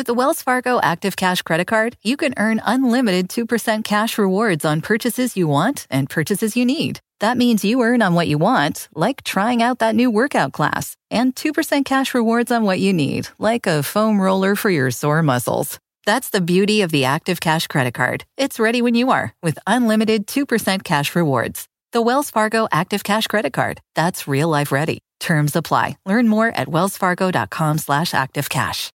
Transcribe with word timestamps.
With 0.00 0.06
the 0.06 0.14
Wells 0.14 0.40
Fargo 0.40 0.80
Active 0.80 1.14
Cash 1.14 1.42
Credit 1.42 1.66
Card, 1.66 1.98
you 2.02 2.16
can 2.16 2.32
earn 2.38 2.62
unlimited 2.64 3.28
2% 3.28 3.84
cash 3.84 4.16
rewards 4.16 4.64
on 4.64 4.80
purchases 4.80 5.36
you 5.36 5.46
want 5.46 5.86
and 5.90 6.08
purchases 6.08 6.56
you 6.56 6.64
need. 6.64 7.00
That 7.18 7.36
means 7.36 7.66
you 7.66 7.82
earn 7.82 8.00
on 8.00 8.14
what 8.14 8.26
you 8.26 8.38
want, 8.38 8.88
like 8.94 9.22
trying 9.24 9.62
out 9.62 9.80
that 9.80 9.94
new 9.94 10.10
workout 10.10 10.52
class, 10.52 10.96
and 11.10 11.36
2% 11.36 11.84
cash 11.84 12.14
rewards 12.14 12.50
on 12.50 12.64
what 12.64 12.80
you 12.80 12.94
need, 12.94 13.28
like 13.38 13.66
a 13.66 13.82
foam 13.82 14.18
roller 14.18 14.56
for 14.56 14.70
your 14.70 14.90
sore 14.90 15.22
muscles. 15.22 15.78
That's 16.06 16.30
the 16.30 16.40
beauty 16.40 16.80
of 16.80 16.92
the 16.92 17.04
Active 17.04 17.38
Cash 17.38 17.66
Credit 17.66 17.92
Card. 17.92 18.24
It's 18.38 18.58
ready 18.58 18.80
when 18.80 18.94
you 18.94 19.10
are 19.10 19.34
with 19.42 19.58
unlimited 19.66 20.26
2% 20.26 20.82
cash 20.82 21.14
rewards. 21.14 21.66
The 21.92 22.00
Wells 22.00 22.30
Fargo 22.30 22.68
Active 22.72 23.04
Cash 23.04 23.26
Credit 23.26 23.52
Card. 23.52 23.82
That's 23.94 24.26
real 24.26 24.48
life 24.48 24.72
ready. 24.72 25.00
Terms 25.20 25.56
apply. 25.56 25.98
Learn 26.06 26.26
more 26.26 26.48
at 26.48 26.68
wellsfargo.com 26.68 27.76
slash 27.76 28.12
activecash. 28.12 28.90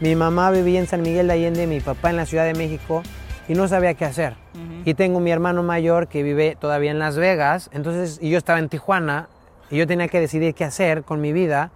Mi 0.00 0.14
mamá 0.14 0.50
vivía 0.50 0.78
en 0.78 0.86
San 0.86 1.00
Miguel 1.00 1.26
de 1.28 1.32
Allende, 1.32 1.66
mi 1.66 1.80
papá 1.80 2.10
en 2.10 2.16
la 2.16 2.26
Ciudad 2.26 2.44
de 2.44 2.52
México 2.52 3.02
y 3.48 3.54
no 3.54 3.66
sabía 3.66 3.94
qué 3.94 4.04
hacer. 4.04 4.36
Y 4.84 4.94
tengo 4.94 5.20
mi 5.20 5.30
hermano 5.30 5.62
mayor 5.62 6.08
que 6.08 6.22
vive 6.22 6.56
todavía 6.60 6.90
en 6.90 6.98
Las 6.98 7.16
Vegas, 7.16 7.70
entonces, 7.72 8.18
y 8.20 8.30
yo 8.30 8.38
estaba 8.38 8.58
en 8.58 8.68
Tijuana 8.68 9.28
y 9.70 9.78
yo 9.78 9.86
tenía 9.86 10.08
que 10.08 10.20
decidir 10.20 10.54
qué 10.54 10.64
hacer 10.64 11.02
con 11.02 11.20
mi 11.20 11.32
vida. 11.32 11.70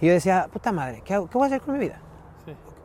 Y 0.00 0.06
yo 0.06 0.12
decía, 0.12 0.48
puta 0.52 0.72
madre, 0.72 1.02
¿qué, 1.04 1.14
hago? 1.14 1.28
¿qué 1.28 1.38
voy 1.38 1.44
a 1.44 1.46
hacer 1.48 1.60
con 1.60 1.74
mi 1.74 1.80
vida? 1.80 2.00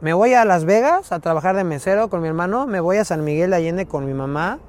Me 0.01 0.13
voy 0.13 0.33
a 0.33 0.45
Las 0.45 0.65
Vegas 0.65 1.11
a 1.11 1.19
trabajar 1.19 1.55
de 1.55 1.63
mesero 1.63 2.09
con 2.09 2.21
mi 2.21 2.27
hermano, 2.27 2.67
me 2.67 2.79
voy 2.79 2.97
a 2.97 3.05
San 3.05 3.23
Miguel 3.23 3.51
de 3.51 3.57
Allende 3.57 3.85
con 3.85 4.05
mi 4.05 4.13
mamá, 4.13 4.59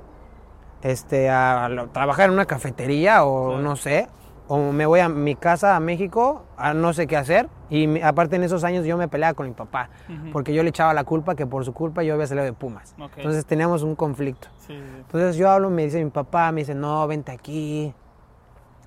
este, 0.82 1.30
a, 1.30 1.68
trabajar 1.92 2.26
en 2.26 2.34
una 2.34 2.46
cafetería 2.46 3.24
o 3.24 3.58
no 3.58 3.76
sé, 3.76 4.08
o 4.48 4.72
me 4.72 4.86
voy 4.86 5.00
a 5.00 5.08
mi 5.08 5.34
casa 5.36 5.76
a 5.76 5.80
México 5.80 6.42
a 6.56 6.74
no 6.74 6.92
sé 6.92 7.06
qué 7.06 7.16
hacer. 7.16 7.48
Y 7.70 7.86
mi- 7.86 8.02
aparte 8.02 8.36
en 8.36 8.42
esos 8.42 8.64
años 8.64 8.84
yo 8.84 8.96
me 8.98 9.08
peleaba 9.08 9.34
con 9.34 9.46
mi 9.46 9.54
papá, 9.54 9.88
porque 10.32 10.52
yo 10.52 10.62
le 10.62 10.68
echaba 10.70 10.92
la 10.92 11.04
culpa 11.04 11.34
que 11.34 11.46
por 11.46 11.64
su 11.64 11.72
culpa 11.72 12.02
yo 12.02 12.14
había 12.14 12.26
salido 12.26 12.44
de 12.44 12.52
Pumas. 12.52 12.94
Entonces 13.16 13.46
teníamos 13.46 13.82
un 13.82 13.94
conflicto. 13.94 14.48
Sí, 14.58 14.74
sí. 14.74 14.96
Entonces 14.96 15.36
yo 15.36 15.48
hablo, 15.50 15.70
me 15.70 15.84
dice 15.84 16.02
mi 16.04 16.10
papá, 16.10 16.52
me 16.52 16.60
dice, 16.62 16.74
no, 16.74 17.06
vente 17.06 17.32
aquí, 17.32 17.94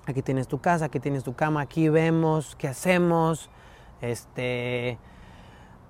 aquí 0.06 0.22
tienes 0.22 0.46
tu 0.46 0.60
casa, 0.60 0.84
aquí 0.84 1.00
tienes 1.00 1.24
tu 1.24 1.34
cama, 1.34 1.62
aquí 1.62 1.88
vemos 1.88 2.54
qué 2.56 2.68
hacemos, 2.68 3.50
este, 4.00 4.98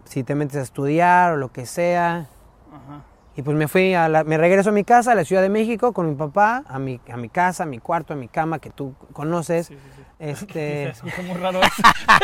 si 0.05 0.23
te 0.25 0.35
metes 0.35 0.57
a 0.57 0.63
estudiar 0.63 1.33
o 1.33 1.37
lo 1.37 1.53
que 1.53 1.67
sea. 1.67 2.27
Ajá. 2.73 3.03
Y 3.37 3.43
pues 3.43 3.55
me 3.57 3.69
fui, 3.69 3.93
a 3.95 4.09
la- 4.09 4.25
me 4.25 4.39
regreso 4.39 4.71
a 4.71 4.73
mi 4.73 4.83
casa, 4.83 5.13
a 5.13 5.15
la 5.15 5.25
Ciudad 5.25 5.43
de 5.43 5.51
México, 5.51 5.93
con 5.93 6.09
mi 6.09 6.15
papá, 6.15 6.65
a 6.67 6.79
mi, 6.79 6.99
a 7.13 7.17
mi 7.19 7.29
casa, 7.29 7.65
a 7.65 7.67
mi 7.67 7.79
cuarto, 7.79 8.15
a 8.15 8.17
mi 8.17 8.29
cama, 8.29 8.59
que 8.59 8.71
tú 8.71 8.95
conoces. 9.13 9.67
Sí, 9.67 9.75
sí, 9.75 9.81
sí. 9.97 10.03
Este, 10.19 10.95
muy 11.27 11.35
raro 11.37 11.61
eso. 11.63 11.83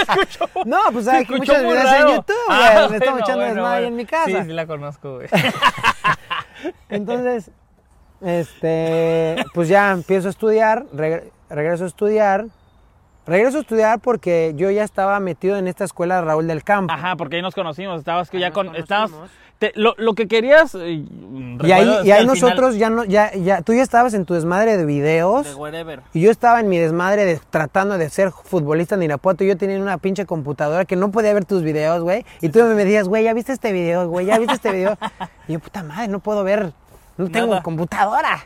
Escucho- 0.08 0.48
no, 0.64 0.78
pues 0.92 1.06
hay 1.08 1.26
muy 1.26 1.40
videos 1.40 1.84
raro. 1.84 2.08
en 2.08 2.16
YouTube, 2.16 2.36
güey, 2.46 2.58
Ah, 2.62 2.80
donde 2.80 2.96
estamos 2.96 3.20
bueno, 3.20 3.24
echando 3.26 3.44
bueno, 3.44 3.54
desmadre 3.54 3.80
bueno. 3.82 3.88
en 3.88 3.96
mi 3.96 4.06
casa. 4.06 4.26
Sí, 4.26 4.42
sí 4.42 4.52
la 4.52 4.66
conozco, 4.66 5.14
güey. 5.16 5.28
Entonces, 6.88 7.50
este, 8.22 9.36
pues 9.52 9.68
ya 9.68 9.90
empiezo 9.92 10.28
a 10.28 10.30
estudiar, 10.30 10.86
regre- 10.94 11.30
regreso 11.50 11.84
a 11.84 11.88
estudiar. 11.88 12.46
Regreso 13.26 13.58
a 13.58 13.60
estudiar 13.60 14.00
porque 14.00 14.52
yo 14.56 14.70
ya 14.70 14.82
estaba 14.84 15.20
metido 15.20 15.56
en 15.56 15.68
esta 15.68 15.84
escuela 15.84 16.16
de 16.16 16.22
Raúl 16.22 16.46
del 16.48 16.64
Campo. 16.64 16.92
Ajá, 16.92 17.16
porque 17.16 17.36
ahí 17.36 17.42
nos 17.42 17.54
conocimos. 17.54 17.98
Estabas 18.00 18.30
que 18.30 18.38
Ahí 18.38 18.42
ya 18.42 18.50
con. 18.50 18.74
Estabas. 18.74 19.12
te- 19.60 19.70
lo, 19.76 19.94
lo 19.96 20.14
que 20.14 20.26
querías. 20.26 20.74
eh, 20.74 21.04
Y 21.62 21.70
ahí, 21.70 21.88
y 22.04 22.10
ahí 22.10 22.26
nosotros 22.26 22.74
final- 22.74 22.78
ya 22.78 22.90
no, 22.90 23.04
ya, 23.04 23.32
ya, 23.34 23.62
tú 23.62 23.74
ya 23.74 23.82
estabas 23.82 24.12
en 24.14 24.24
tu 24.24 24.34
desmadre 24.34 24.76
de 24.76 24.84
videos. 24.84 25.44
De 25.46 25.54
wherever. 25.54 26.00
Y 26.12 26.20
yo 26.22 26.32
estaba 26.32 26.58
en 26.58 26.68
mi 26.68 26.78
desmadre 26.78 27.24
de, 27.24 27.40
tratando 27.50 27.96
de 27.96 28.10
ser 28.10 28.32
futbolista 28.32 28.96
en 28.96 29.04
Irapuato. 29.04 29.44
y 29.44 29.46
Yo 29.48 29.56
tenía 29.56 29.78
una 29.80 29.98
pinche 29.98 30.26
computadora 30.26 30.84
que 30.84 30.96
no 30.96 31.12
podía 31.12 31.32
ver 31.32 31.44
tus 31.44 31.62
videos, 31.62 32.02
güey. 32.02 32.26
Y 32.40 32.48
tú 32.48 32.58
me 32.58 32.74
decías, 32.74 33.06
güey, 33.06 33.22
¿ya 33.22 33.34
viste 33.34 33.52
este 33.52 33.70
video, 33.72 34.08
güey? 34.08 34.26
¿Ya 34.26 34.36
viste 34.38 34.54
este 34.54 34.72
video? 34.72 34.98
y 35.46 35.52
yo, 35.52 35.60
puta 35.60 35.84
madre, 35.84 36.08
no 36.08 36.18
puedo 36.18 36.42
ver. 36.42 36.72
No 37.18 37.30
tengo 37.30 37.48
Nada. 37.48 37.62
computadora. 37.62 38.44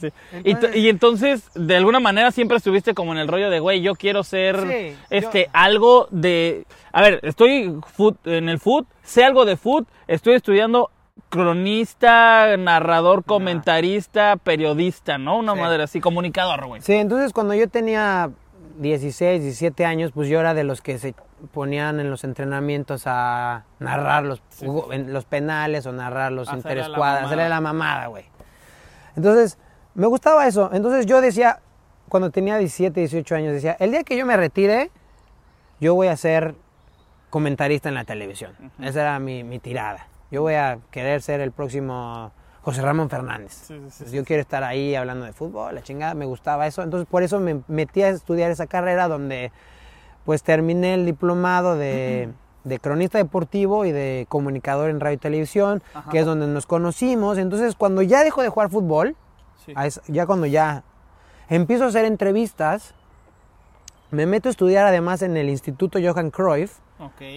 Sí. 0.00 0.08
Y, 0.44 0.54
t- 0.54 0.78
y 0.78 0.88
entonces, 0.88 1.48
de 1.54 1.76
alguna 1.76 2.00
manera, 2.00 2.30
siempre 2.30 2.56
estuviste 2.56 2.94
como 2.94 3.12
en 3.12 3.18
el 3.18 3.28
rollo 3.28 3.50
de, 3.50 3.60
güey, 3.60 3.80
yo 3.82 3.94
quiero 3.94 4.22
ser 4.24 4.60
Sí, 4.68 4.96
este 5.10 5.44
yo- 5.44 5.50
algo 5.52 6.08
de. 6.10 6.66
A 6.92 7.02
ver, 7.02 7.20
estoy 7.22 7.78
en 8.24 8.48
el 8.48 8.58
foot, 8.58 8.86
sé 9.02 9.24
algo 9.24 9.44
de 9.44 9.56
foot, 9.56 9.86
estoy 10.08 10.34
estudiando 10.34 10.90
cronista, 11.28 12.56
narrador, 12.56 13.24
comentarista, 13.24 14.36
periodista, 14.36 15.18
¿no? 15.18 15.36
Una 15.38 15.54
Sí. 15.54 15.60
madre 15.60 15.82
así, 15.82 16.00
comunicador, 16.00 16.66
güey. 16.66 16.80
Sí, 16.82 16.94
entonces 16.94 17.32
cuando 17.32 17.54
yo 17.54 17.68
tenía 17.68 18.30
16, 18.78 19.42
17 19.42 19.84
años, 19.84 20.12
pues 20.12 20.28
yo 20.28 20.40
era 20.40 20.54
de 20.54 20.64
los 20.64 20.80
que 20.80 20.98
se 20.98 21.14
ponían 21.52 22.00
en 22.00 22.10
los 22.10 22.24
entrenamientos 22.24 23.02
a 23.06 23.64
narrar 23.78 24.24
los, 24.24 24.42
en 24.92 25.12
los 25.12 25.24
penales 25.24 25.86
o 25.86 25.92
narrar 25.92 26.32
los 26.32 26.52
interescuadras, 26.52 27.26
hacerle 27.26 27.48
la 27.48 27.60
mamada, 27.60 28.06
güey. 28.06 28.24
Entonces, 29.16 29.58
me 29.94 30.06
gustaba 30.06 30.46
eso. 30.46 30.70
Entonces 30.72 31.06
yo 31.06 31.20
decía, 31.20 31.60
cuando 32.08 32.30
tenía 32.30 32.56
17, 32.56 32.98
18 33.00 33.34
años, 33.34 33.52
decía, 33.52 33.76
el 33.78 33.90
día 33.90 34.04
que 34.04 34.16
yo 34.16 34.26
me 34.26 34.36
retire, 34.36 34.90
yo 35.80 35.94
voy 35.94 36.08
a 36.08 36.16
ser 36.16 36.54
comentarista 37.30 37.88
en 37.88 37.94
la 37.94 38.04
televisión. 38.04 38.52
Esa 38.80 39.02
era 39.02 39.18
mi, 39.18 39.44
mi 39.44 39.58
tirada. 39.58 40.08
Yo 40.30 40.42
voy 40.42 40.54
a 40.54 40.78
querer 40.90 41.22
ser 41.22 41.40
el 41.40 41.52
próximo 41.52 42.32
José 42.62 42.82
Ramón 42.82 43.08
Fernández. 43.08 43.68
Yo 44.12 44.24
quiero 44.24 44.42
estar 44.42 44.62
ahí 44.62 44.94
hablando 44.94 45.24
de 45.24 45.32
fútbol, 45.32 45.74
la 45.74 45.82
chingada, 45.82 46.14
me 46.14 46.26
gustaba 46.26 46.66
eso. 46.66 46.82
Entonces 46.82 47.08
por 47.08 47.22
eso 47.22 47.40
me 47.40 47.62
metí 47.68 48.02
a 48.02 48.10
estudiar 48.10 48.50
esa 48.50 48.66
carrera 48.66 49.08
donde 49.08 49.50
pues 50.24 50.42
terminé 50.42 50.94
el 50.94 51.06
diplomado 51.06 51.76
de, 51.76 52.28
de 52.64 52.78
cronista 52.78 53.18
deportivo 53.18 53.84
y 53.84 53.92
de 53.92 54.26
comunicador 54.28 54.90
en 54.90 55.00
radio 55.00 55.14
y 55.14 55.18
televisión, 55.18 55.82
que 56.10 56.18
es 56.20 56.26
donde 56.26 56.46
nos 56.46 56.66
conocimos. 56.66 57.38
Entonces 57.38 57.74
cuando 57.74 58.02
ya 58.02 58.22
dejo 58.24 58.42
de 58.42 58.48
jugar 58.48 58.70
fútbol, 58.70 59.16
Sí. 59.64 59.74
ya 60.08 60.26
cuando 60.26 60.46
ya 60.46 60.84
empiezo 61.48 61.84
a 61.84 61.88
hacer 61.88 62.04
entrevistas, 62.06 62.94
me 64.10 64.26
meto 64.26 64.48
a 64.48 64.50
estudiar 64.50 64.86
además 64.86 65.22
en 65.22 65.36
el 65.36 65.48
Instituto 65.48 65.98
Johan 66.02 66.30
Cruyff, 66.30 66.78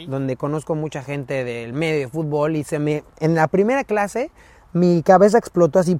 donde 0.07 0.35
conozco 0.35 0.75
mucha 0.75 1.03
gente 1.03 1.43
del 1.43 1.73
medio 1.73 1.99
de 1.99 2.07
fútbol 2.09 2.55
y 2.55 2.63
se 2.63 2.79
me 2.79 3.03
en 3.19 3.35
la 3.35 3.47
primera 3.47 3.83
clase 3.83 4.29
mi 4.73 5.03
cabeza 5.03 5.37
explotó 5.37 5.79
así. 5.79 5.99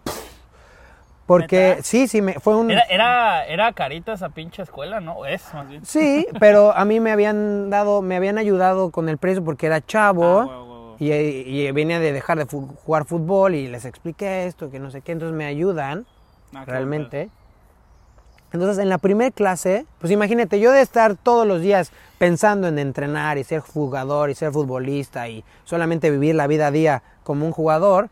Porque 1.25 1.79
sí 1.83 2.07
sí 2.07 2.21
me 2.21 2.33
fue 2.39 2.55
un 2.55 2.69
Era, 2.71 2.81
era, 2.89 3.45
era 3.47 3.71
carita 3.73 4.13
esa 4.13 4.29
pinche 4.29 4.61
escuela, 4.61 4.99
¿no? 4.99 5.25
Es, 5.25 5.53
más 5.53 5.67
bien. 5.67 5.85
sí 5.85 6.27
pero 6.39 6.71
a 6.75 6.85
mí 6.85 6.99
me 6.99 7.11
habían 7.11 7.69
dado 7.69 8.01
me 8.01 8.15
habían 8.15 8.37
ayudado 8.37 8.89
con 8.91 9.09
el 9.09 9.17
precio 9.17 9.43
porque 9.43 9.65
era 9.67 9.81
chavo 9.81 10.41
Ah, 10.41 10.95
y, 10.99 11.11
y 11.11 11.71
venía 11.71 11.99
de 11.99 12.11
dejar 12.13 12.37
de 12.37 12.45
fu- 12.45 12.67
jugar 12.85 13.05
fútbol 13.05 13.55
y 13.55 13.67
les 13.67 13.83
expliqué 13.85 14.45
esto 14.45 14.69
que 14.69 14.79
no 14.79 14.91
sé 14.91 15.01
qué 15.01 15.11
entonces 15.13 15.35
me 15.35 15.45
ayudan 15.45 16.05
Ah, 16.55 16.65
realmente. 16.65 17.29
Entonces, 18.51 18.77
en 18.77 18.87
la 18.89 18.99
primera 18.99 19.31
clase, 19.31 19.87
pues 19.99 20.11
imagínate, 20.13 20.59
yo 20.59 20.71
de 20.71 20.81
estar 20.81 21.15
todos 21.15 21.47
los 21.47 21.61
días 21.61 21.91
pensando 22.19 22.67
en 22.67 22.77
entrenar 22.77 23.39
y 23.39 23.43
ser 23.43 23.61
jugador 23.61 24.29
y 24.29 24.35
ser 24.35 24.51
futbolista 24.51 25.27
y 25.27 25.43
solamente 25.63 26.11
vivir 26.11 26.35
la 26.35 26.45
vida 26.45 26.67
a 26.67 26.71
día 26.71 27.01
como 27.23 27.47
un 27.47 27.51
jugador, 27.51 28.09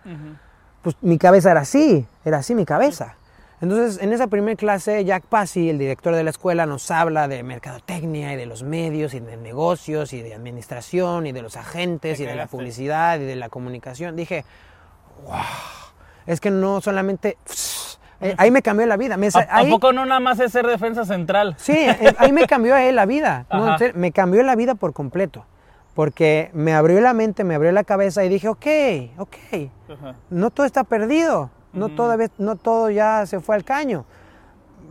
pues 0.82 0.96
mi 1.02 1.18
cabeza 1.18 1.52
era 1.52 1.62
así, 1.62 2.06
era 2.26 2.38
así 2.40 2.56
mi 2.56 2.66
cabeza. 2.66 3.16
Entonces, 3.62 4.02
en 4.02 4.12
esa 4.12 4.26
primera 4.26 4.56
clase, 4.56 5.06
Jack 5.06 5.24
Pasi, 5.26 5.70
el 5.70 5.78
director 5.78 6.16
de 6.16 6.24
la 6.24 6.32
escuela, 6.32 6.66
nos 6.66 6.90
habla 6.90 7.28
de 7.28 7.44
mercadotecnia 7.44 8.34
y 8.34 8.36
de 8.36 8.48
los 8.48 8.64
medios 8.64 9.14
y 9.14 9.20
de 9.20 9.38
negocios 9.38 10.14
y 10.14 10.22
de 10.24 10.34
administración 10.34 11.28
y 11.28 11.32
de 11.32 11.44
los 11.44 11.58
agentes 11.58 12.18
Te 12.18 12.24
y 12.24 12.26
de 12.26 12.36
la 12.36 12.48
publicidad 12.48 13.20
y 13.20 13.26
de 13.26 13.36
la 13.36 13.50
comunicación. 13.50 14.16
Dije, 14.16 14.46
wow, 15.26 15.36
es 16.26 16.42
que 16.42 16.50
no 16.50 16.82
solamente... 16.82 17.38
eh, 18.20 18.34
ahí 18.40 18.50
me 18.50 18.64
cambió 18.64 18.88
la 18.88 18.98
vida. 18.98 19.16
Me, 19.18 19.28
¿A, 19.28 19.40
a 19.42 19.58
ahí- 19.58 19.70
poco 19.70 19.94
no 19.94 20.08
nada 20.08 20.20
más 20.20 20.40
es 20.40 20.52
ser 20.52 20.66
defensa 20.66 21.06
central? 21.06 21.54
Sí, 21.60 21.74
eh, 21.78 22.16
ahí 22.18 22.32
me 22.32 22.48
cambió 22.48 22.76
eh, 22.76 22.92
la 22.92 23.06
vida. 23.06 23.46
No, 23.52 23.78
me 23.94 24.12
cambió 24.12 24.42
la 24.42 24.56
vida 24.56 24.74
por 24.74 24.94
completo. 24.94 25.46
Porque 25.94 26.50
me 26.54 26.74
abrió 26.74 27.02
la 27.02 27.14
mente, 27.14 27.44
me 27.44 27.56
abrió 27.56 27.72
la 27.72 27.84
cabeza 27.84 28.24
y 28.24 28.30
dije, 28.30 28.48
ok, 28.48 28.66
ok, 29.18 29.36
Ajá. 29.92 30.16
no 30.30 30.50
todo 30.50 30.66
está 30.66 30.84
perdido. 30.84 31.50
No, 31.74 31.88
Ujú. 31.88 31.96
todavía- 31.96 32.30
no 32.38 32.56
todo 32.56 32.90
ya 32.90 33.26
se 33.26 33.40
fue 33.40 33.56
al 33.56 33.64
caño. 33.64 34.06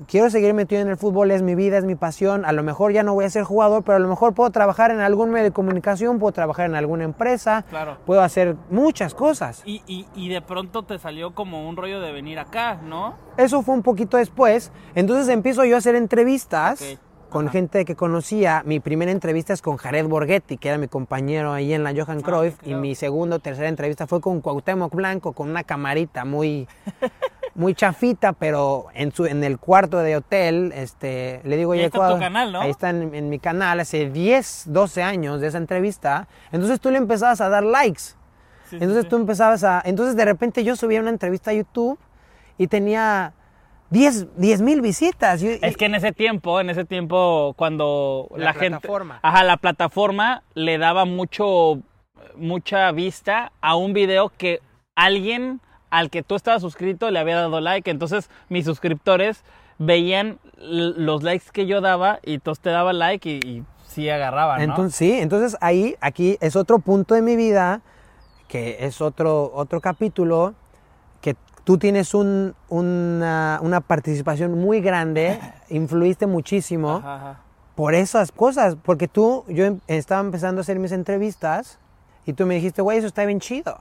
quiero 0.08 0.30
seguir 0.30 0.54
metido 0.54 0.80
en 0.80 0.88
el 0.88 0.96
fútbol, 0.96 1.30
es 1.30 1.42
mi 1.42 1.54
vida, 1.54 1.76
es 1.76 1.84
mi 1.84 1.94
pasión. 1.94 2.46
A 2.46 2.52
lo 2.52 2.62
mejor 2.62 2.90
ya 2.92 3.02
no 3.02 3.12
voy 3.12 3.26
a 3.26 3.30
ser 3.30 3.42
jugador, 3.44 3.82
pero 3.84 3.96
a 3.96 3.98
lo 3.98 4.08
mejor 4.08 4.32
puedo 4.32 4.48
trabajar 4.48 4.90
en 4.90 5.00
algún 5.00 5.30
medio 5.30 5.44
de 5.44 5.50
comunicación, 5.50 6.18
puedo 6.18 6.32
trabajar 6.32 6.64
en 6.64 6.74
alguna 6.74 7.04
empresa, 7.04 7.66
Claro. 7.68 7.98
puedo 8.06 8.22
hacer 8.22 8.56
muchas 8.70 9.12
cosas. 9.14 9.60
Y, 9.66 9.82
y, 9.86 10.06
y 10.14 10.30
de 10.30 10.40
pronto 10.40 10.84
te 10.84 10.98
salió 10.98 11.34
como 11.34 11.68
un 11.68 11.76
rollo 11.76 12.00
de 12.00 12.12
venir 12.12 12.38
acá, 12.38 12.76
¿no? 12.82 13.12
Eso 13.36 13.60
fue 13.60 13.74
un 13.74 13.82
poquito 13.82 14.16
después. 14.16 14.72
Entonces 14.94 15.28
empiezo 15.28 15.66
yo 15.66 15.74
a 15.74 15.78
hacer 15.80 15.96
entrevistas 15.96 16.80
Ok. 16.80 16.98
Con 17.30 17.46
Ajá. 17.46 17.52
gente 17.52 17.84
que 17.84 17.96
conocía. 17.96 18.62
Mi 18.66 18.80
primera 18.80 19.10
entrevista 19.10 19.52
es 19.52 19.62
con 19.62 19.76
Jared 19.78 20.06
Borghetti, 20.06 20.58
que 20.58 20.68
era 20.68 20.78
mi 20.78 20.88
compañero 20.88 21.52
ahí 21.52 21.72
en 21.72 21.82
la 21.84 21.92
Johan 21.94 22.20
Cruyff. 22.20 22.58
claro. 22.58 22.76
Y 22.78 22.80
mi 22.80 22.94
segunda 22.94 23.36
o 23.36 23.38
tercera 23.38 23.68
entrevista 23.68 24.06
fue 24.06 24.20
con 24.20 24.40
Cuauhtémoc 24.40 24.94
Blanco, 24.94 25.32
con 25.32 25.48
una 25.48 25.64
camarita 25.64 26.24
muy, 26.24 26.68
muy 27.54 27.74
chafita, 27.74 28.32
pero 28.32 28.86
en, 28.94 29.12
su, 29.12 29.26
en 29.26 29.42
el 29.44 29.58
cuarto 29.58 29.98
de 29.98 30.16
hotel, 30.16 30.72
este, 30.74 31.40
le 31.44 31.56
digo, 31.56 31.74
Y 31.74 31.78
ahí 31.78 31.84
"Oye, 31.84 31.86
está 31.86 32.12
tu 32.14 32.18
canal, 32.18 32.52
¿no? 32.52 32.60
Ahí 32.60 32.70
está 32.70 32.90
en, 32.90 33.14
en 33.14 33.28
mi 33.30 33.38
canal, 33.38 33.80
hace 33.80 34.10
10, 34.10 34.64
12 34.66 35.02
años 35.02 35.40
de 35.40 35.46
esa 35.48 35.58
entrevista. 35.58 36.28
Entonces 36.52 36.80
tú 36.80 36.90
le 36.90 36.98
empezabas 36.98 37.40
a 37.40 37.48
dar 37.48 37.62
likes. 37.64 38.02
Sí, 38.68 38.76
Entonces 38.76 39.02
sí. 39.04 39.08
tú 39.08 39.16
empezabas 39.16 39.64
a... 39.64 39.82
Entonces 39.84 40.14
de 40.16 40.24
repente 40.24 40.62
yo 40.64 40.76
subía 40.76 41.00
una 41.00 41.10
entrevista 41.10 41.50
a 41.50 41.54
YouTube 41.54 41.98
y 42.58 42.66
tenía 42.68 43.32
10 43.90 44.60
mil 44.62 44.80
visitas. 44.80 45.42
Es 45.42 45.76
que 45.76 45.84
en 45.86 45.94
ese 45.94 46.12
tiempo, 46.12 46.60
en 46.60 46.70
ese 46.70 46.84
tiempo, 46.84 47.54
cuando 47.56 48.28
La 48.36 48.46
la, 48.46 48.52
gente. 48.52 48.70
plataforma. 48.80 49.18
Ajá, 49.22 49.44
la 49.44 49.56
plataforma 49.56 50.42
le 50.54 50.78
daba 50.78 51.04
mucho. 51.04 51.80
mucha 52.36 52.90
vista 52.92 53.52
a 53.60 53.74
un 53.76 53.92
video 53.92 54.30
que 54.36 54.60
alguien 54.94 55.60
al 55.90 56.08
que 56.10 56.22
tú 56.22 56.36
estabas 56.36 56.62
suscrito 56.62 57.10
le 57.10 57.18
había 57.18 57.36
dado 57.36 57.60
like. 57.60 57.90
Entonces, 57.90 58.30
mis 58.48 58.64
suscriptores 58.64 59.42
veían 59.78 60.38
los 60.58 61.22
likes 61.22 61.46
que 61.52 61.66
yo 61.66 61.80
daba 61.80 62.20
y 62.22 62.34
entonces 62.34 62.62
te 62.62 62.70
daba 62.70 62.92
like 62.92 63.28
y, 63.28 63.38
y 63.48 63.64
sí 63.86 64.08
agarraban, 64.08 64.58
¿no? 64.58 64.64
Entonces, 64.64 64.96
sí, 64.96 65.12
entonces 65.12 65.56
ahí, 65.60 65.96
aquí 66.00 66.36
es 66.40 66.54
otro 66.54 66.78
punto 66.78 67.14
de 67.14 67.22
mi 67.22 67.34
vida, 67.34 67.80
que 68.46 68.76
es 68.80 69.00
otro, 69.00 69.50
otro 69.54 69.80
capítulo, 69.80 70.54
tú 71.64 71.78
tienes 71.78 72.14
un- 72.14 72.54
una, 72.68 73.58
una 73.62 73.80
participación 73.80 74.58
muy 74.58 74.80
grande, 74.80 75.38
influiste 75.68 76.26
muchísimo 76.26 76.96
Ajá, 76.96 77.14
ajá. 77.16 77.40
por 77.74 77.94
esas 77.94 78.32
cosas, 78.32 78.76
porque 78.82 79.08
tú, 79.08 79.44
yo 79.48 79.64
em- 79.64 79.80
estaba 79.86 80.20
empezando 80.20 80.60
a 80.60 80.62
hacer 80.62 80.78
mis 80.78 80.92
entrevistas 80.92 81.78
y 82.26 82.32
tú 82.34 82.46
me 82.46 82.54
dijiste, 82.56 82.82
güey, 82.82 82.98
eso 82.98 83.06
está 83.06 83.24
bien 83.24 83.40
chido. 83.40 83.78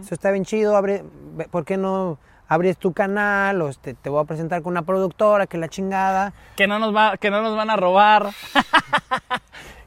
Eso 0.00 0.14
está 0.14 0.30
bien 0.30 0.44
chido, 0.44 0.76
abre, 0.76 1.04
¿por 1.50 1.64
qué 1.64 1.76
no 1.76 2.18
abres 2.48 2.76
tu 2.76 2.92
canal? 2.92 3.62
O 3.62 3.68
este, 3.68 3.94
te 3.94 4.10
voy 4.10 4.20
a 4.20 4.24
presentar 4.24 4.62
con 4.62 4.72
una 4.72 4.82
productora, 4.82 5.46
que 5.46 5.58
la 5.58 5.68
chingada. 5.68 6.32
Que 6.56 6.66
no 6.66 6.78
nos 6.78 6.94
va, 6.94 7.16
que 7.16 7.30
no 7.30 7.40
nos 7.40 7.56
van 7.56 7.70
a 7.70 7.76
robar. 7.76 8.30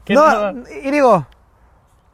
No, 0.08 0.52
no- 0.52 0.64
y 0.68 0.90
digo, 0.90 1.26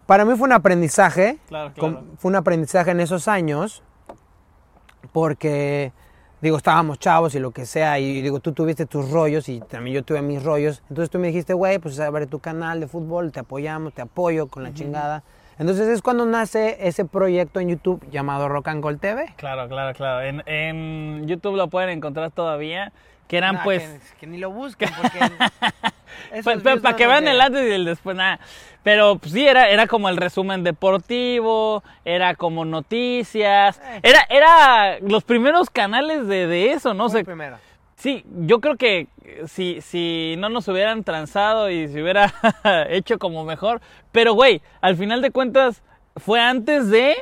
para 0.07 0.25
mí 0.25 0.37
fue 0.37 0.47
un 0.47 0.53
aprendizaje. 0.53 1.39
Claro. 1.49 1.73
Fue 2.19 2.29
un 2.29 2.37
aprendizaje 2.37 2.91
en 2.91 3.01
esos 3.01 3.29
años, 3.29 3.83
porque, 5.13 5.93
digo, 6.41 6.57
estábamos 6.57 6.99
chavos 6.99 7.35
y 7.35 7.39
lo 7.39 7.51
que 7.51 7.67
sea, 7.67 7.99
y 7.99 8.21
digo, 8.23 8.41
tú 8.41 8.53
tuviste 8.53 8.87
tus 8.87 9.11
rollos 9.11 9.49
y 9.49 9.61
también 9.61 9.97
yo 9.97 10.03
tuve 10.03 10.23
mis 10.23 10.43
rollos. 10.43 10.83
Entonces 10.89 11.11
tú 11.11 11.19
me 11.19 11.29
dijiste, 11.29 11.55
güey, 11.55 11.79
pues 11.79 11.99
abre 12.01 12.27
tu 12.27 12.39
canal 12.39 12.81
de 12.81 12.87
fútbol, 12.87 13.33
te 13.33 13.41
apoyamos, 13.41 13.93
te 13.95 14.03
apoyo 14.03 14.49
con 14.49 14.63
la 14.63 14.73
chingada. 14.73 15.23
Entonces 15.59 15.89
es 15.89 16.03
cuando 16.03 16.25
nace 16.25 16.77
ese 16.87 17.05
proyecto 17.05 17.59
en 17.59 17.71
YouTube 17.71 18.09
llamado 18.11 18.49
Rock 18.49 18.69
and 18.69 18.83
Gold 18.83 19.01
TV. 19.01 19.35
Claro, 19.37 19.69
claro, 19.69 19.93
claro. 19.95 20.25
En, 20.25 20.43
en 20.47 21.27
YouTube 21.27 21.57
lo 21.57 21.69
pueden 21.69 21.91
encontrar 21.91 22.31
todavía. 22.31 22.93
Que 23.27 23.37
eran 23.37 23.63
pues. 23.63 23.83
Que, 23.83 24.01
que 24.21 24.27
ni 24.27 24.39
lo 24.39 24.51
busquen, 24.51 24.89
porque... 25.01 25.19
Pues, 26.43 26.81
para 26.81 26.97
que 26.97 27.07
vean 27.07 27.27
el 27.29 27.41
antes 27.41 27.69
y 27.69 27.73
el 27.73 27.85
después, 27.85 28.17
nada. 28.17 28.41
Pero 28.83 29.19
pues, 29.19 29.33
sí, 29.33 29.47
era, 29.47 29.69
era 29.69 29.87
como 29.87 30.09
el 30.09 30.17
resumen 30.17 30.65
deportivo, 30.65 31.83
era 32.05 32.35
como 32.35 32.65
noticias, 32.65 33.81
Eh. 33.85 34.01
era, 34.03 34.27
era 34.31 34.99
los 35.01 35.25
primeros 35.25 35.71
canales 35.71 36.27
de, 36.27 36.47
de 36.47 36.73
eso, 36.73 36.95
¿no? 36.95 37.09
Sé 37.09 37.25
sí, 37.97 38.25
yo 38.47 38.61
creo 38.61 38.77
que 38.77 39.09
si, 39.47 39.81
si 39.81 40.37
no 40.39 40.49
nos 40.49 40.69
hubieran 40.69 41.05
transado 41.05 41.69
y 41.71 41.89
se 41.89 42.03
hubiera 42.03 42.33
hecho 42.89 43.19
como 43.19 43.45
mejor, 43.45 43.81
pero 44.13 44.35
güey, 44.35 44.63
al 44.81 44.97
final 44.97 45.21
de 45.21 45.31
cuentas 45.31 45.83
fue 46.17 46.41
antes 46.41 46.89
de 46.91 47.17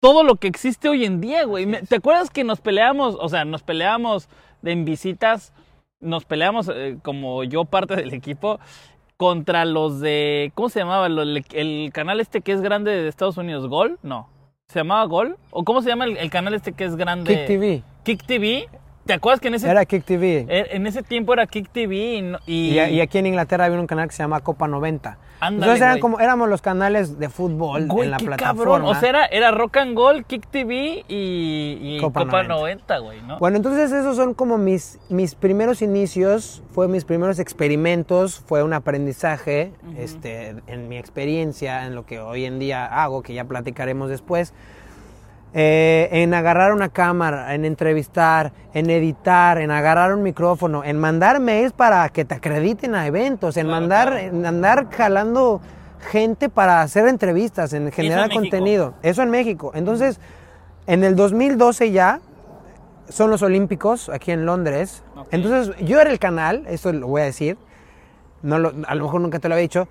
todo 0.00 0.22
lo 0.22 0.36
que 0.36 0.48
existe 0.48 0.88
hoy 0.88 1.04
en 1.04 1.20
día, 1.20 1.44
güey. 1.44 1.66
¿Te 1.86 1.96
acuerdas 1.96 2.30
que 2.30 2.44
nos 2.44 2.60
peleamos, 2.60 3.16
o 3.18 3.28
sea, 3.28 3.44
nos 3.44 3.62
peleamos 3.62 4.28
en 4.62 4.84
visitas, 4.84 5.52
nos 6.00 6.24
peleamos 6.24 6.70
eh, 6.74 6.96
como 7.02 7.44
yo 7.44 7.64
parte 7.64 7.96
del 7.96 8.12
equipo 8.14 8.58
contra 9.16 9.64
los 9.66 10.00
de, 10.00 10.50
¿cómo 10.54 10.68
se 10.70 10.80
llamaba? 10.80 11.06
El, 11.06 11.44
el 11.52 11.90
canal 11.92 12.20
este 12.20 12.40
que 12.40 12.52
es 12.52 12.60
grande 12.62 12.90
de 12.90 13.08
Estados 13.08 13.36
Unidos, 13.36 13.68
Gol, 13.68 13.98
no. 14.02 14.28
¿Se 14.68 14.78
llamaba 14.80 15.04
Gol? 15.04 15.36
¿O 15.50 15.64
cómo 15.64 15.82
se 15.82 15.88
llama 15.90 16.04
el, 16.04 16.16
el 16.16 16.30
canal 16.30 16.54
este 16.54 16.72
que 16.72 16.84
es 16.84 16.96
grande? 16.96 17.34
Kick 17.34 17.46
TV. 17.46 17.82
Kick 18.04 18.24
TV. 18.24 18.68
¿Te 19.04 19.14
acuerdas 19.14 19.40
que 19.40 19.48
en 19.48 19.54
ese, 19.54 19.68
Era 19.68 19.84
Kick 19.84 20.04
TV. 20.04 20.46
en 20.48 20.86
ese 20.86 21.02
tiempo 21.02 21.32
era 21.32 21.46
Kick 21.46 21.68
TV 21.70 21.96
y, 21.96 22.32
y- 22.46 22.78
Y, 22.78 22.80
y 22.80 23.00
aquí 23.00 23.18
en 23.18 23.26
Inglaterra 23.26 23.64
había 23.64 23.80
un 23.80 23.86
canal 23.86 24.06
que 24.08 24.14
se 24.14 24.22
llama 24.22 24.40
Copa 24.40 24.68
90. 24.68 25.18
Ándale, 25.40 25.72
Entonces 25.72 25.80
eran 25.82 25.92
güey. 25.94 26.00
como, 26.00 26.20
éramos 26.20 26.48
los 26.48 26.60
canales 26.62 27.18
de 27.18 27.28
fútbol 27.30 27.86
Güey, 27.86 28.04
en 28.04 28.10
la 28.10 28.16
qué 28.18 28.26
plataforma. 28.26 28.64
cabrón. 28.74 28.84
O 28.84 28.94
sea, 28.94 29.08
era, 29.08 29.24
era 29.26 29.50
Rock 29.50 29.78
and 29.78 29.94
Gold, 29.96 30.24
Kick 30.26 30.46
TV 30.48 31.04
y, 31.08 31.78
y 31.80 31.98
Copa 32.00 32.24
Copa, 32.24 32.42
90. 32.42 32.54
90, 32.54 32.98
güey, 32.98 33.20
¿no? 33.22 33.38
Bueno, 33.38 33.56
entonces 33.56 33.90
esos 33.90 34.16
son 34.16 34.34
como 34.34 34.58
mis, 34.58 34.98
mis 35.08 35.34
primeros 35.34 35.80
inicios, 35.82 36.62
fue 36.72 36.88
mis 36.88 37.04
primeros 37.04 37.38
experimentos, 37.38 38.40
fue 38.46 38.62
un 38.62 38.72
aprendizaje 38.74 39.72
este, 39.96 40.56
en 40.66 40.88
mi 40.88 40.98
experiencia, 40.98 41.86
en 41.86 41.94
lo 41.94 42.04
que 42.04 42.20
hoy 42.20 42.44
en 42.44 42.58
día 42.58 42.84
hago, 42.84 43.22
que 43.22 43.32
ya 43.34 43.44
platicaremos 43.44 44.10
después. 44.10 44.52
Eh, 45.52 46.08
en 46.12 46.32
agarrar 46.32 46.72
una 46.72 46.90
cámara, 46.90 47.54
en 47.56 47.64
entrevistar, 47.64 48.52
en 48.72 48.88
editar, 48.88 49.58
en 49.58 49.72
agarrar 49.72 50.14
un 50.14 50.22
micrófono, 50.22 50.84
en 50.84 50.96
mandar 50.96 51.40
mails 51.40 51.72
para 51.72 52.08
que 52.10 52.24
te 52.24 52.36
acrediten 52.36 52.94
a 52.94 53.06
eventos, 53.08 53.56
en 53.56 53.66
Claro, 53.66 53.80
mandar, 53.80 54.08
claro. 54.10 54.26
en 54.28 54.46
andar 54.46 54.88
jalando 54.90 55.60
gente 56.12 56.48
para 56.50 56.82
hacer 56.82 57.08
entrevistas, 57.08 57.72
en 57.72 57.90
generar 57.90 58.30
contenido. 58.30 58.94
Eso 59.02 59.22
en 59.22 59.30
México. 59.30 59.72
Entonces, 59.74 60.20
en 60.86 61.02
el 61.02 61.16
2012 61.16 61.90
ya 61.90 62.20
son 63.08 63.30
los 63.30 63.42
Olímpicos 63.42 64.08
aquí 64.08 64.30
en 64.30 64.46
Londres. 64.46 65.02
Entonces, 65.32 65.74
yo 65.84 66.00
era 66.00 66.10
el 66.10 66.20
canal, 66.20 66.64
esto 66.68 66.92
lo 66.92 67.08
voy 67.08 67.22
a 67.22 67.24
decir. 67.24 67.58
No 68.42 68.58
lo- 68.60 68.72
a 68.86 68.94
lo 68.94 69.04
mejor 69.04 69.20
nunca 69.20 69.40
te 69.40 69.48
lo 69.48 69.54
había 69.56 69.62
dicho. 69.62 69.88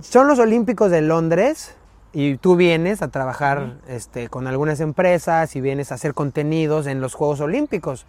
Son 0.00 0.28
los 0.28 0.38
Olímpicos 0.38 0.88
de 0.92 1.00
Londres 1.02 1.74
y 2.14 2.36
tú 2.38 2.54
vienes 2.56 3.02
a 3.02 3.08
trabajar 3.08 3.74
este, 3.88 4.28
con 4.28 4.46
algunas 4.46 4.80
empresas 4.80 5.54
y 5.56 5.60
vienes 5.60 5.90
a 5.92 5.96
hacer 5.96 6.14
contenidos 6.14 6.86
en 6.86 7.00
los 7.00 7.12
Juegos 7.14 7.40
Olímpicos. 7.40 8.06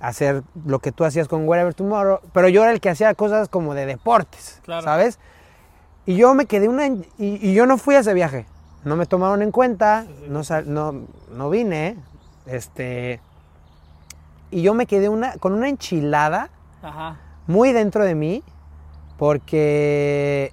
a 0.00 0.08
Hacer 0.08 0.42
lo 0.66 0.80
que 0.80 0.90
tú 0.92 1.04
hacías 1.04 1.28
con 1.28 1.48
Whatever 1.48 1.72
Tomorrow. 1.72 2.18
Pero 2.32 2.48
yo 2.48 2.62
era 2.64 2.72
el 2.72 2.80
que 2.80 2.90
hacía 2.90 3.14
cosas 3.14 3.48
como 3.48 3.74
de 3.74 3.86
deportes, 3.86 4.60
Claro. 4.64 4.82
¿sabes? 4.82 5.18
Y 6.04 6.16
yo 6.16 6.34
me 6.34 6.44
quedé 6.46 6.68
una... 6.68 6.86
Y, 6.88 7.04
y 7.18 7.54
yo 7.54 7.64
no 7.64 7.78
fui 7.78 7.94
a 7.94 8.00
ese 8.00 8.12
viaje. 8.12 8.44
No 8.84 8.96
me 8.96 9.06
tomaron 9.06 9.40
en 9.40 9.50
cuenta, 9.52 10.04
no, 10.28 10.42
sal- 10.44 10.70
no, 10.72 11.06
no 11.32 11.48
vine. 11.48 11.96
Este... 12.46 13.20
Y 14.50 14.62
yo 14.62 14.74
me 14.74 14.86
quedé 14.86 15.08
una, 15.08 15.34
con 15.38 15.52
una 15.54 15.68
enchilada 15.68 16.50
Ajá. 16.82 17.16
muy 17.46 17.72
dentro 17.72 18.04
de 18.04 18.14
mí 18.14 18.42
porque 19.18 20.52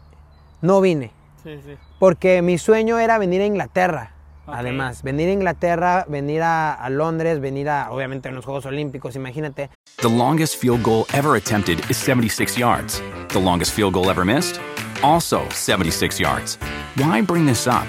no 0.61 0.81
vine. 0.81 1.11
Sí, 1.43 1.59
sí. 1.65 1.75
Porque 2.01 2.41
mi 2.41 2.57
sueño 2.57 2.97
era 2.97 3.19
venir 3.19 3.41
a 3.41 3.45
Inglaterra. 3.45 4.15
Ok. 4.47 4.55
Además, 4.57 5.03
venir 5.03 5.29
a 5.29 5.33
Inglaterra, 5.33 6.03
venir 6.09 6.41
a, 6.41 6.73
a 6.73 6.89
Londres, 6.89 7.39
venir 7.39 7.69
a, 7.69 7.91
obviamente, 7.91 8.27
a 8.27 8.31
los 8.31 8.43
Juegos 8.43 8.65
Olímpicos, 8.65 9.15
imagínate. 9.15 9.69
The 9.97 10.09
longest 10.09 10.55
field 10.55 10.81
goal 10.81 11.05
ever 11.13 11.35
attempted 11.35 11.79
is 11.91 11.97
76 11.97 12.57
yards. 12.57 13.03
The 13.31 13.39
longest 13.39 13.73
field 13.73 13.93
goal 13.93 14.09
ever 14.09 14.25
missed? 14.25 14.59
Also 15.03 15.47
76 15.51 16.19
yards. 16.19 16.57
Why 16.95 17.21
bring 17.21 17.45
this 17.45 17.67
up? 17.67 17.87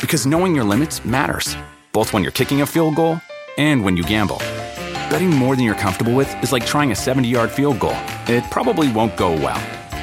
Because 0.00 0.26
knowing 0.26 0.52
your 0.52 0.64
limits 0.64 1.04
matters, 1.04 1.56
both 1.92 2.12
when 2.12 2.24
you're 2.24 2.32
kicking 2.32 2.62
a 2.62 2.66
field 2.66 2.96
goal 2.96 3.20
and 3.56 3.84
when 3.84 3.96
you 3.96 4.02
gamble. 4.02 4.38
Betting 5.10 5.30
more 5.30 5.54
than 5.54 5.64
you're 5.64 5.76
comfortable 5.76 6.12
with 6.12 6.28
is 6.42 6.52
like 6.52 6.66
trying 6.66 6.90
a 6.90 6.96
70 6.96 7.28
yard 7.28 7.52
field 7.52 7.78
goal, 7.78 7.96
it 8.26 8.42
probably 8.50 8.90
won't 8.90 9.16
go 9.16 9.30
well. 9.30 9.62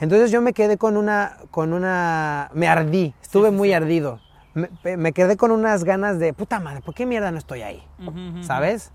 Entonces 0.00 0.30
yo 0.30 0.40
me 0.42 0.52
quedé 0.52 0.76
con 0.76 0.96
una, 0.96 1.38
con 1.50 1.72
una, 1.72 2.50
me 2.52 2.68
ardí, 2.68 3.14
estuve 3.22 3.50
muy 3.50 3.72
ardido. 3.72 4.20
Me, 4.54 4.96
me 4.96 5.12
quedé 5.12 5.36
con 5.36 5.50
unas 5.50 5.84
ganas 5.84 6.18
de, 6.18 6.32
puta 6.32 6.60
madre, 6.60 6.80
¿por 6.80 6.94
qué 6.94 7.04
mierda 7.06 7.30
no 7.30 7.38
estoy 7.38 7.62
ahí? 7.62 7.82
¿Sabes? 8.42 8.92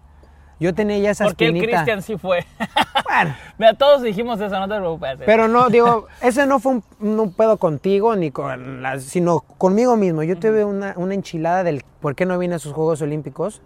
Yo 0.59 0.75
tenía 0.75 0.99
ya 0.99 1.09
esa 1.09 1.25
Porque 1.25 1.47
el 1.47 1.55
espinita. 1.55 1.77
Cristian 1.83 2.01
sí 2.03 2.17
fue. 2.17 2.45
Bueno, 3.03 3.35
Mira, 3.57 3.73
todos 3.73 4.03
dijimos 4.03 4.39
eso, 4.39 4.57
no 4.57 4.69
te 4.69 4.75
preocupes. 4.75 5.17
pero 5.25 5.47
no, 5.47 5.69
digo, 5.69 6.07
ese 6.21 6.45
no 6.45 6.59
fue 6.59 6.73
un, 6.73 6.83
un 7.19 7.33
pedo 7.33 7.57
contigo, 7.57 8.15
ni 8.15 8.31
con 8.31 8.81
las, 8.81 9.03
sino 9.03 9.41
conmigo 9.57 9.97
mismo. 9.97 10.23
Yo 10.23 10.37
tuve 10.37 10.63
una, 10.63 10.93
una 10.95 11.13
enchilada 11.15 11.63
del 11.63 11.83
por 11.99 12.15
qué 12.15 12.25
no 12.25 12.37
vine 12.37 12.53
a 12.53 12.57
esos 12.57 12.73
Juegos 12.73 13.01
Olímpicos. 13.01 13.61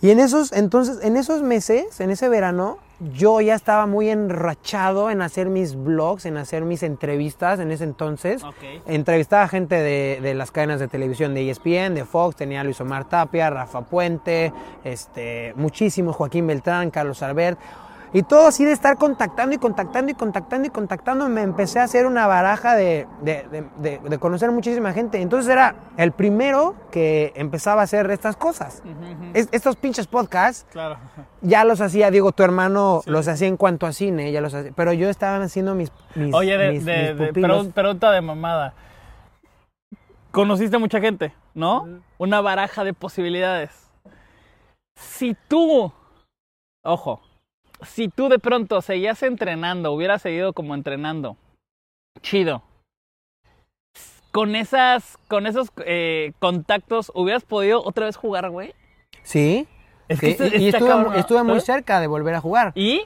Y 0.00 0.10
en 0.10 0.18
esos, 0.20 0.52
entonces, 0.52 0.98
en 1.02 1.16
esos 1.16 1.42
meses, 1.42 2.00
en 2.00 2.10
ese 2.10 2.28
verano, 2.28 2.78
yo 3.14 3.40
ya 3.40 3.54
estaba 3.54 3.86
muy 3.86 4.10
enrachado 4.10 5.10
en 5.10 5.22
hacer 5.22 5.48
mis 5.48 5.74
vlogs, 5.76 6.26
en 6.26 6.36
hacer 6.36 6.62
mis 6.64 6.82
entrevistas 6.82 7.58
en 7.60 7.70
ese 7.72 7.84
entonces. 7.84 8.42
Entrevistaba 8.86 9.48
gente 9.48 9.76
de, 9.76 10.20
de 10.22 10.34
las 10.34 10.50
cadenas 10.50 10.80
de 10.80 10.88
televisión 10.88 11.34
de 11.34 11.50
ESPN, 11.50 11.94
de 11.94 12.04
Fox, 12.04 12.36
tenía 12.36 12.60
a 12.60 12.64
Luis 12.64 12.80
Omar 12.80 13.08
Tapia, 13.08 13.50
Rafa 13.50 13.82
Puente, 13.82 14.52
este, 14.84 15.52
muchísimos, 15.56 16.16
Joaquín 16.16 16.46
Beltrán, 16.46 16.90
Carlos 16.90 17.22
Albert. 17.22 17.58
Y 18.14 18.22
todo 18.24 18.46
así 18.46 18.62
de 18.64 18.72
estar 18.72 18.98
contactando 18.98 19.54
y 19.54 19.58
contactando 19.58 20.10
y 20.12 20.14
contactando 20.14 20.68
y 20.68 20.70
contactando, 20.70 21.28
me 21.30 21.40
empecé 21.40 21.80
a 21.80 21.84
hacer 21.84 22.04
una 22.06 22.26
baraja 22.26 22.74
de, 22.76 23.06
de- 23.22 23.68
de- 23.78 24.18
conocer 24.18 24.50
muchísima 24.50 24.92
gente. 24.92 25.22
Entonces 25.22 25.50
era 25.50 25.74
el 25.96 26.12
primero 26.12 26.74
que 26.90 27.32
empezaba 27.36 27.80
a 27.80 27.84
hacer 27.84 28.10
estas 28.10 28.36
cosas. 28.36 28.82
Es- 29.32 29.48
estos 29.50 29.76
pinches 29.76 30.06
podcasts 30.06 30.66
Claro. 30.72 30.98
ya 31.40 31.64
los 31.64 31.80
hacía, 31.80 32.10
digo, 32.10 32.32
tu 32.32 32.42
hermano 32.42 33.00
los 33.06 33.28
hacía 33.28 33.48
en 33.48 33.56
cuanto 33.56 33.86
a 33.86 33.92
cine, 33.92 34.30
ya 34.30 34.42
los 34.42 34.52
hacía, 34.52 34.72
pero 34.76 34.92
yo 34.92 35.08
estaba 35.08 35.42
haciendo 35.42 35.74
mis, 35.74 35.90
mis 36.14 36.34
Oye, 36.34 36.58
de, 36.58 36.70
mis- 36.72 36.84
de- 36.84 37.08
mis 37.14 37.18
de- 37.18 37.26
pupilos. 37.28 37.66
pregun- 37.66 37.72
pregunta 37.72 38.10
de 38.10 38.20
mamada. 38.20 38.74
Conociste 40.32 40.78
mucha 40.78 41.00
gente, 41.00 41.34
¿no? 41.54 42.00
Una 42.18 42.40
baraja 42.42 42.84
de 42.84 42.92
posibilidades. 42.94 43.70
Si 44.96 45.34
tú, 45.48 45.92
ojo, 46.84 47.20
si 47.84 48.08
tú 48.08 48.28
de 48.28 48.38
pronto 48.38 48.80
seguías 48.82 49.22
entrenando, 49.22 49.92
hubieras 49.92 50.22
seguido 50.22 50.52
como 50.52 50.74
entrenando, 50.74 51.36
chido. 52.20 52.62
Con 54.30 54.56
esas, 54.56 55.18
con 55.28 55.46
esos 55.46 55.68
eh, 55.84 56.32
contactos, 56.38 57.12
hubieras 57.14 57.44
podido 57.44 57.82
otra 57.84 58.06
vez 58.06 58.16
jugar, 58.16 58.48
güey. 58.48 58.74
Sí, 59.22 59.68
Es 60.08 60.18
sí, 60.20 60.36
y 60.58 60.68
estuve, 60.68 60.88
cabrón, 60.88 61.14
estuve 61.16 61.42
muy 61.42 61.60
cerca 61.60 62.00
de 62.00 62.06
volver 62.06 62.34
a 62.34 62.40
jugar, 62.40 62.72
Y 62.74 63.02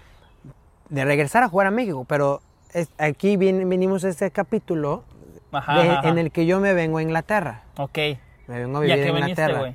de 0.88 1.04
regresar 1.04 1.42
a 1.42 1.48
jugar 1.48 1.66
a 1.66 1.70
México, 1.72 2.04
pero 2.08 2.40
es- 2.72 2.90
aquí 2.98 3.36
vin- 3.36 3.68
vinimos 3.68 4.04
a 4.04 4.08
este 4.08 4.30
capítulo 4.30 5.02
Ajá, 5.50 5.82
de- 5.82 5.90
ajá, 5.90 6.08
en 6.08 6.18
el 6.18 6.30
que 6.30 6.46
yo 6.46 6.60
me 6.60 6.74
vengo 6.74 6.98
a 6.98 7.02
Inglaterra, 7.02 7.64
Ok. 7.76 7.98
me 8.46 8.60
vengo 8.60 8.78
a 8.78 8.86
¿Y 8.86 8.92
a 8.92 8.94
vivir 8.94 9.10
qué 9.10 9.16
a 9.16 9.20
Inglaterra. 9.20 9.58
güey? 9.58 9.74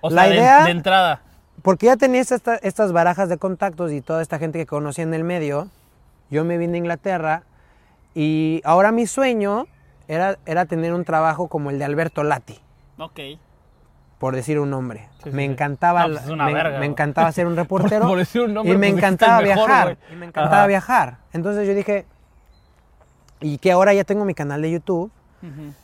O 0.00 0.10
La 0.10 0.22
sea, 0.22 0.30
de- 0.30 0.36
idea- 0.36 0.64
de 0.64 0.70
entrada. 0.72 1.22
Porque 1.62 1.86
ya 1.86 1.96
tenía 1.96 2.20
esta- 2.20 2.56
estas 2.56 2.92
barajas 2.92 3.28
de 3.28 3.36
contactos 3.38 3.92
y 3.92 4.00
toda 4.00 4.22
esta 4.22 4.38
gente 4.38 4.58
que 4.58 4.66
conocía 4.66 5.04
en 5.04 5.14
el 5.14 5.24
medio. 5.24 5.68
Yo 6.30 6.44
me 6.44 6.58
vine 6.58 6.74
a 6.74 6.78
Inglaterra 6.78 7.42
y 8.14 8.60
ahora 8.64 8.92
mi 8.92 9.06
sueño 9.06 9.66
era, 10.08 10.38
era 10.46 10.66
tener 10.66 10.92
un 10.94 11.04
trabajo 11.04 11.48
como 11.48 11.70
el 11.70 11.78
de 11.78 11.84
Alberto 11.84 12.22
Lati, 12.22 12.58
Ok. 12.98 13.20
por 14.18 14.34
decir 14.34 14.58
un 14.60 14.70
nombre. 14.70 15.08
Sí, 15.24 15.30
me 15.30 15.44
sí. 15.46 15.52
encantaba, 15.52 16.06
No, 16.06 16.14
pues 16.14 16.24
es 16.24 16.30
una 16.30 16.46
me, 16.46 16.54
verga, 16.54 16.70
me 16.72 16.76
güey. 16.78 16.90
encantaba 16.90 17.32
ser 17.32 17.46
un 17.46 17.56
reportero 17.96 18.06
por 18.06 18.18
decir 18.18 18.42
un 18.42 18.54
nombre, 18.54 18.74
y 18.74 18.76
me 18.78 18.88
pues, 18.88 18.98
encantaba 18.98 19.40
mejor, 19.40 19.66
viajar. 19.68 19.98
Y 20.12 20.16
me 20.16 20.26
encantaba 20.26 20.56
Ajá. 20.58 20.66
viajar. 20.66 21.16
Entonces 21.32 21.66
yo 21.66 21.74
dije 21.74 22.06
y 23.40 23.58
que 23.58 23.70
ahora 23.72 23.94
ya 23.94 24.04
tengo 24.04 24.24
mi 24.24 24.34
canal 24.34 24.62
de 24.62 24.70
YouTube. 24.70 25.10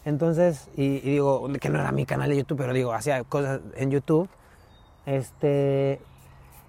Entonces, 0.04 0.68
y, 0.76 0.96
y 0.96 1.00
digo, 1.12 1.48
que 1.60 1.68
no 1.68 1.78
era 1.80 1.92
mi 1.92 2.04
canal 2.06 2.28
de 2.28 2.36
YouTube, 2.38 2.58
pero 2.58 2.72
digo, 2.72 2.92
hacía 2.92 3.22
cosas 3.24 3.60
en 3.76 3.90
YouTube. 3.92 4.28
Este, 5.06 6.00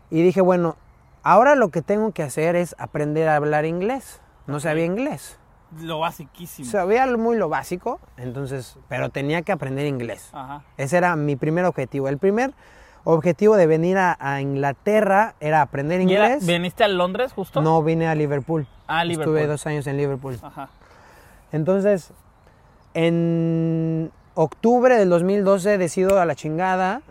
y 0.09 0.21
dije, 0.21 0.41
bueno, 0.41 0.75
ahora 1.23 1.55
lo 1.55 1.69
que 1.69 1.81
tengo 1.81 2.11
que 2.11 2.23
hacer 2.23 2.55
es 2.55 2.75
aprender 2.77 3.27
a 3.29 3.35
hablar 3.35 3.65
inglés. 3.65 4.21
No 4.47 4.59
sabía 4.59 4.85
inglés. 4.85 5.37
Lo 5.81 5.99
basiquísimo. 5.99 6.69
Sabía 6.69 7.05
muy 7.17 7.37
lo 7.37 7.49
básico, 7.49 7.99
entonces, 8.17 8.77
pero 8.87 9.09
tenía 9.09 9.41
que 9.41 9.51
aprender 9.51 9.85
inglés. 9.87 10.29
Ajá. 10.33 10.63
Ese 10.77 10.97
era 10.97 11.15
mi 11.15 11.35
primer 11.35 11.65
objetivo. 11.65 12.07
El 12.07 12.17
primer 12.17 12.53
objetivo 13.03 13.55
de 13.57 13.67
venir 13.67 13.97
a, 13.97 14.15
a 14.19 14.41
Inglaterra 14.41 15.35
era 15.39 15.61
aprender 15.61 16.01
¿Y 16.01 16.13
era- 16.13 16.27
inglés. 16.27 16.45
¿Viniste 16.45 16.83
a 16.83 16.87
Londres 16.87 17.33
justo? 17.33 17.61
No 17.61 17.81
vine 17.83 18.07
a 18.07 18.15
Liverpool. 18.15 18.67
Ah, 18.87 19.03
Liverpool. 19.03 19.35
Estuve 19.37 19.47
dos 19.47 19.65
años 19.67 19.87
en 19.87 19.97
Liverpool. 19.97 20.39
Ajá. 20.43 20.69
Entonces, 21.51 22.11
en 22.93 24.11
octubre 24.35 24.95
del 24.97 25.09
2012 25.09 25.77
decido 25.77 26.19
a 26.19 26.25
la 26.25 26.35
chingada 26.35 27.01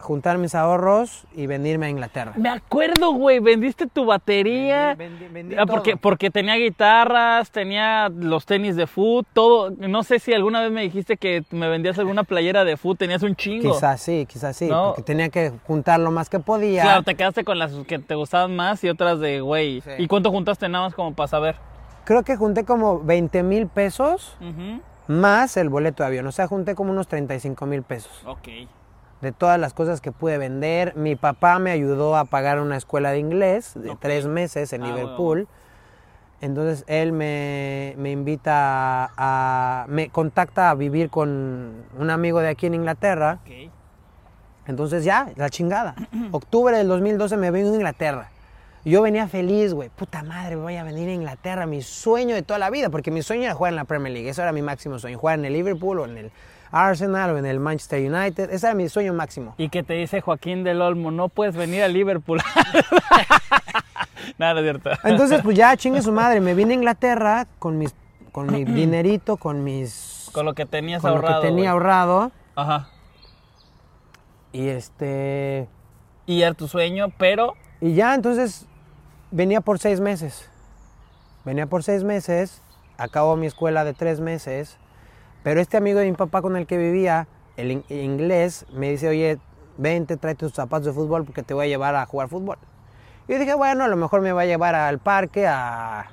juntar 0.00 0.38
mis 0.38 0.54
ahorros 0.54 1.24
y 1.34 1.46
venirme 1.46 1.86
a 1.86 1.88
Inglaterra. 1.90 2.32
Me 2.36 2.48
acuerdo, 2.48 3.12
güey, 3.12 3.40
vendiste 3.40 3.86
tu 3.86 4.04
batería. 4.04 4.94
Vendí- 4.96 5.18
vendí- 5.24 5.32
vendí 5.32 5.54
Ah, 5.58 5.66
porque, 5.66 5.92
todo. 5.92 6.00
porque 6.00 6.30
tenía 6.30 6.54
guitarras, 6.56 7.50
tenía 7.50 8.08
los 8.08 8.46
tenis 8.46 8.76
de 8.76 8.86
foot, 8.86 9.26
todo. 9.32 9.70
No 9.70 10.02
sé 10.02 10.18
si 10.18 10.32
alguna 10.32 10.60
vez 10.60 10.70
me 10.70 10.82
dijiste 10.82 11.16
que 11.16 11.44
me 11.50 11.68
vendías 11.68 11.98
alguna 11.98 12.24
playera 12.24 12.64
de 12.64 12.76
foot, 12.76 12.98
tenías 12.98 13.22
un 13.22 13.34
chingo. 13.36 13.72
Quizás 13.74 14.00
sí, 14.00 14.26
quizás 14.28 14.56
sí, 14.56 14.68
No. 14.68 14.88
porque 14.88 15.02
tenía 15.02 15.28
que 15.28 15.52
juntar 15.66 15.98
lo 16.00 16.10
más 16.10 16.28
que 16.28 16.38
podía. 16.38 16.82
Claro, 16.82 17.02
te 17.02 17.14
quedaste 17.14 17.44
con 17.44 17.58
las 17.58 17.72
que 17.86 17.98
te 17.98 18.14
gustaban 18.14 18.54
más 18.54 18.82
y 18.84 18.88
otras 18.88 19.18
de, 19.20 19.40
güey. 19.40 19.80
Sí. 19.80 19.90
¿Y 19.98 20.06
cuánto 20.06 20.30
juntaste 20.30 20.68
nada 20.68 20.84
más 20.86 20.94
como 20.94 21.14
para 21.14 21.26
saber? 21.28 21.56
Creo 22.04 22.22
que 22.22 22.36
junté 22.36 22.64
como 22.64 23.00
20 23.00 23.42
mil 23.42 23.66
pesos 23.66 24.36
más 25.08 25.56
el 25.56 25.68
boleto 25.68 26.02
de 26.02 26.08
avión. 26.08 26.26
O 26.26 26.32
sea, 26.32 26.46
junté 26.46 26.74
como 26.74 26.90
unos 26.92 27.08
35 27.08 27.66
mil 27.66 27.82
pesos. 27.82 28.12
Ok. 28.26 28.48
De 29.20 29.32
todas 29.32 29.58
las 29.58 29.72
cosas 29.72 30.00
que 30.00 30.12
pude 30.12 30.38
vender. 30.38 30.94
Mi 30.96 31.16
papá 31.16 31.58
me 31.58 31.70
ayudó 31.70 32.16
a 32.16 32.24
pagar 32.26 32.60
una 32.60 32.76
escuela 32.76 33.10
de 33.10 33.18
inglés 33.18 33.72
de 33.74 33.96
tres 33.98 34.26
meses 34.26 34.72
en 34.72 34.82
Ah, 34.82 34.86
Liverpool. 34.88 35.48
Entonces 36.42 36.84
él 36.86 37.12
me, 37.12 37.94
me 37.96 38.10
invita 38.10 39.10
a, 39.16 39.86
me 39.88 40.10
contacta 40.10 40.70
a 40.70 40.74
vivir 40.74 41.08
con 41.08 41.84
un 41.98 42.10
amigo 42.10 42.40
de 42.40 42.48
aquí 42.48 42.66
en 42.66 42.74
Inglaterra. 42.74 43.38
Ok. 43.42 43.70
Entonces 44.66 45.04
ya, 45.04 45.30
la 45.36 45.48
chingada. 45.48 45.94
Octubre 46.32 46.76
del 46.76 46.88
2012 46.88 47.36
me 47.36 47.50
vengo 47.50 47.72
a 47.72 47.74
Inglaterra. 47.76 48.30
Yo 48.84 49.02
venía 49.02 49.26
feliz, 49.26 49.74
güey. 49.74 49.88
Puta 49.88 50.22
madre, 50.22 50.54
voy 50.56 50.76
a 50.76 50.84
venir 50.84 51.08
a 51.08 51.12
Inglaterra. 51.12 51.66
Mi 51.66 51.82
sueño 51.82 52.34
de 52.34 52.42
toda 52.42 52.58
la 52.58 52.70
vida, 52.70 52.90
porque 52.90 53.10
mi 53.10 53.22
sueño 53.22 53.44
era 53.44 53.54
jugar 53.54 53.72
en 53.72 53.76
la 53.76 53.84
Premier 53.84 54.12
League. 54.12 54.28
Eso 54.28 54.42
era 54.42 54.52
mi 54.52 54.62
máximo 54.62 54.98
sueño. 54.98 55.18
Jugar 55.18 55.38
en 55.38 55.44
el 55.46 55.54
Liverpool 55.54 56.00
o 56.00 56.04
en 56.04 56.18
el 56.18 56.30
Arsenal 56.70 57.30
o 57.30 57.38
en 57.38 57.46
el 57.46 57.60
Manchester 57.60 58.00
United. 58.00 58.50
Ese 58.50 58.66
era 58.66 58.74
mi 58.74 58.88
sueño 58.88 59.12
máximo. 59.12 59.54
Y 59.58 59.68
que 59.68 59.82
te 59.82 59.94
dice 59.94 60.20
Joaquín 60.20 60.64
del 60.64 60.82
Olmo, 60.82 61.10
no 61.10 61.28
puedes 61.28 61.56
venir 61.56 61.82
a 61.82 61.88
Liverpool. 61.88 62.40
Nada, 64.38 64.54
no 64.54 64.60
es 64.60 64.64
cierto. 64.64 64.90
Entonces, 65.04 65.40
pues 65.42 65.56
ya, 65.56 65.76
chingue 65.76 66.02
su 66.02 66.12
madre. 66.12 66.40
Me 66.40 66.54
vine 66.54 66.72
a 66.72 66.76
Inglaterra 66.76 67.46
con, 67.58 67.78
mis, 67.78 67.94
con 68.32 68.52
mi 68.52 68.64
dinerito, 68.64 69.36
con 69.36 69.64
mis... 69.64 70.30
Con 70.32 70.44
lo 70.44 70.54
que 70.54 70.66
tenías 70.66 71.00
con 71.00 71.14
lo 71.14 71.22
que 71.22 71.34
tenía 71.40 71.70
ahorrado. 71.70 72.32
Ajá. 72.54 72.88
Y 74.52 74.68
este... 74.68 75.68
Y 76.26 76.42
era 76.42 76.54
tu 76.54 76.66
sueño, 76.66 77.06
pero 77.18 77.54
Y 77.80 77.94
ya, 77.94 78.14
entonces 78.14 78.66
venía 79.30 79.60
por 79.60 79.78
seis 79.78 80.00
meses. 80.00 80.50
Venía 81.44 81.66
por 81.66 81.84
seis 81.84 82.02
meses, 82.02 82.60
acabo 82.98 83.36
mi 83.36 83.46
escuela 83.46 83.84
de 83.84 83.94
tres 83.94 84.18
meses, 84.18 84.78
pero 85.46 85.60
este 85.60 85.76
amigo 85.76 86.00
de 86.00 86.06
mi 86.10 86.16
papá 86.16 86.42
con 86.42 86.56
el 86.56 86.66
que 86.66 86.76
vivía, 86.76 87.28
el 87.56 87.70
in- 87.70 87.84
inglés, 87.88 88.66
me 88.72 88.90
dice, 88.90 89.06
oye, 89.08 89.38
vente, 89.76 90.16
trae 90.16 90.34
tus 90.34 90.52
zapatos 90.52 90.86
de 90.86 90.92
fútbol 90.92 91.24
porque 91.24 91.44
te 91.44 91.54
voy 91.54 91.66
a 91.66 91.68
llevar 91.68 91.94
a 91.94 92.04
jugar 92.04 92.26
fútbol. 92.28 92.58
Y 93.28 93.32
yo 93.34 93.38
dije, 93.38 93.54
bueno, 93.54 93.84
a 93.84 93.86
lo 93.86 93.94
mejor 93.94 94.22
me 94.22 94.32
va 94.32 94.40
a 94.42 94.44
llevar 94.44 94.74
al 94.74 94.98
parque 94.98 95.46
a, 95.46 96.06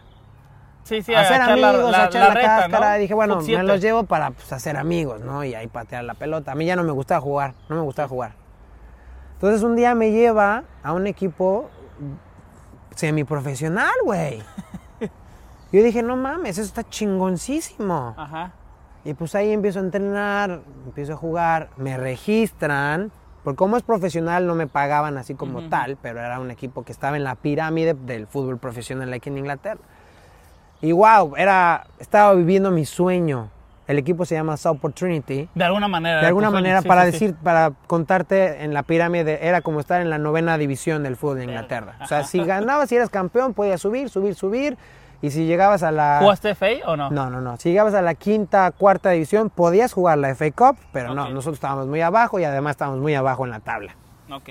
sí, 0.84 1.02
sí, 1.02 1.16
a 1.16 1.22
hacer 1.22 1.42
amigos, 1.42 1.90
la, 1.90 2.04
a 2.04 2.06
echar 2.06 2.22
la 2.22 2.28
la, 2.28 2.34
reta, 2.36 2.48
cáscara. 2.60 2.94
¿no? 2.94 3.00
Dije, 3.00 3.14
bueno, 3.16 3.42
Foot 3.42 3.48
me 3.50 3.64
los 3.64 3.82
llevo 3.82 4.04
para 4.04 4.30
pues, 4.30 4.54
hacer 4.54 4.78
amigos, 4.78 5.20
¿no? 5.22 5.44
Y 5.44 5.56
ahí 5.56 5.66
patear 5.66 6.04
la 6.04 6.14
pelota. 6.14 6.52
A 6.52 6.56
mí 6.56 6.68
ya 6.68 6.76
no 6.76 6.84
me 6.84 6.92
gustaba 6.92 7.20
jugar, 7.20 7.56
no 7.70 7.76
me 7.78 7.82
gustaba 7.82 8.08
jugar. 8.08 8.34
Entonces 9.34 9.64
un 9.64 9.76
día 9.76 9.96
me 9.96 10.12
lleva 10.12 10.66
a 10.84 10.94
un 10.94 11.08
equipo 11.08 11.72
semiprofesional, 12.96 13.90
güey. 14.06 14.44
Yo 15.72 15.82
dije, 15.82 16.04
no 16.04 16.18
mames, 16.18 16.60
eso 16.60 16.68
está 16.68 16.88
chingoncísimo. 16.88 18.14
Ajá. 18.16 18.52
Y 19.06 19.14
pues 19.14 19.36
ahí 19.36 19.52
empiezo 19.52 19.80
a 19.80 19.84
entrenar, 19.84 20.62
empiezo 20.86 21.14
a 21.14 21.18
jugar, 21.18 21.70
me 21.78 21.98
registran, 21.98 23.12
porque 23.44 23.58
como 23.58 23.76
es 23.76 23.84
profesional 23.84 24.48
no 24.48 24.56
me 24.56 24.68
pagaban 24.68 25.18
así 25.18 25.36
como 25.36 25.60
Ujú. 25.60 25.70
tal, 25.70 25.98
pero 26.02 26.20
era 26.20 26.40
un 26.40 26.52
equipo 26.52 26.84
que 26.84 26.94
estaba 26.94 27.18
en 27.18 27.26
la 27.26 27.36
pirámide 27.36 27.94
del 27.94 28.28
fútbol 28.28 28.58
profesional 28.58 29.12
aquí 29.12 29.30
en 29.30 29.38
Inglaterra. 29.38 29.82
Y 30.82 30.92
wow, 30.92 31.36
era, 31.36 31.88
estaba 32.00 32.34
viviendo 32.34 32.72
mi 32.72 32.86
sueño. 32.86 33.50
El 33.86 33.98
equipo 33.98 34.24
se 34.24 34.36
llama 34.36 34.56
Southport 34.56 34.96
Trinity. 34.96 35.50
De 35.54 35.64
alguna 35.66 35.90
manera. 35.90 36.22
De 36.22 36.28
alguna 36.28 36.50
manera, 36.50 36.82
sí, 36.82 36.88
para 36.88 37.06
sí, 37.06 37.12
sí. 37.12 37.12
decir, 37.14 37.36
para 37.36 37.72
contarte, 37.88 38.64
en 38.64 38.74
la 38.74 38.84
pirámide 38.84 39.46
era 39.46 39.62
como 39.62 39.82
estar 39.82 40.02
en 40.02 40.10
la 40.10 40.18
novena 40.18 40.58
división 40.58 41.04
del 41.04 41.18
fútbol 41.18 41.40
de 41.40 41.44
Inglaterra. 41.46 41.96
O 42.02 42.08
sea, 42.08 42.24
si 42.24 42.44
ganabas, 42.44 42.88
si 42.88 42.96
eras 42.96 43.10
campeón, 43.10 43.54
podías 43.54 43.82
subir, 43.82 44.10
subir, 44.10 44.36
subir. 44.36 44.78
Y 45.24 45.32
si 45.32 45.46
llegabas 45.46 45.84
a 45.84 45.92
la... 45.94 46.18
¿Jugaste 46.22 46.54
FA 46.54 46.68
o 46.86 46.98
no? 46.98 47.10
No, 47.10 47.30
no, 47.30 47.40
no. 47.40 47.56
Si 47.56 47.70
llegabas 47.70 47.94
a 47.94 48.02
la 48.02 48.14
quinta, 48.14 48.70
cuarta 48.72 49.12
división, 49.12 49.50
podías 49.50 49.94
jugar 49.94 50.18
la 50.18 50.36
FA 50.36 50.52
Cup, 50.52 50.78
pero 50.92 51.16
no, 51.16 51.24
Ok. 51.24 51.30
nosotros 51.30 51.54
estábamos 51.56 51.88
muy 51.88 52.02
abajo 52.02 52.42
y 52.42 52.44
además 52.44 52.72
estábamos 52.72 53.00
muy 53.00 53.16
abajo 53.16 53.46
en 53.46 53.52
la 53.52 53.62
tabla. 53.62 53.96
Ok. 54.30 54.50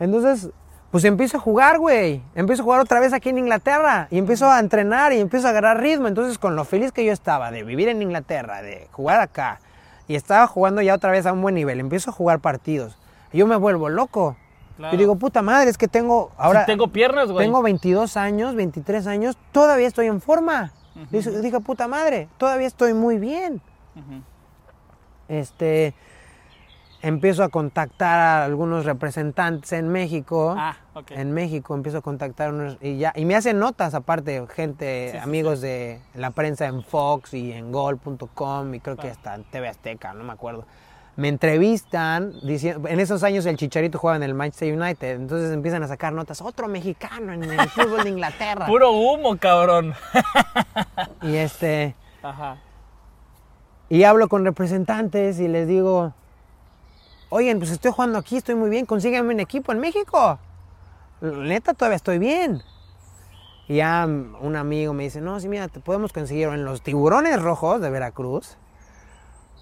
Entonces, 0.00 0.50
pues 0.90 1.04
empiezo 1.04 1.36
a 1.36 1.40
jugar, 1.40 1.78
güey. 1.78 2.22
Empiezo 2.34 2.62
a 2.62 2.64
jugar 2.64 2.80
otra 2.80 3.00
vez 3.00 3.12
aquí 3.12 3.28
en 3.28 3.36
Inglaterra 3.36 4.08
y 4.10 4.16
empiezo 4.16 4.48
a 4.50 4.58
entrenar 4.60 5.12
y 5.12 5.20
empiezo 5.20 5.46
a 5.46 5.50
agarrar 5.50 5.78
ritmo. 5.80 6.08
Entonces, 6.08 6.38
con 6.38 6.56
lo 6.56 6.64
feliz 6.64 6.92
que 6.92 7.04
yo 7.04 7.12
estaba 7.12 7.50
de 7.50 7.64
vivir 7.64 7.88
en 7.88 8.00
Inglaterra, 8.00 8.62
de 8.62 8.88
jugar 8.92 9.20
acá, 9.20 9.60
y 10.06 10.14
estaba 10.14 10.46
jugando 10.46 10.80
ya 10.80 10.94
otra 10.94 11.10
vez 11.10 11.26
a 11.26 11.34
un 11.34 11.42
buen 11.42 11.54
nivel, 11.54 11.80
empiezo 11.80 12.08
a 12.10 12.14
jugar 12.14 12.38
partidos. 12.40 12.96
Y 13.30 13.36
yo 13.38 13.46
me 13.46 13.56
vuelvo 13.56 13.90
loco. 13.90 14.36
Claro. 14.78 14.94
Y 14.94 14.98
digo, 14.98 15.16
puta 15.16 15.42
madre, 15.42 15.70
es 15.70 15.76
que 15.76 15.88
tengo 15.88 16.30
ahora... 16.38 16.60
Si 16.60 16.66
tengo 16.66 16.86
piernas, 16.88 17.32
güey. 17.32 17.44
Tengo 17.44 17.62
22 17.62 18.16
años, 18.16 18.54
23 18.54 19.08
años, 19.08 19.36
todavía 19.50 19.88
estoy 19.88 20.06
en 20.06 20.20
forma. 20.20 20.72
Dije, 21.10 21.60
puta 21.60 21.88
madre, 21.88 22.28
todavía 22.38 22.68
estoy 22.68 22.94
muy 22.94 23.18
bien. 23.18 23.60
Este, 25.26 25.94
empiezo 27.02 27.42
a 27.42 27.48
contactar 27.48 28.20
a 28.20 28.44
algunos 28.44 28.84
representantes 28.84 29.72
en 29.72 29.88
México. 29.88 30.54
Ah, 30.56 30.76
ok. 30.94 31.10
En 31.10 31.32
México 31.32 31.74
empiezo 31.74 31.98
a 31.98 32.02
contactar 32.02 32.52
unos 32.52 32.78
y 32.80 32.98
ya 32.98 33.12
y 33.16 33.24
me 33.24 33.34
hacen 33.34 33.58
notas 33.58 33.94
aparte 33.94 34.46
gente, 34.54 35.10
Sí, 35.10 35.18
sí, 35.18 35.18
amigos 35.18 35.60
de 35.60 36.00
la 36.14 36.30
prensa 36.30 36.66
en 36.66 36.84
Fox 36.84 37.34
y 37.34 37.52
en 37.52 37.72
Gol.com 37.72 38.74
y 38.74 38.80
creo 38.80 38.96
que 38.96 39.08
hasta 39.10 39.34
en 39.34 39.42
TV 39.44 39.68
Azteca, 39.68 40.14
no 40.14 40.22
me 40.22 40.32
acuerdo. 40.32 40.64
Me 41.18 41.26
entrevistan, 41.26 42.32
diciendo, 42.44 42.88
en 42.88 43.00
esos 43.00 43.24
años 43.24 43.44
el 43.44 43.56
Chicharito 43.56 43.98
jugaba 43.98 44.18
en 44.18 44.22
el 44.22 44.34
Manchester 44.34 44.72
United, 44.72 45.16
entonces 45.16 45.52
empiezan 45.52 45.82
a 45.82 45.88
sacar 45.88 46.12
notas, 46.12 46.40
otro 46.40 46.68
mexicano 46.68 47.32
en 47.32 47.42
el 47.42 47.68
fútbol 47.70 48.04
de 48.04 48.10
Inglaterra. 48.10 48.66
Puro 48.68 48.92
humo, 48.92 49.36
cabrón. 49.36 49.94
Y 51.22 51.34
este, 51.34 51.96
Ajá. 52.22 52.58
Y 53.88 54.04
hablo 54.04 54.28
con 54.28 54.44
representantes 54.44 55.40
y 55.40 55.48
les 55.48 55.66
digo, 55.66 56.12
oigan, 57.30 57.58
pues 57.58 57.72
estoy 57.72 57.90
jugando 57.90 58.16
aquí, 58.16 58.36
estoy 58.36 58.54
muy 58.54 58.70
bien, 58.70 58.86
consígueme 58.86 59.34
un 59.34 59.40
equipo 59.40 59.72
en 59.72 59.80
México. 59.80 60.38
Neta, 61.20 61.74
todavía 61.74 61.96
estoy 61.96 62.20
bien. 62.20 62.62
Y 63.66 63.78
ya 63.78 64.06
un 64.06 64.54
amigo 64.54 64.92
me 64.92 65.02
dice, 65.02 65.20
no, 65.20 65.40
sí, 65.40 65.48
mira, 65.48 65.66
te 65.66 65.80
podemos 65.80 66.12
conseguir 66.12 66.46
en 66.46 66.64
los 66.64 66.80
tiburones 66.82 67.42
rojos 67.42 67.80
de 67.80 67.90
Veracruz 67.90 68.56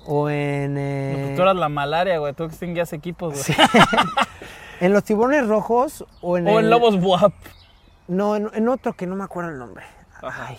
o 0.07 0.29
en... 0.31 0.77
eh, 0.79 1.23
Pues 1.27 1.37
Tú 1.37 1.43
eras 1.43 1.57
la 1.57 1.69
malaria, 1.69 2.19
güey. 2.19 2.33
Tú 2.35 2.45
extinguías 2.45 2.93
equipos, 2.93 3.35
güey. 3.35 3.59
en 4.81 4.93
los 4.93 5.05
tiburones 5.05 5.47
rojos 5.47 6.05
o 6.21 6.37
en... 6.39 6.47
O 6.49 6.59
en 6.61 6.71
Lobos 6.71 7.01
Buap. 7.01 7.33
No, 8.09 8.37
en, 8.37 8.51
en 8.55 8.69
otro 8.69 8.93
que 8.95 9.07
no 9.07 9.17
me 9.17 9.25
acuerdo 9.25 9.51
el 9.51 9.59
nombre. 9.59 9.85
Ajá. 10.23 10.47
Ay, 10.49 10.59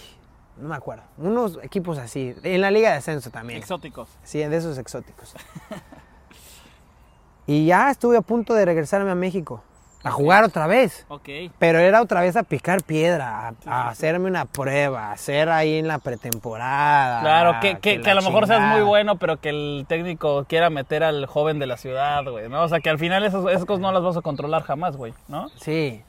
no 0.58 0.70
me 0.70 0.76
acuerdo. 0.76 1.04
Unos 1.18 1.60
equipos 1.64 1.98
así. 1.98 2.36
En 2.44 2.62
la 2.62 2.72
Liga 2.72 2.92
de 2.92 2.98
Ascenso 2.98 3.30
también. 3.30 3.60
Exóticos. 3.60 4.10
Sí, 4.24 4.40
de 4.40 4.58
esos 4.58 4.78
exóticos. 4.78 5.34
y 7.48 7.66
ya 7.66 7.90
estuve 7.90 8.18
a 8.18 8.22
punto 8.22 8.54
de 8.54 8.66
regresarme 8.66 9.12
a 9.12 9.16
México. 9.16 9.64
A 10.08 10.12
jugar 10.12 10.44
otra 10.44 10.68
vez. 10.68 11.06
Ok. 11.10 11.30
Pero 11.60 11.80
era 11.80 12.02
otra 12.02 12.22
vez 12.22 12.36
a 12.36 12.44
picar 12.44 12.84
piedra, 12.84 13.48
a, 13.50 13.54
a 13.66 13.90
hacerme 13.90 14.28
una 14.30 14.46
prueba, 14.46 15.10
a 15.10 15.12
hacer 15.12 15.50
ahí 15.50 15.78
en 15.78 15.88
la 15.88 16.00
pretemporada. 16.00 17.22
Claro, 17.22 17.56
que, 17.62 17.80
que, 17.80 18.10
a 18.10 18.14
lo 18.16 18.22
mejor 18.22 18.48
seas 18.48 18.62
muy 18.74 18.82
bueno, 18.82 19.18
pero 19.18 19.38
que 19.42 19.50
el 19.50 19.86
técnico 19.88 20.46
quiera 20.46 20.70
meter 20.70 21.04
al 21.04 21.26
joven 21.26 21.60
de 21.60 21.68
la 21.68 21.78
ciudad, 21.78 22.24
güey, 22.26 22.50
¿no? 22.50 22.64
O 22.64 22.68
sea, 22.70 22.80
que 22.80 22.90
al 22.90 23.00
final 23.00 23.24
esos- 23.24 23.50
esas 23.52 23.66
cosas 23.66 23.82
no 23.82 23.92
las 23.92 24.02
vas 24.04 24.18
a 24.18 24.22
controlar 24.22 24.64
jamás, 24.64 24.96
güey, 24.98 25.14
¿no? 25.28 25.50
Sí. 25.60 26.04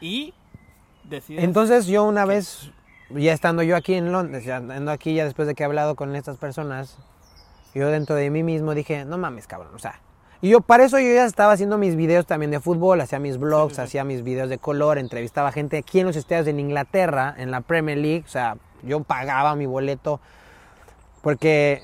Y 0.00 0.34
decides... 1.04 1.42
Entonces 1.44 1.86
yo 1.86 2.04
una 2.04 2.24
vez, 2.24 2.70
ya 3.10 3.32
estando 3.32 3.62
yo 3.62 3.76
aquí 3.76 3.94
en 3.94 4.12
Londres, 4.12 4.44
ya 4.44 4.58
estando 4.58 4.90
aquí 4.92 5.14
ya 5.14 5.24
después 5.24 5.48
de 5.48 5.54
que 5.54 5.62
he 5.62 5.66
hablado 5.66 5.94
con 5.96 6.14
estas 6.14 6.36
personas, 6.36 6.98
yo 7.74 7.88
dentro 7.88 8.14
de 8.16 8.30
mí 8.30 8.42
mismo 8.42 8.74
dije, 8.74 9.04
no 9.04 9.18
mames, 9.18 9.46
cabrón, 9.46 9.74
o 9.74 9.78
sea. 9.78 10.00
Y 10.40 10.50
yo 10.50 10.60
para 10.60 10.84
eso 10.84 10.98
yo 11.00 11.12
ya 11.12 11.24
estaba 11.24 11.52
haciendo 11.52 11.78
mis 11.78 11.96
videos 11.96 12.24
también 12.26 12.50
de 12.52 12.60
fútbol, 12.60 13.00
hacía 13.00 13.18
mis 13.18 13.38
vlogs, 13.38 13.78
hacía 13.80 14.04
mis 14.04 14.22
videos 14.22 14.48
de 14.48 14.58
color, 14.58 14.98
entrevistaba 14.98 15.50
gente 15.50 15.78
aquí 15.78 15.98
en 16.00 16.06
los 16.06 16.16
estadios 16.16 16.46
en 16.46 16.60
Inglaterra, 16.60 17.34
en 17.38 17.50
la 17.50 17.60
Premier 17.60 17.98
League, 17.98 18.22
o 18.24 18.30
sea, 18.30 18.56
yo 18.84 19.00
pagaba 19.02 19.56
mi 19.56 19.66
boleto 19.66 20.20
porque 21.22 21.82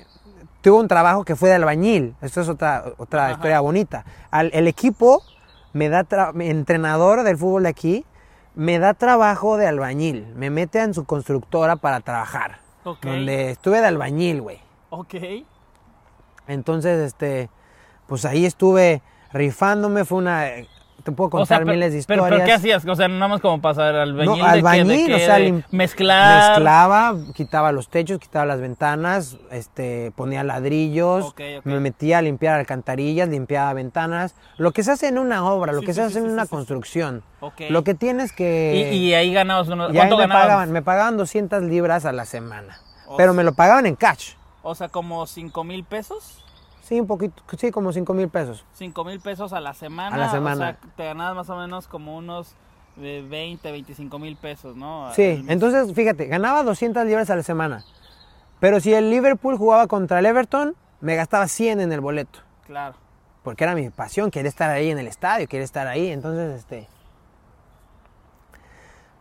tuve 0.61 0.79
un 0.79 0.87
trabajo 0.87 1.25
que 1.25 1.35
fue 1.35 1.49
de 1.49 1.55
albañil, 1.55 2.15
esto 2.21 2.39
es 2.41 2.47
otra, 2.49 2.85
otra 2.97 3.31
historia 3.31 3.59
bonita. 3.59 4.05
Al- 4.31 4.51
el 4.53 4.67
equipo 4.69 5.21
me 5.73 5.89
da, 5.89 6.05
mi 6.33 6.47
entrenador 6.49 7.23
del 7.23 7.37
fútbol 7.37 7.63
de 7.63 7.69
aquí, 7.69 8.05
me 8.55 8.79
da 8.79 8.93
trabajo 8.93 9.57
de 9.57 9.67
albañil, 9.67 10.27
me 10.33 10.49
mete 10.49 10.79
en 10.79 10.93
su 10.93 11.03
constructora 11.03 11.75
para 11.75 11.99
trabajar, 11.99 12.59
Ok. 12.85 13.03
donde 13.03 13.51
estuve 13.51 13.81
de 13.81 13.87
albañil, 13.87 14.41
güey. 14.41 14.61
Ok. 14.91 15.15
Entonces, 16.47 16.99
este, 17.01 17.49
pues 18.07 18.25
ahí 18.25 18.45
estuve 18.45 19.01
rifándome, 19.31 20.05
fue 20.05 20.19
una, 20.19 20.45
te 21.03 21.11
puedo 21.11 21.29
contar 21.29 21.43
O 21.43 21.45
sea, 21.45 21.57
pero, 21.59 21.71
miles 21.71 21.93
de 21.93 22.03
pero, 22.07 22.21
historias. 22.23 22.39
pero 22.39 22.45
¿qué 22.45 22.53
hacías? 22.53 22.85
O 22.85 22.95
sea, 22.95 23.07
nada 23.07 23.27
más 23.27 23.41
como 23.41 23.61
pasar 23.61 23.93
al 23.95 24.09
albañil. 24.09 24.25
No, 24.29 24.35
de 24.37 24.41
de 24.41 24.47
albañil, 24.47 25.07
que- 25.07 25.15
o 25.15 25.19
sea, 25.19 25.35
de 25.37 25.63
mezclar. 25.71 26.49
Mezclaba, 26.51 27.15
quitaba 27.33 27.71
los 27.71 27.89
techos, 27.89 28.17
quitaba 28.19 28.45
las 28.45 28.59
ventanas, 28.61 29.37
este, 29.51 30.11
ponía 30.15 30.43
ladrillos, 30.43 31.35
me 31.63 31.79
metía 31.79 32.19
a 32.19 32.21
limpiar 32.21 32.59
alcantarillas, 32.59 33.27
limpiaba 33.29 33.73
ventanas, 33.73 34.35
lo 34.57 34.71
que 34.71 34.83
se 34.83 34.91
hace 34.91 35.07
en 35.07 35.17
una 35.19 35.45
obra, 35.51 35.73
lo 35.73 35.81
Sí, 35.81 35.85
que 35.87 35.93
sí, 35.93 36.01
se 36.01 36.09
sí, 36.09 36.17
hace 36.17 36.25
en 36.25 36.31
una 36.31 36.45
construcción. 36.47 37.23
Ok. 37.41 37.61
Lo 37.69 37.83
que 37.83 37.93
tienes 37.93 38.31
que... 38.31 38.89
Y, 38.91 38.95
y 38.97 39.13
ahí 39.13 39.33
ganabas 39.33 39.67
unos... 39.67 39.89
y 39.89 39.91
ahí 39.91 39.97
¿Cuánto 39.97 40.15
me 40.17 40.23
ganabas? 40.23 40.43
pagaban, 40.43 40.71
me 40.71 40.81
pagaban 40.81 41.17
200 41.17 41.61
libras 41.63 42.05
a 42.05 42.11
la 42.13 42.25
semana, 42.25 42.79
O 43.07 43.17
pero 43.17 43.33
sea- 43.33 43.37
me 43.37 43.43
lo 43.43 43.53
pagaban 43.53 43.85
en 43.85 43.95
cash. 43.95 44.31
O 44.63 44.73
sea, 44.73 44.87
como 44.89 45.27
5 45.27 45.63
mil 45.63 45.83
pesos. 45.83 46.41
Sí, 46.85 46.99
un 46.99 47.07
poquito, 47.07 47.41
sí, 47.57 47.71
como 47.71 47.91
5 47.91 48.13
mil 48.13 48.29
pesos. 48.29 48.63
5 48.73 49.03
mil 49.05 49.19
pesos 49.19 49.53
a 49.53 49.59
la 49.59 49.73
semana. 49.73 50.15
A 50.15 50.19
la 50.19 50.27
O 50.27 50.31
semana. 50.31 50.55
sea, 50.55 50.77
te 50.95 51.05
ganabas 51.05 51.35
más 51.35 51.49
o 51.49 51.57
menos 51.57 51.87
como 51.87 52.15
unos 52.15 52.53
de 52.95 53.23
20, 53.23 53.71
25 53.71 54.19
mil 54.19 54.35
pesos, 54.35 54.75
¿no? 54.75 55.11
Sí, 55.13 55.43
entonces 55.47 55.91
fíjate, 55.95 56.27
ganaba 56.27 56.61
200 56.61 57.03
libras 57.07 57.31
a 57.31 57.35
la 57.35 57.41
semana. 57.41 57.83
Pero 58.59 58.79
si 58.79 58.93
el 58.93 59.09
Liverpool 59.09 59.57
jugaba 59.57 59.87
contra 59.87 60.19
el 60.19 60.27
Everton, 60.27 60.75
me 61.01 61.15
gastaba 61.15 61.47
100 61.47 61.79
en 61.79 61.91
el 61.91 62.01
boleto. 62.01 62.39
Claro. 62.67 62.93
Porque 63.41 63.63
era 63.63 63.73
mi 63.73 63.89
pasión, 63.89 64.29
quería 64.29 64.49
estar 64.49 64.69
ahí 64.69 64.91
en 64.91 64.99
el 64.99 65.07
estadio, 65.07 65.47
quería 65.47 65.65
estar 65.65 65.87
ahí. 65.87 66.09
Entonces, 66.11 66.59
este. 66.59 66.87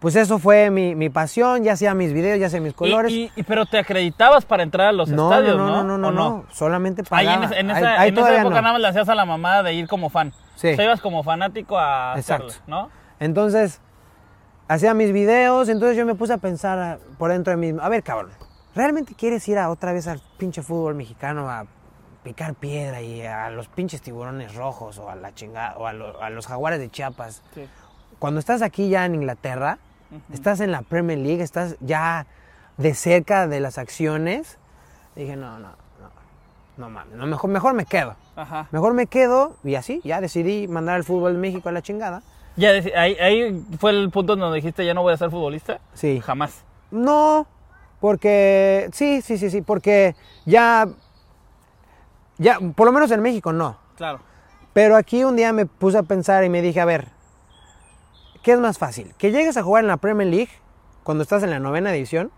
Pues 0.04 0.16
eso 0.16 0.38
fue 0.38 0.68
mi, 0.70 0.94
mi 0.94 1.08
pasión, 1.08 1.64
ya 1.64 1.72
hacía 1.72 1.94
mis 1.94 2.12
videos, 2.12 2.38
ya 2.38 2.48
hacía 2.48 2.60
mis 2.60 2.74
colores. 2.74 3.10
Y, 3.10 3.30
pero 3.48 3.64
te 3.64 3.78
acreditabas 3.78 4.44
para 4.44 4.62
entrar 4.62 4.88
a 4.88 4.92
los 4.92 5.08
no, 5.08 5.32
estadios, 5.32 5.56
no, 5.56 5.66
¿no? 5.66 5.82
no, 5.82 5.96
no, 5.96 6.10
no, 6.12 6.26
¿O 6.26 6.30
no, 6.42 6.44
solamente 6.52 7.02
Ahí 7.10 7.26
en, 7.26 7.42
en 7.54 7.70
Ahí- 7.70 7.76
esa, 7.82 8.00
ahí 8.00 8.08
en 8.10 8.18
esa 8.18 8.34
época 8.34 8.56
no. 8.56 8.60
nada 8.60 8.72
más 8.74 8.82
le 8.82 8.88
hacías 8.88 9.08
a 9.08 9.14
la 9.14 9.24
mamada 9.24 9.62
de 9.62 9.72
ir 9.72 9.88
como 9.88 10.10
fan. 10.10 10.34
Sí. 10.56 10.72
O 10.72 10.76
sea, 10.76 10.84
ibas 10.84 11.00
como 11.00 11.22
fanático 11.22 11.78
a 11.78 12.12
hacerlo, 12.12 12.48
Exacto. 12.48 12.64
¿no? 12.70 12.90
Entonces, 13.18 13.80
hacía 14.68 14.92
mis 14.92 15.10
videos, 15.10 15.70
entonces 15.70 15.96
yo 15.96 16.04
me 16.04 16.14
puse 16.14 16.34
a 16.34 16.38
pensar 16.38 16.98
por 17.16 17.30
dentro 17.30 17.52
de 17.52 17.56
mí, 17.56 17.78
a 17.80 17.88
ver, 17.88 18.02
cabrón, 18.02 18.30
¿realmente 18.74 19.14
quieres 19.14 19.48
ir 19.48 19.56
a 19.58 19.70
otra 19.70 19.94
vez 19.94 20.06
al 20.06 20.20
pinche 20.36 20.62
fútbol 20.62 20.94
mexicano 20.96 21.48
a 21.50 21.64
picar 22.22 22.52
piedra 22.54 23.00
y 23.00 23.22
a 23.22 23.48
los 23.48 23.68
pinches 23.68 24.02
tiburones 24.02 24.54
rojos 24.54 24.98
o 24.98 25.08
a 25.08 25.14
la 25.14 25.34
chingada 25.34 25.76
o 25.78 25.86
a, 25.86 25.94
lo- 25.94 26.22
a 26.22 26.28
los 26.28 26.46
jaguares 26.46 26.78
de 26.78 26.90
Chiapas? 26.90 27.42
Sí. 27.54 27.66
Cuando 28.18 28.38
estás 28.38 28.60
aquí 28.60 28.90
ya 28.90 29.06
en 29.06 29.14
Inglaterra, 29.14 29.78
estás 30.32 30.60
en 30.60 30.72
la 30.72 30.82
Premier 30.82 31.18
League, 31.18 31.42
estás 31.42 31.76
ya 31.80 32.26
de 32.76 32.94
cerca 32.94 33.46
de 33.46 33.60
las 33.60 33.78
acciones, 33.78 34.58
dije, 35.14 35.36
no, 35.36 35.58
no, 35.58 35.68
no, 35.68 36.10
no 36.76 36.90
mames, 36.90 37.14
no, 37.16 37.26
mejor, 37.26 37.50
mejor 37.50 37.74
me 37.74 37.86
quedo. 37.86 38.16
Ajá. 38.36 38.68
Mejor 38.72 38.94
me 38.94 39.06
quedo 39.06 39.56
y 39.62 39.76
así, 39.76 40.00
ya 40.04 40.20
decidí 40.20 40.66
mandar 40.68 40.96
al 40.96 41.04
fútbol 41.04 41.34
de 41.34 41.38
México 41.38 41.68
a 41.68 41.72
la 41.72 41.82
chingada. 41.82 42.22
Ya, 42.56 42.70
ahí, 42.70 43.16
ahí 43.16 43.64
fue 43.78 43.90
el 43.90 44.10
punto 44.10 44.36
donde 44.36 44.56
dijiste, 44.56 44.86
ya 44.86 44.94
no 44.94 45.02
voy 45.02 45.12
a 45.12 45.16
ser 45.16 45.30
futbolista. 45.30 45.80
Sí. 45.94 46.20
Jamás. 46.20 46.64
No, 46.90 47.46
porque 48.00 48.88
sí, 48.92 49.22
sí, 49.22 49.38
sí, 49.38 49.50
sí, 49.50 49.62
porque 49.62 50.14
ya, 50.44 50.86
ya, 52.38 52.58
por 52.76 52.86
lo 52.86 52.92
menos 52.92 53.10
en 53.10 53.22
México 53.22 53.52
no. 53.52 53.76
Claro. 53.96 54.20
Pero 54.72 54.96
aquí 54.96 55.24
un 55.24 55.36
día 55.36 55.52
me 55.52 55.66
puse 55.66 55.98
a 55.98 56.02
pensar 56.02 56.44
y 56.44 56.48
me 56.48 56.60
dije, 56.62 56.80
a 56.80 56.84
ver, 56.84 57.08
¿qué 58.44 58.52
es 58.52 58.60
más 58.60 58.78
fácil? 58.78 59.12
¿Que 59.18 59.32
llegues 59.32 59.56
a 59.56 59.62
jugar 59.64 59.82
en 59.82 59.88
la 59.88 59.96
Premier 59.96 60.28
League 60.28 60.50
cuando 61.02 61.22
estás 61.22 61.42
en 61.42 61.50
la 61.50 61.58
novena 61.58 61.90
división 61.90 62.30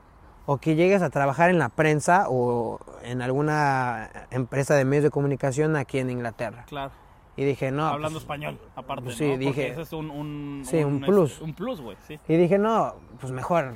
o 0.47 0.57
que 0.59 0.75
llegues 0.77 1.03
a 1.03 1.11
trabajar 1.11 1.51
en 1.51 1.59
la 1.59 1.69
prensa 1.69 2.27
o 2.31 2.79
en 3.03 3.21
alguna 3.21 4.09
empresa 4.31 4.75
de 4.75 4.85
medios 4.87 5.05
de 5.05 5.11
comunicación 5.11 5.77
aquí 5.77 5.99
en 5.99 6.09
Inglaterra. 6.09 6.65
Claro. 6.69 6.93
Y 7.39 7.45
dije, 7.45 7.71
no. 7.71 7.87
Hablando 7.87 8.15
pues- 8.17 8.23
español, 8.23 8.59
aparte. 8.77 9.03
pues 9.05 9.17
sí, 9.17 9.25
¿no? 9.25 9.33
Porque 9.33 9.45
dije- 9.47 9.69
ese 9.73 9.83
es 9.83 9.93
un, 9.93 10.11
un, 10.11 10.63
Sí, 10.65 10.83
un 10.83 10.95
este, 10.95 11.07
plus. 11.07 11.41
Un 11.43 11.53
plus, 11.53 11.81
güey, 11.83 11.97
sí. 12.07 12.19
Y 12.29 12.37
dije, 12.37 12.57
no, 12.59 12.95
pues 13.21 13.31
mejor, 13.33 13.75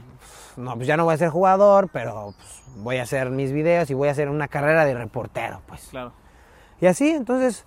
no, 0.57 0.77
pues 0.77 0.87
ya 0.87 0.97
no 0.97 1.05
voy 1.05 1.13
a 1.15 1.19
ser 1.19 1.29
jugador, 1.29 1.91
pero 1.93 2.33
pues, 2.39 2.63
voy 2.77 2.97
a 2.97 3.03
hacer 3.03 3.29
mis 3.31 3.53
videos 3.53 3.91
y 3.91 3.95
voy 3.95 4.09
a 4.09 4.13
hacer 4.13 4.31
una 4.31 4.49
carrera 4.49 4.87
de 4.87 4.95
reportero, 4.95 5.61
pues. 5.67 5.89
Claro. 5.91 6.13
Y 6.81 6.87
así, 6.87 7.11
entonces, 7.11 7.67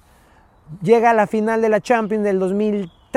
llega 0.81 1.13
la 1.13 1.27
final 1.27 1.61
de 1.61 1.69
la 1.69 1.79
Champions 1.79 2.23
del 2.23 2.39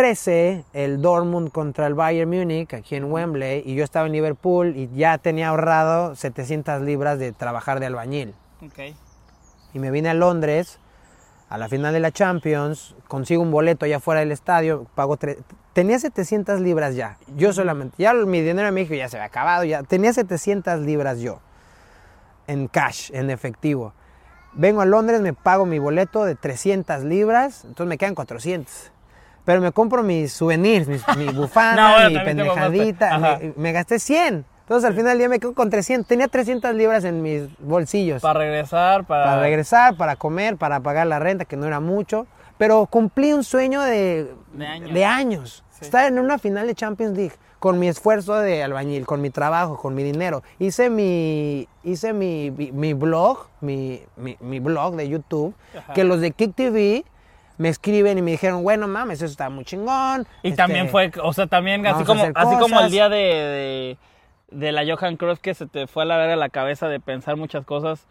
2013, 0.01 0.65
el 0.75 1.01
Dortmund 1.01 1.51
contra 1.51 1.87
el 1.87 1.95
Bayern 1.95 2.29
Múnich, 2.29 2.75
aquí 2.75 2.97
en 2.97 3.11
Wembley, 3.11 3.63
y 3.65 3.75
yo 3.77 3.83
estaba 3.83 4.05
en 4.07 4.13
Liverpool 4.13 4.77
y 4.77 4.91
ya 4.95 5.17
tenía 5.17 5.49
ahorrado 5.49 6.15
700 6.15 6.83
libras 6.83 7.19
de 7.19 7.33
trabajar 7.33 7.81
de 7.81 7.87
albañil. 7.87 8.35
Ok. 8.61 8.95
Y 9.73 9.79
me 9.79 9.91
vine 9.91 10.11
a 10.11 10.15
Londres 10.15 10.81
a 11.49 11.57
la 11.57 11.71
final 11.71 11.95
de 11.95 12.01
la 12.01 12.11
Champions, 12.13 12.95
consigo 13.09 13.41
un 13.43 13.51
boleto 13.51 13.87
allá 13.87 13.99
fuera 13.99 14.21
del 14.21 14.33
estadio, 14.33 14.87
pago 14.95 15.17
tre- 15.17 15.39
tenía 15.73 15.99
700 15.99 16.61
libras 16.61 16.95
ya, 16.95 17.17
yo 17.35 17.55
solamente, 17.55 17.95
ya 17.99 18.13
mi 18.13 18.43
dinero 18.43 18.69
en 18.69 18.75
México 18.75 18.95
ya 18.97 19.09
se 19.09 19.17
había 19.17 19.29
acabado, 19.29 19.65
ya 19.65 19.83
tenía 19.83 20.13
700 20.13 20.81
libras 20.81 21.21
yo, 21.21 21.41
en 22.49 22.69
cash, 22.69 23.11
en 23.15 23.31
efectivo. 23.31 23.95
Vengo 24.53 24.83
a 24.83 24.87
Londres, 24.87 25.23
me 25.23 25.33
pago 25.33 25.65
mi 25.65 25.79
boleto 25.79 26.25
de 26.27 26.35
300 26.35 27.03
libras, 27.05 27.65
entonces 27.65 27.89
me 27.89 27.97
quedan 27.97 28.15
400. 28.15 28.93
Pero 29.47 29.63
me 29.63 29.73
compro 29.73 30.03
mis 30.03 30.33
souvenirs, 30.35 30.87
mis- 30.89 31.03
mi 31.17 31.25
bufanda, 31.33 32.03
No, 32.05 32.11
mi 32.11 32.19
pendejadita, 32.19 33.19
me, 33.19 33.53
me 33.57 33.73
gasté 33.73 33.99
100. 33.99 34.45
Entonces 34.61 34.85
al 34.91 34.95
final 34.95 35.11
del 35.13 35.19
día 35.19 35.29
me 35.31 35.39
quedo 35.39 35.55
con 35.55 35.71
300, 35.71 36.07
tenía 36.09 36.27
300 36.29 36.75
libras 36.75 37.05
en 37.05 37.23
mis 37.23 37.45
bolsillos 37.61 38.21
Para 38.21 38.41
regresar, 38.41 39.05
para... 39.05 39.25
para 39.25 39.41
regresar, 39.41 39.97
para 39.97 40.17
comer, 40.17 40.57
para 40.57 40.81
pagar 40.81 41.07
la 41.07 41.19
renta, 41.21 41.45
que 41.47 41.57
no 41.57 41.67
era 41.67 41.81
mucho. 41.81 42.27
Pero 42.59 42.85
cumplí 42.87 43.33
un 43.33 43.45
sueño 43.45 43.81
de, 43.83 44.35
De 44.55 44.67
años. 44.67 44.93
de 44.93 45.05
años. 45.05 45.65
Sí. 45.71 45.85
Estar 45.85 46.07
en 46.07 46.19
una 46.19 46.39
final 46.39 46.67
de 46.67 46.75
Champions 46.75 47.17
League 47.17 47.35
con 47.61 47.79
mi 47.79 47.87
esfuerzo 47.89 48.35
de 48.35 48.63
albañil, 48.65 49.07
con 49.07 49.21
mi 49.21 49.31
trabajo, 49.31 49.77
con 49.77 49.95
mi 49.95 50.03
dinero. 50.03 50.43
Hice 50.59 50.91
mi, 50.91 51.69
hice 51.85 52.13
mi, 52.13 52.51
mi- 52.51 52.73
mi 52.73 52.93
blog, 52.95 53.47
mi, 53.61 54.03
mi- 54.17 54.37
mi 54.41 54.59
blog 54.59 54.97
de 54.97 55.09
YouTube, 55.09 55.55
Ajá. 55.79 55.93
que 55.95 56.03
los 56.05 56.21
de 56.21 56.33
Kick 56.33 56.55
TV 56.55 57.05
me 57.59 57.69
escriben 57.69 58.19
y 58.19 58.23
me 58.23 58.33
dijeron, 58.33 58.63
bueno, 58.63 58.89
mames, 58.89 59.23
eso 59.23 59.31
está 59.31 59.49
muy 59.51 59.65
chingón. 59.65 60.27
Y 60.43 60.49
este, 60.49 60.57
también 60.57 60.89
fue, 60.89 61.11
o 61.23 61.33
sea, 61.33 61.47
también 61.47 61.87
así 61.87 62.05
como, 62.05 62.23
así 62.35 62.57
como 62.57 62.81
el 62.81 62.91
día 62.91 63.09
de, 63.09 63.19
de, 63.19 63.99
de 64.51 64.73
la 64.73 64.85
Johan 64.85 65.17
Cruyff 65.17 65.41
que 65.41 65.55
se 65.55 65.67
te 65.67 65.87
fue 65.87 66.03
a 66.03 66.07
la 66.07 66.17
verga 66.17 66.37
la 66.37 66.49
cabeza 66.49 66.89
de 66.89 67.01
pensar 67.01 67.37
muchas 67.37 67.65
cosas, 67.65 68.07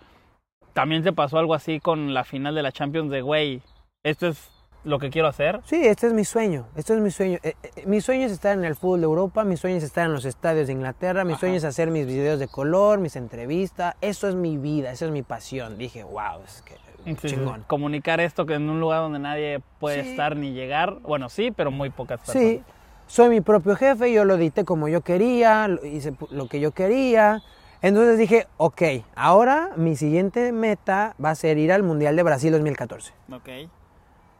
también 0.74 1.04
te 1.04 1.14
pasó 1.14 1.38
algo 1.38 1.54
así 1.54 1.80
con 1.80 2.14
la 2.14 2.24
final 2.24 2.56
de 2.56 2.64
la 2.64 2.72
Champions 2.72 3.10
de, 3.10 3.22
güey, 3.22 3.62
esto 4.04 4.28
es 4.28 4.50
lo 4.84 5.00
que 5.00 5.10
quiero 5.10 5.28
hacer. 5.28 5.62
Sí, 5.66 5.82
este 5.84 6.08
es 6.08 6.14
mi 6.14 6.26
sueño, 6.26 6.68
este 6.76 6.94
es 6.94 7.00
mi 7.00 7.12
sueño. 7.12 7.40
Eh, 7.44 7.56
eh, 7.64 7.84
mi 7.86 8.02
sueño 8.02 8.26
es 8.26 8.32
estar 8.32 8.56
en 8.56 8.66
el 8.66 8.76
fútbol 8.76 9.00
de 9.02 9.06
Europa, 9.06 9.44
mi 9.44 9.58
sueño 9.58 9.78
es 9.78 9.84
estar 9.84 10.06
en 10.06 10.14
los 10.14 10.26
estadios 10.26 10.68
de 10.68 10.74
Inglaterra, 10.74 11.24
mi 11.24 11.34
Ajá. 11.34 11.40
sueño 11.40 11.56
es 11.56 11.64
hacer 11.64 11.90
mis 11.90 12.06
videos 12.06 12.40
de 12.40 12.48
color, 12.48 13.00
mis 13.00 13.16
entrevistas, 13.16 13.96
eso 14.02 14.28
es 14.28 14.36
mi 14.36 14.58
vida, 14.58 14.92
eso 14.92 15.06
es 15.06 15.12
mi 15.12 15.24
pasión. 15.24 15.78
Dije, 15.78 16.04
wow, 16.04 16.44
es 16.46 16.62
que 16.62 16.76
Sí, 17.06 17.16
sí, 17.22 17.28
chingón. 17.36 17.64
Comunicar 17.68 18.20
esto 18.20 18.46
que 18.46 18.56
en 18.56 18.70
un 18.70 18.80
lugar 18.80 19.00
donde 19.02 19.20
nadie 19.20 19.62
puede 19.80 20.04
Sí. 20.04 20.10
estar 20.12 20.36
ni 20.36 20.52
llegar. 20.54 20.96
Bueno, 21.02 21.30
sí, 21.30 21.52
pero 21.52 21.72
muy 21.72 21.90
pocas 21.90 22.20
personas. 22.20 22.42
Sí, 22.42 22.64
soy 23.08 23.30
mi 23.30 23.42
propio 23.42 23.76
jefe, 23.76 24.12
yo 24.12 24.26
lo 24.26 24.36
edité 24.36 24.66
como 24.66 24.88
yo 24.88 25.02
quería, 25.02 25.70
hice 25.84 26.14
lo 26.32 26.48
que 26.48 26.60
yo 26.60 26.72
quería. 26.72 27.42
Entonces 27.82 28.18
dije, 28.18 28.48
ok, 28.58 28.82
ahora 29.16 29.70
mi 29.76 29.96
siguiente 29.96 30.52
meta 30.52 31.14
va 31.24 31.30
a 31.30 31.36
ser 31.36 31.58
ir 31.60 31.72
al 31.72 31.84
Mundial 31.84 32.16
de 32.16 32.24
Brasil 32.24 32.52
2014. 32.52 33.14
Ok. 33.32 33.50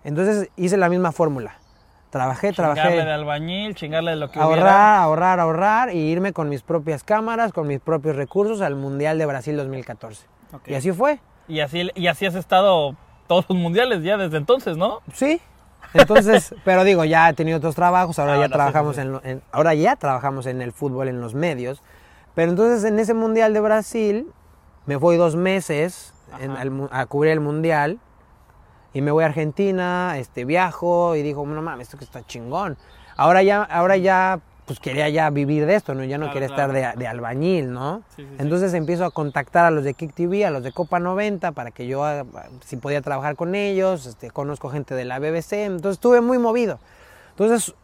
Entonces 0.04 0.50
hice 0.56 0.78
la 0.78 0.90
misma 0.90 1.12
fórmula. 1.12 1.56
Trabajé, 2.10 2.54
Chingarle 2.54 2.76
trabajé. 2.82 2.96
de 3.06 3.12
albañil, 3.12 3.76
chingarle 3.76 4.12
de 4.12 4.18
lo 4.18 4.32
que 4.32 4.40
ahorrar, 4.40 4.58
hubiera. 4.64 5.04
ahorrar, 5.04 5.40
ahorrar 5.40 5.94
y 5.94 5.98
irme 5.98 6.32
con 6.32 6.48
mis 6.48 6.62
propias 6.62 7.04
cámaras, 7.04 7.52
con 7.52 7.68
mis 7.68 7.82
propios 7.82 8.16
recursos 8.16 8.62
al 8.62 8.76
Mundial 8.76 9.18
de 9.18 9.26
Brasil 9.26 9.58
2014. 9.58 10.26
Ok. 10.54 10.68
Y 10.70 10.76
así 10.76 10.92
fue. 10.94 11.20
Y 11.48 11.60
así, 11.60 11.90
y 11.96 12.08
así 12.08 12.26
has 12.26 12.36
estado 12.36 12.96
todos 13.28 13.46
los 13.50 13.58
mundiales 13.58 14.04
ya 14.04 14.18
desde 14.18 14.38
entonces, 14.38 14.78
¿no? 14.78 15.02
Sí. 15.14 15.40
Entonces, 15.94 16.54
pero 16.66 16.84
digo, 16.84 17.06
ya 17.06 17.30
he 17.30 17.34
tenido 17.34 17.58
otros 17.58 17.76
trabajos, 17.76 18.18
ahora 18.20 18.34
Ah, 18.36 18.42
ya 18.42 18.50
trabajamos 18.50 18.96
sí, 18.96 19.02
sí. 19.02 19.08
En, 19.24 19.42
ahora 19.52 19.74
ya 19.74 19.96
trabajamos 19.96 20.46
en 20.48 20.62
el 20.62 20.72
fútbol, 20.72 21.08
en 21.08 21.22
los 21.22 21.34
medios. 21.36 21.82
Pero 22.34 22.52
entonces 22.52 22.84
en 22.84 23.00
ese 23.00 23.14
Mundial 23.14 23.54
de 23.54 23.60
Brasil 23.62 24.28
me 24.86 24.96
voy 24.98 25.18
dos 25.18 25.36
meses 25.36 26.14
en- 26.40 26.52
al 26.52 26.90
a 26.92 27.06
cubrir 27.06 27.32
el 27.32 27.40
Mundial 27.40 28.00
y 28.94 29.02
me 29.02 29.12
voy 29.12 29.24
a 29.24 29.28
Argentina, 29.28 30.18
este, 30.18 30.46
viajo 30.46 31.16
y 31.16 31.22
digo, 31.22 31.46
no 31.46 31.62
mames, 31.62 31.88
esto 31.88 31.98
que 31.98 32.04
está 32.06 32.24
chingón. 32.26 32.78
Ahora 33.18 33.42
ya, 33.44 33.64
ahora 33.64 33.96
ya, 33.98 34.40
pues 34.66 34.80
quería 34.80 35.08
ya 35.10 35.30
vivir 35.30 35.66
de 35.66 35.76
esto, 35.76 35.94
¿no? 35.94 36.04
Ya 36.04 36.18
no 36.18 36.26
Claro, 36.26 36.34
quería 36.34 36.48
claro. 36.56 36.74
estar 36.74 36.94
de, 36.96 37.00
de 37.00 37.08
albañil, 37.08 37.72
¿no? 37.72 38.02
Sí, 38.16 38.24
sí, 38.24 38.28
sí. 38.30 38.36
Entonces 38.40 38.74
empiezo 38.74 39.06
a 39.06 39.12
contactar 39.12 39.66
a 39.66 39.72
los 39.72 39.84
de 39.84 39.94
Kick 39.94 40.14
TV, 40.14 40.46
a 40.46 40.50
los 40.50 40.64
de 40.64 40.72
Copa 40.72 41.00
90, 41.00 41.52
para 41.52 41.72
que 41.72 41.86
yo, 41.88 42.04
haga- 42.04 42.26
si 42.66 42.78
podía 42.78 43.02
trabajar 43.02 43.36
con 43.36 43.54
ellos, 43.56 44.06
este, 44.08 44.32
conozco 44.32 44.70
gente 44.70 44.96
de 44.96 45.06
la 45.06 45.20
BBC, 45.20 45.66
entonces 45.66 45.98
estuve 45.98 46.22
muy 46.22 46.40
movido. 46.40 46.80
Entonces 47.32 47.76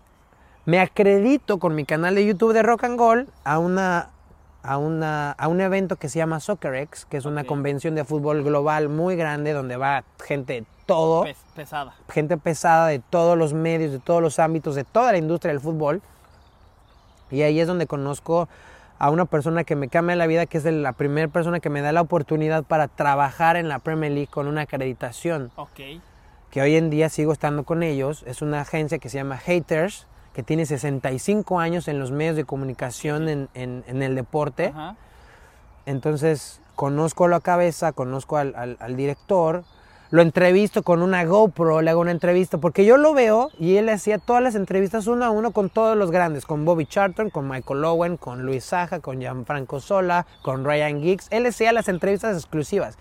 me 0.65 0.79
acredito 0.79 1.59
con 1.59 1.75
mi 1.75 1.85
canal 1.85 2.15
de 2.15 2.25
YouTube 2.25 2.53
de 2.53 2.63
Rock 2.63 2.83
and 2.85 2.97
Gold 2.97 3.29
a 3.43 3.59
una 3.59 4.09
a, 4.63 4.77
una, 4.77 5.31
a 5.31 5.47
un 5.47 5.59
evento 5.59 5.95
que 5.95 6.07
se 6.07 6.19
llama 6.19 6.39
SoccerX, 6.39 7.05
que 7.05 7.17
es 7.17 7.25
una 7.25 7.43
convención 7.45 7.95
de 7.95 8.05
fútbol 8.05 8.43
global 8.43 8.89
muy 8.89 9.15
grande 9.15 9.53
donde 9.53 9.75
va 9.75 10.03
gente 10.23 10.65
todo, 10.85 11.23
Pes- 11.23 11.37
pesada. 11.55 11.95
gente 12.09 12.37
pesada 12.37 12.85
de 12.85 12.99
todos 12.99 13.35
los 13.35 13.53
medios, 13.53 13.91
de 13.91 13.97
todos 13.97 14.21
los 14.21 14.37
ámbitos, 14.37 14.75
de 14.75 14.83
toda 14.83 15.13
la 15.13 15.17
industria 15.17 15.51
del 15.51 15.61
fútbol. 15.61 16.03
Y 17.31 17.41
ahí 17.43 17.59
es 17.59 17.67
donde 17.67 17.87
conozco 17.87 18.47
a 18.99 19.09
una 19.09 19.25
persona 19.25 19.63
que 19.63 19.75
me 19.75 19.87
cambia 19.87 20.15
la 20.15 20.27
vida, 20.27 20.45
que 20.45 20.57
es 20.59 20.65
la 20.65 20.93
primera 20.93 21.27
persona 21.27 21.59
que 21.59 21.69
me 21.69 21.81
da 21.81 21.91
la 21.91 22.01
oportunidad 22.01 22.63
para 22.63 22.87
trabajar 22.87 23.55
en 23.55 23.67
la 23.67 23.79
Premier 23.79 24.11
League 24.11 24.27
con 24.29 24.47
una 24.47 24.61
acreditación, 24.61 25.51
Ok. 25.55 25.79
que 26.51 26.61
hoy 26.61 26.75
en 26.75 26.89
día 26.91 27.09
sigo 27.09 27.31
estando 27.33 27.63
con 27.63 27.81
ellos. 27.81 28.23
Es 28.27 28.41
una 28.43 28.61
agencia 28.61 28.99
que 28.99 29.09
se 29.09 29.17
llama 29.17 29.37
Haters, 29.37 30.05
que 30.33 30.43
tiene 30.43 30.65
65 30.65 31.59
años 31.59 31.87
en 31.87 31.97
los 31.99 32.11
medios 32.11 32.35
de 32.35 32.45
comunicación 32.45 33.27
en, 33.27 33.49
en- 33.55 33.83
en 33.87 34.01
el 34.03 34.13
deporte. 34.15 34.67
Ajá. 34.67 34.95
Entonces 35.85 36.61
conozco 36.75 37.25
a 37.25 37.29
la 37.29 37.39
cabeza, 37.39 37.91
conozco 37.91 38.37
al, 38.37 38.53
al- 38.55 38.77
al 38.79 38.95
director, 38.95 39.63
lo 40.11 40.21
entrevisto 40.21 40.83
con 40.83 41.01
una 41.01 41.23
GoPro, 41.23 41.81
le 41.81 41.89
hago 41.89 42.01
una 42.01 42.11
entrevista, 42.11 42.57
porque 42.57 42.85
yo 42.85 42.97
lo 42.97 43.13
veo 43.13 43.49
y 43.57 43.77
él 43.77 43.87
hacía 43.89 44.17
todas 44.17 44.43
las 44.43 44.55
entrevistas 44.55 45.07
uno 45.07 45.23
a 45.25 45.29
uno 45.31 45.51
con 45.51 45.69
todos 45.69 45.95
los 45.97 46.11
grandes, 46.11 46.45
con 46.45 46.65
Bobby 46.65 46.85
Charlton, 46.85 47.29
con 47.29 47.47
Michael 47.47 47.83
Owen, 47.85 48.17
con 48.17 48.43
Luis 48.45 48.65
Saja, 48.65 48.99
con 48.99 49.19
Gianfranco 49.21 49.79
Sola, 49.79 50.27
con 50.41 50.65
Ryan 50.65 51.01
Giggs. 51.01 51.27
Él 51.31 51.45
hacía 51.45 51.71
las 51.71 51.87
entrevistas 51.87 52.35
exclusivas. 52.35 52.97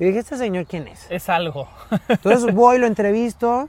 Y 0.00 0.04
dije, 0.04 0.18
¿este 0.18 0.36
señor 0.36 0.66
quién 0.66 0.88
es? 0.88 1.06
Es 1.10 1.28
algo. 1.28 1.68
Entonces 2.08 2.52
voy, 2.54 2.78
lo 2.78 2.86
entrevisto, 2.86 3.68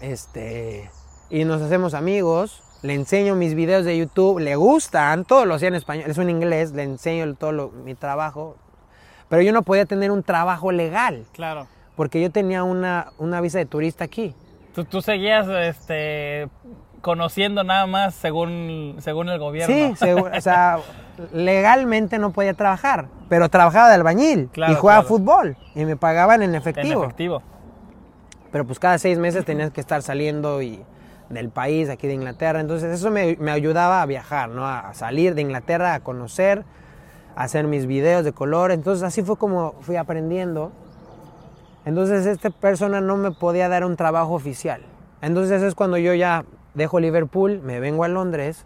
este, 0.00 0.90
y 1.30 1.44
nos 1.44 1.62
hacemos 1.62 1.94
amigos. 1.94 2.62
Le 2.82 2.94
enseño 2.94 3.34
mis 3.34 3.54
videos 3.54 3.84
de 3.86 3.96
YouTube, 3.96 4.40
le 4.40 4.56
gustan, 4.56 5.24
todo 5.24 5.46
lo 5.46 5.54
hacía 5.54 5.68
en 5.68 5.74
español, 5.74 6.10
es 6.10 6.18
un 6.18 6.28
inglés, 6.28 6.72
le 6.72 6.82
enseño 6.82 7.34
todo 7.34 7.50
lo- 7.52 7.70
mi 7.70 7.94
trabajo. 7.94 8.56
Pero 9.34 9.42
yo 9.42 9.52
no 9.52 9.62
podía 9.62 9.84
tener 9.84 10.12
un 10.12 10.22
trabajo 10.22 10.70
legal, 10.70 11.24
claro. 11.32 11.66
porque 11.96 12.20
yo 12.20 12.30
tenía 12.30 12.62
una, 12.62 13.08
una 13.18 13.40
visa 13.40 13.58
de 13.58 13.66
turista 13.66 14.04
aquí. 14.04 14.32
Tú, 14.76 14.84
tú 14.84 15.02
seguías 15.02 15.48
este, 15.48 16.48
conociendo 17.00 17.64
nada 17.64 17.86
más 17.88 18.14
según, 18.14 18.94
según 19.00 19.28
el 19.30 19.40
gobierno. 19.40 19.96
Sí, 19.96 20.04
o 20.36 20.40
sea, 20.40 20.78
legalmente 21.32 22.18
no 22.20 22.30
podía 22.30 22.54
trabajar, 22.54 23.06
pero 23.28 23.48
trabajaba 23.48 23.88
de 23.88 23.94
albañil 23.96 24.50
Claro, 24.52 24.72
y 24.72 24.76
jugaba 24.76 25.00
claro. 25.00 25.08
fútbol 25.16 25.56
y 25.74 25.84
me 25.84 25.96
pagaban 25.96 26.42
en 26.42 26.50
En 26.50 26.54
efectivo. 26.54 27.02
efectivo. 27.02 27.42
pero 28.52 28.64
pues 28.64 28.78
cada 28.78 28.98
seis 28.98 29.18
meses 29.18 29.44
tenías 29.44 29.72
que 29.72 29.80
estar 29.80 30.00
saliendo 30.02 30.62
y 30.62 30.80
del 31.28 31.48
país, 31.48 31.88
aquí 31.88 32.06
de 32.06 32.14
Inglaterra. 32.14 32.60
Entonces 32.60 32.92
eso 33.00 33.10
me, 33.10 33.36
me 33.40 33.50
ayudaba 33.50 34.00
a 34.00 34.06
viajar, 34.06 34.48
¿no? 34.50 34.64
A 34.68 34.94
salir 34.94 35.34
de 35.34 35.40
Inglaterra, 35.42 35.94
a 35.94 36.00
conocer, 36.00 36.64
hacer 37.36 37.66
mis 37.66 37.86
videos 37.86 38.24
de 38.24 38.32
color. 38.32 38.72
Entonces 38.72 39.02
así 39.02 39.22
fue 39.22 39.36
como 39.36 39.72
fui 39.80 39.96
aprendiendo. 39.96 40.72
Entonces 41.84 42.26
esta 42.26 42.50
persona 42.50 43.00
no 43.00 43.16
me 43.16 43.30
podía 43.30 43.68
dar 43.68 43.84
un 43.84 43.96
trabajo 43.96 44.32
oficial. 44.34 44.82
Entonces 45.20 45.62
es 45.62 45.74
cuando 45.74 45.98
yo 45.98 46.14
ya 46.14 46.44
dejo 46.74 47.00
Liverpool, 47.00 47.60
me 47.62 47.80
vengo 47.80 48.04
a 48.04 48.08
Londres 48.08 48.64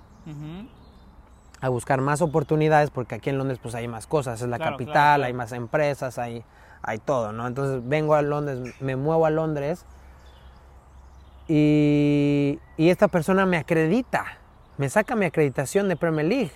a 1.61 1.69
buscar 1.71 2.01
más 2.01 2.21
oportunidades 2.23 2.91
porque 2.91 3.15
aquí 3.17 3.31
en 3.31 3.39
Londres 3.39 3.59
pues 3.63 3.75
hay 3.75 3.89
más 3.89 4.07
cosas, 4.07 4.41
es 4.41 4.49
la 4.49 4.59
Claro, 4.59 4.73
capital, 4.73 4.93
claro, 4.93 5.15
claro. 5.17 5.25
hay 5.25 5.33
más 5.33 5.53
empresas, 5.53 6.19
hay, 6.19 6.45
hay 6.83 6.99
todo, 6.99 7.33
¿no? 7.33 7.47
Entonces 7.47 7.81
vengo 7.89 8.15
a 8.15 8.23
Londres, 8.23 8.75
me 8.81 8.95
muevo 8.95 9.27
a 9.27 9.31
Londres 9.31 9.85
y, 11.49 12.59
y 12.77 12.91
esta 12.91 13.09
persona 13.09 13.47
me 13.47 13.57
acredita 13.57 14.39
me 14.79 14.89
saca 14.89 15.17
mi 15.17 15.27
acreditación 15.27 15.89
de 15.89 15.97
Premier 15.97 16.27
League. 16.27 16.53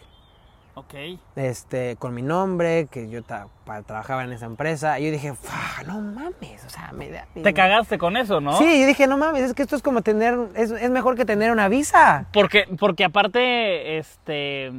Ok. 0.75 0.95
Este, 1.37 1.97
con 1.97 2.15
mi 2.15 2.23
nombre, 2.23 2.87
que 2.91 3.11
yo 3.11 3.21
pa- 3.23 3.83
trabajaba 3.83 4.25
en 4.25 4.33
esa 4.33 4.47
empresa. 4.47 4.99
Y 4.99 5.05
yo 5.07 5.11
dije, 5.13 5.35
"Fua, 5.35 5.83
no 5.87 6.01
mames, 6.01 6.65
o 6.65 6.71
sea, 6.71 6.93
me 6.93 7.11
da... 7.11 7.27
Te 7.35 7.53
cagaste 7.53 7.99
con 7.99 8.17
eso, 8.17 8.41
¿no? 8.41 8.57
Sí, 8.57 8.81
yo 8.81 8.87
dije, 8.87 9.07
no 9.07 9.19
mames, 9.19 9.43
es 9.43 9.55
que 9.55 9.63
esto 9.63 9.77
es 9.77 9.83
como 9.83 10.01
tener, 10.03 10.35
es, 10.57 10.71
es 10.71 10.91
mejor 10.91 11.15
que 11.17 11.27
tener 11.27 11.51
una 11.53 11.69
visa. 11.69 12.27
Porque, 12.33 12.65
porque 12.79 13.05
aparte, 13.05 13.99
este, 13.99 14.73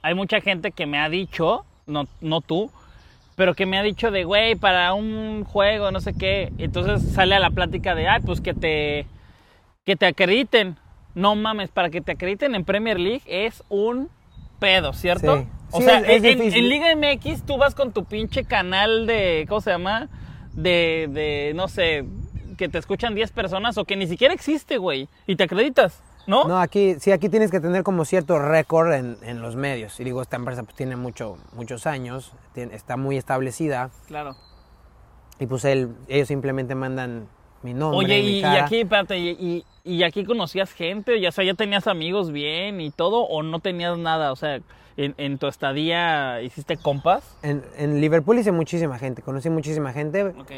hay 0.00 0.14
mucha 0.14 0.40
gente 0.40 0.72
que 0.72 0.86
me 0.86 0.98
ha 0.98 1.10
dicho, 1.10 1.66
no, 1.86 2.06
no 2.22 2.40
tú, 2.40 2.70
pero 3.36 3.54
que 3.54 3.66
me 3.66 3.78
ha 3.78 3.82
dicho 3.82 4.10
de, 4.10 4.24
güey, 4.24 4.54
para 4.56 4.94
un 4.94 5.44
juego, 5.44 5.90
no 5.90 6.00
sé 6.00 6.14
qué. 6.14 6.52
Entonces 6.56 7.12
sale 7.12 7.34
a 7.34 7.38
la 7.38 7.50
plática 7.50 7.94
de, 7.94 8.08
ay, 8.08 8.22
pues 8.24 8.40
que 8.40 8.54
te, 8.54 9.06
que 9.84 9.94
te 9.94 10.06
acrediten. 10.06 10.76
No 11.14 11.34
mames, 11.34 11.70
para 11.70 11.90
que 11.90 12.00
te 12.00 12.12
acrediten 12.12 12.54
en 12.54 12.64
Premier 12.64 12.98
League 12.98 13.22
es 13.26 13.62
un 13.68 14.08
pedo, 14.58 14.92
¿cierto? 14.92 15.38
Sí. 15.38 15.46
O 15.70 15.78
Sí, 15.78 15.84
sea, 15.84 15.98
es- 16.00 16.24
es 16.24 16.54
en- 16.54 16.68
Liga 16.68 16.90
MX 16.94 17.42
tú 17.44 17.56
vas 17.58 17.74
con 17.74 17.92
tu 17.92 18.04
pinche 18.04 18.44
canal 18.44 19.06
de, 19.06 19.44
¿cómo 19.48 19.60
se 19.60 19.70
llama? 19.70 20.08
De, 20.54 21.08
de, 21.10 21.52
no 21.54 21.68
sé, 21.68 22.04
que 22.56 22.68
te 22.68 22.78
escuchan 22.78 23.14
10 23.14 23.30
personas 23.32 23.76
o 23.78 23.84
que 23.84 23.94
ni 23.96 24.06
siquiera 24.06 24.32
existe, 24.34 24.78
güey, 24.78 25.08
y 25.26 25.36
te 25.36 25.44
acreditas, 25.44 26.02
¿no? 26.26 26.44
No, 26.48 26.58
aquí, 26.58 26.96
sí, 26.98 27.12
aquí 27.12 27.28
tienes 27.28 27.50
que 27.50 27.60
tener 27.60 27.82
como 27.82 28.04
cierto 28.04 28.38
récord 28.38 28.92
en, 28.92 29.18
en 29.22 29.42
los 29.42 29.56
medios. 29.56 30.00
Y 30.00 30.04
digo, 30.04 30.22
esta 30.22 30.36
empresa 30.36 30.62
pues, 30.62 30.74
tiene 30.74 30.96
mucho, 30.96 31.36
muchos 31.52 31.86
años, 31.86 32.32
tiene- 32.54 32.74
está 32.74 32.96
muy 32.96 33.16
establecida. 33.16 33.90
Claro. 34.06 34.36
Y 35.38 35.46
pues 35.46 35.64
él, 35.64 35.90
ellos 36.08 36.26
simplemente 36.28 36.74
mandan 36.74 37.28
mi 37.62 37.74
nombre, 37.74 37.98
Oye, 37.98 38.22
mi 38.22 38.28
y, 38.28 38.38
y 38.38 38.42
cara. 38.42 38.64
aquí, 38.64 38.80
espérate, 38.80 39.18
y, 39.18 39.28
y- 39.30 39.64
y 39.84 40.02
aquí 40.02 40.24
conocías 40.24 40.70
gente, 40.72 41.18
ya, 41.20 41.30
o 41.30 41.32
sea, 41.32 41.44
ya 41.44 41.54
tenías 41.54 41.86
amigos 41.86 42.30
bien 42.30 42.80
y 42.80 42.90
todo, 42.90 43.20
o 43.22 43.42
no 43.42 43.58
tenías 43.60 43.96
nada, 43.96 44.32
o 44.32 44.36
sea, 44.36 44.60
en, 44.98 45.14
en 45.16 45.38
tu 45.38 45.46
estadía 45.46 46.42
hiciste 46.42 46.76
compas. 46.76 47.22
En, 47.42 47.62
en 47.78 48.00
Liverpool 48.00 48.38
hice 48.38 48.52
muchísima 48.52 48.98
gente, 48.98 49.22
conocí 49.22 49.48
muchísima 49.48 49.92
gente, 49.94 50.24
Ok. 50.24 50.50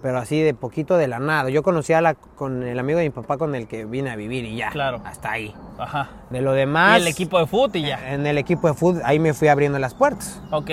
pero 0.00 0.18
así 0.18 0.40
de 0.40 0.54
poquito 0.54 0.96
de 0.96 1.06
la 1.08 1.18
nada. 1.18 1.50
Yo 1.50 1.62
conocí 1.62 1.92
a 1.92 2.00
la, 2.00 2.14
con 2.14 2.62
el 2.62 2.78
amigo 2.78 2.98
de 2.98 3.04
mi 3.06 3.10
papá 3.10 3.36
con 3.36 3.54
el 3.54 3.66
que 3.68 3.84
vine 3.84 4.10
a 4.10 4.16
vivir 4.16 4.44
y 4.46 4.56
ya. 4.56 4.70
Claro. 4.70 5.02
Hasta 5.04 5.32
ahí. 5.32 5.52
Ajá. 5.78 6.10
De 6.30 6.40
lo 6.40 6.52
demás. 6.52 6.98
y 6.98 7.02
el 7.02 7.08
equipo 7.08 7.38
de 7.40 7.46
fútbol 7.46 7.70
y 7.74 7.82
ya. 7.82 8.14
En 8.14 8.26
el 8.26 8.38
equipo 8.38 8.68
de 8.68 8.74
fútbol, 8.74 9.02
ahí 9.04 9.18
me 9.18 9.34
fui 9.34 9.48
abriendo 9.48 9.78
las 9.80 9.94
puertas. 9.94 10.40
Ok. 10.52 10.70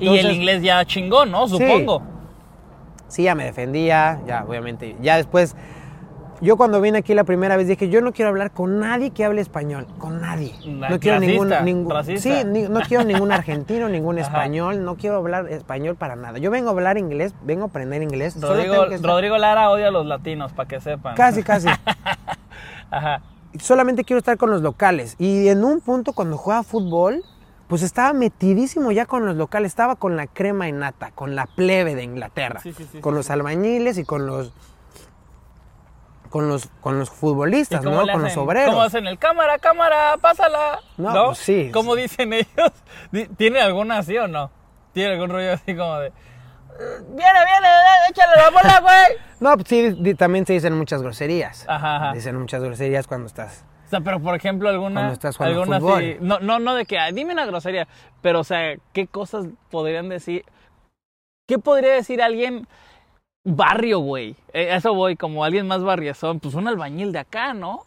y 0.00 0.18
el 0.18 0.30
inglés 0.32 0.62
ya 0.62 0.84
chingón, 0.84 1.30
¿no? 1.30 1.46
Supongo. 1.48 1.98
Sí, 1.98 2.04
ya 3.08 3.34
me 3.34 3.44
defendía, 3.44 4.20
ya 4.26 4.44
obviamente. 4.46 4.96
Ya 5.00 5.16
después, 5.16 5.54
yo 6.40 6.56
cuando 6.56 6.80
vine 6.80 6.98
aquí 6.98 7.14
la 7.14 7.24
primera 7.24 7.56
vez 7.56 7.66
dije, 7.68 7.88
yo 7.88 8.00
no 8.02 8.12
quiero 8.12 8.28
hablar 8.30 8.50
con 8.50 8.78
nadie 8.78 9.10
que 9.10 9.24
hable 9.24 9.40
español, 9.40 9.86
con 9.98 10.20
nadie. 10.20 10.52
La- 10.66 10.90
no 10.90 11.00
quiero 11.00 11.18
ningún, 11.20 11.48
racista, 11.48 11.64
ningún 11.64 11.90
racista. 11.90 12.20
sí, 12.40 12.44
ni- 12.46 12.68
no 12.68 12.80
quiero 12.80 13.04
ningún 13.04 13.32
argentino, 13.32 13.88
ningún 13.88 14.18
Ajá. 14.18 14.26
español, 14.28 14.84
no 14.84 14.96
quiero 14.96 15.16
hablar 15.16 15.48
español 15.48 15.96
para 15.96 16.14
nada. 16.16 16.38
Yo 16.38 16.50
vengo 16.50 16.68
a 16.68 16.72
hablar 16.72 16.98
inglés, 16.98 17.34
vengo 17.42 17.64
a 17.64 17.66
aprender 17.68 18.02
inglés. 18.02 18.38
Rodrigo, 18.40 18.86
que 18.88 19.38
Lara 19.38 19.70
odia 19.70 19.88
a 19.88 19.90
los 19.90 20.04
latinos, 20.06 20.52
para 20.52 20.68
que 20.68 20.80
sepan. 20.80 21.14
Casi, 21.16 21.42
casi. 21.42 21.68
Ajá. 22.90 23.22
Solamente 23.58 24.04
quiero 24.04 24.18
estar 24.18 24.36
con 24.36 24.50
los 24.50 24.60
locales. 24.62 25.14
Y 25.18 25.48
en 25.48 25.64
un 25.64 25.80
punto 25.80 26.12
cuando 26.12 26.36
jugaba 26.36 26.62
fútbol, 26.62 27.22
pues 27.68 27.82
estaba 27.82 28.12
metidísimo 28.12 28.92
ya 28.92 29.06
con 29.06 29.26
los 29.26 29.36
locales, 29.36 29.72
estaba 29.72 29.96
con 29.96 30.16
la 30.16 30.26
crema 30.26 30.68
y 30.68 30.72
nata, 30.72 31.10
con 31.12 31.34
la 31.34 31.46
plebe 31.46 31.94
de 31.94 32.02
Inglaterra, 32.04 32.60
Sí, 32.60 32.72
sí, 32.72 32.86
sí, 32.90 33.00
con 33.00 33.14
los 33.14 33.30
albañiles 33.30 33.98
y 33.98 34.04
con 34.04 34.26
los 34.26 34.52
con 36.30 36.48
los 36.48 36.66
con 36.80 36.98
los 36.98 37.08
futbolistas, 37.10 37.80
¿Y 37.80 37.84
cómo 37.84 38.04
¿no? 38.04 38.12
Con 38.12 38.22
los 38.22 38.36
obreros. 38.36 38.70
¿Cómo 38.70 38.82
hacen 38.82 39.06
el 39.06 39.18
cámara, 39.18 39.58
cámara, 39.58 40.16
pásala? 40.20 40.80
No, 40.96 41.26
pues 41.26 41.38
sí. 41.38 41.70
¿Cómo 41.72 41.94
dicen 41.94 42.32
ellos? 42.32 42.72
¿Tiene 43.36 43.60
alguna 43.60 43.98
así 43.98 44.16
o 44.18 44.26
no? 44.28 44.50
¿Tiene 44.92 45.14
algún 45.14 45.30
rollo 45.30 45.52
así 45.52 45.74
como 45.76 45.98
de... 45.98 46.12
"Viene, 46.78 47.16
viene, 47.16 47.68
échale 48.10 48.36
la 48.36 48.50
bola, 48.50 48.80
güey! 48.80 49.26
No, 49.40 49.54
pues 49.54 49.68
sí, 49.68 50.14
también 50.14 50.46
se 50.46 50.54
dicen 50.54 50.72
muchas 50.76 51.02
groserías. 51.02 51.66
Ajá, 51.68 51.96
ajá. 51.96 52.12
Dicen 52.14 52.36
muchas 52.38 52.62
groserías 52.62 53.06
cuando 53.06 53.26
estás. 53.26 53.64
O 53.86 53.88
sea, 53.88 54.00
pero 54.00 54.20
por 54.20 54.34
ejemplo, 54.34 54.68
alguna... 54.68 54.94
Cuando 54.94 55.12
estás 55.12 55.36
jugando 55.36 55.60
alguna 55.62 55.80
fútbol. 55.80 55.98
así- 56.02 56.16
no, 56.20 56.40
no, 56.40 56.58
no 56.58 56.74
de 56.74 56.84
que, 56.86 56.98
"Ay, 56.98 57.12
dime 57.12 57.32
una 57.32 57.46
grosería, 57.46 57.86
pero 58.20 58.40
o 58.40 58.44
sea, 58.44 58.76
¿qué 58.92 59.06
cosas 59.06 59.46
podrían 59.70 60.08
decir? 60.08 60.44
¿Qué 61.48 61.58
podría 61.58 61.92
decir 61.94 62.20
alguien 62.20 62.66
barrio, 63.44 64.00
güey? 64.00 64.36
Eh, 64.52 64.74
eso 64.74 64.92
voy, 64.94 65.14
como 65.16 65.44
alguien 65.44 65.68
más 65.68 65.82
barriazón, 65.84 66.40
pues 66.40 66.54
un 66.54 66.66
albañil 66.66 67.12
de 67.12 67.20
acá, 67.20 67.54
¿no? 67.54 67.84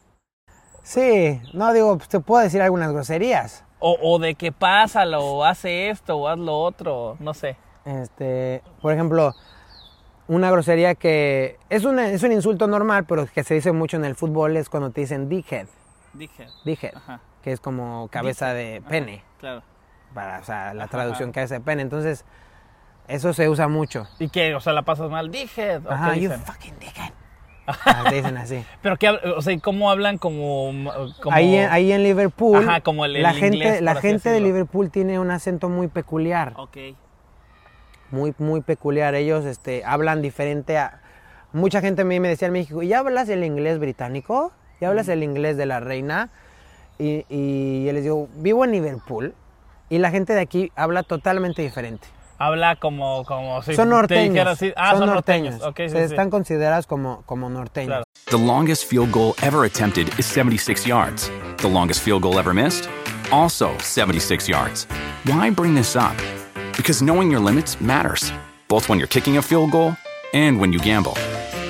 Sí, 0.84 1.42
no 1.54 1.74
digo, 1.74 1.98
pues 1.98 2.08
te 2.10 2.20
puedo 2.22 2.42
decir 2.42 2.62
algunas 2.62 2.92
groserías. 2.94 3.66
O, 3.80 3.98
o 4.02 4.20
de 4.20 4.36
que 4.36 4.52
pásalo, 4.52 5.24
o 5.24 5.44
hace 5.44 5.90
esto, 5.90 6.16
o 6.18 6.28
haz 6.30 6.40
lo 6.40 6.58
otro, 6.58 7.18
no 7.20 7.34
sé. 7.34 7.58
Este, 7.86 8.62
por 8.82 8.94
ejemplo, 8.94 9.34
una 10.28 10.50
grosería 10.52 10.96
que 10.96 11.58
es, 11.70 11.84
una- 11.86 12.10
es 12.10 12.24
un 12.24 12.32
insulto 12.32 12.68
normal, 12.68 13.06
pero 13.06 13.26
que 13.28 13.44
se 13.44 13.56
dice 13.56 13.72
mucho 13.72 13.98
en 13.98 14.06
el 14.06 14.16
fútbol 14.16 14.56
es 14.58 14.70
cuando 14.70 14.90
te 14.92 15.02
dicen 15.02 15.28
dickhead, 15.30 15.68
Dije. 16.14 16.48
dickhead, 16.66 16.96
Ajá. 16.96 17.20
que 17.44 17.52
es 17.52 17.60
como 17.60 18.08
cabeza 18.10 18.54
de 18.54 18.82
pene, 18.88 19.24
Claro. 19.40 19.62
para, 20.14 20.40
o 20.40 20.44
sea, 20.44 20.74
la 20.74 20.88
traducción 20.88 21.32
cabeza 21.32 21.56
de 21.56 21.62
pene. 21.62 21.82
Entonces, 21.82 22.26
eso 23.08 23.34
se 23.34 23.48
usa 23.50 23.68
mucho. 23.68 24.08
¿Y 24.20 24.30
que, 24.30 24.56
o 24.56 24.60
sea, 24.60 24.74
la 24.74 24.82
pasas 24.84 25.10
mal? 25.10 25.30
¿o 25.34 25.92
Ajá, 25.92 26.14
qué 26.14 26.22
you 26.22 26.32
fucking 26.32 26.80
dickhead. 26.80 27.12
Ah, 27.86 28.06
te 28.10 28.16
dicen 28.16 28.36
así. 28.36 28.66
Pero 28.82 28.98
que, 28.98 29.10
o 29.10 29.42
sea, 29.44 29.54
¿y 29.54 29.60
¿cómo 29.60 29.92
hablan 29.92 30.18
como, 30.18 30.72
como- 31.22 31.36
Ahí, 31.36 31.56
en- 31.56 31.70
ahí 31.70 31.92
en 31.92 32.02
Liverpool, 32.02 32.68
Ajá, 32.68 32.82
como 32.82 33.06
el- 33.06 33.16
el 33.18 33.22
la 33.22 33.34
gente, 33.34 33.58
inglés, 33.58 33.82
la 33.84 33.94
gente 34.02 34.30
de. 34.30 34.40
Liverpool 34.42 34.90
tiene 34.90 35.20
un 35.20 35.30
acento 35.30 35.70
muy 35.70 35.88
peculiar. 35.88 36.54
Ok. 36.58 36.78
muy, 38.12 38.34
muy 38.40 38.62
peculiar. 38.62 39.14
Ellos 39.14 39.46
este, 39.46 39.84
hablan 39.86 40.24
diferente 40.24 40.80
a... 40.80 41.00
Mucha 41.54 41.80
gente 41.82 42.02
a 42.02 42.06
mí 42.06 42.20
me 42.20 42.28
decía 42.28 42.48
en 42.48 42.54
México, 42.54 42.82
¿ya 42.82 42.98
hablas 43.00 43.30
el 43.30 43.44
inglés 43.44 43.78
británico? 43.78 44.52
¿Ya 44.82 44.88
hablas 44.90 45.08
el 45.10 45.24
inglés 45.24 45.58
de 45.58 45.66
la 45.66 45.80
reina? 45.80 46.30
Y, 46.98 47.26
y 47.30 47.86
yo 47.86 47.94
les 47.94 48.04
digo, 48.04 48.28
vivo 48.36 48.64
en 48.66 48.72
Liverpool 48.72 49.34
y 49.90 49.98
la 50.00 50.12
gente 50.12 50.34
de 50.34 50.42
aquí 50.42 50.72
habla 50.76 51.04
totalmente 51.04 51.62
diferente. 51.62 52.08
Habla 52.38 52.78
como, 52.78 53.26
como 53.26 53.62
si 53.64 53.74
son 53.76 53.90
te 53.90 53.96
norteños. 53.96 54.48
así. 54.48 54.72
Ah, 54.78 54.96
son, 54.98 55.08
norteños. 55.10 55.62
Ok, 55.62 55.76
sí, 55.84 55.90
Se 55.90 55.98
sí. 56.08 56.14
están 56.14 56.30
considerados 56.30 56.88
como, 56.88 57.22
como 57.26 57.50
norteños. 57.50 57.88
Claro. 57.88 58.04
The 58.30 58.38
longest 58.38 58.86
field 58.90 59.12
goal 59.12 59.34
ever 59.42 59.66
attempted 59.66 60.08
is 60.18 60.26
76 60.26 60.86
yards. 60.88 61.30
The 61.58 61.68
longest 61.68 62.02
field 62.02 62.22
goal 62.22 62.38
ever 62.40 62.54
missed? 62.54 62.88
Also 63.32 63.72
76 63.80 64.48
yards. 64.48 64.88
Why 65.26 65.50
bring 65.52 65.76
this 65.76 65.96
up? 65.98 66.16
Because 66.78 67.04
knowing 67.04 67.30
your 67.30 67.42
limits 67.42 67.80
matters, 67.82 68.32
both 68.70 68.88
when 68.88 69.00
you're 69.00 69.08
kicking 69.10 69.38
a 69.38 69.42
field 69.42 69.72
goal 69.72 69.94
and 70.34 70.60
when 70.62 70.72
you 70.72 70.80
gamble. 70.80 71.16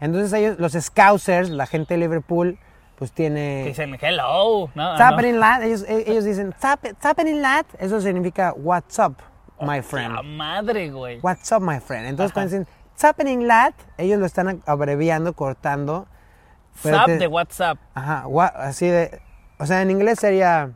Entonces 0.00 0.32
ellos, 0.32 0.58
los 0.58 0.72
Scousers, 0.72 1.48
la 1.50 1.66
gente 1.66 1.94
de 1.94 1.98
Liverpool, 2.00 2.58
pues 2.98 3.12
tiene... 3.12 3.64
dicen 3.66 3.96
hello. 4.00 4.70
No, 4.74 4.88
What's 4.90 4.98
no. 4.98 5.04
happening, 5.04 5.38
lad? 5.38 5.62
Ellos, 5.62 5.84
ellos 5.88 6.24
dicen, 6.24 6.48
"What's 6.48 6.64
hap- 6.64 6.84
what's 6.84 7.04
happening, 7.04 7.40
lad? 7.42 7.66
Eso 7.78 8.00
significa, 8.00 8.52
what's 8.56 8.98
up, 8.98 9.14
my 9.60 9.82
friend. 9.82 10.14
La 10.14 10.22
madre, 10.22 10.90
güey. 10.90 11.18
What's 11.22 11.50
up, 11.52 11.60
my 11.62 11.80
friend. 11.80 12.06
Entonces 12.06 12.30
Ajá. 12.32 12.34
cuando 12.34 12.50
dicen, 12.58 12.68
what's 12.90 13.04
happening, 13.04 13.46
lad? 13.46 13.74
Ellos 13.98 14.18
lo 14.18 14.26
están 14.26 14.62
abreviando, 14.66 15.32
cortando. 15.34 16.06
Zap 16.78 17.06
te- 17.06 17.18
de 17.18 17.26
WhatsApp. 17.26 17.78
Ajá, 17.94 18.24
así 18.56 18.86
de... 18.86 19.20
O 19.58 19.64
sea, 19.64 19.80
en 19.80 19.90
inglés 19.90 20.18
sería, 20.20 20.72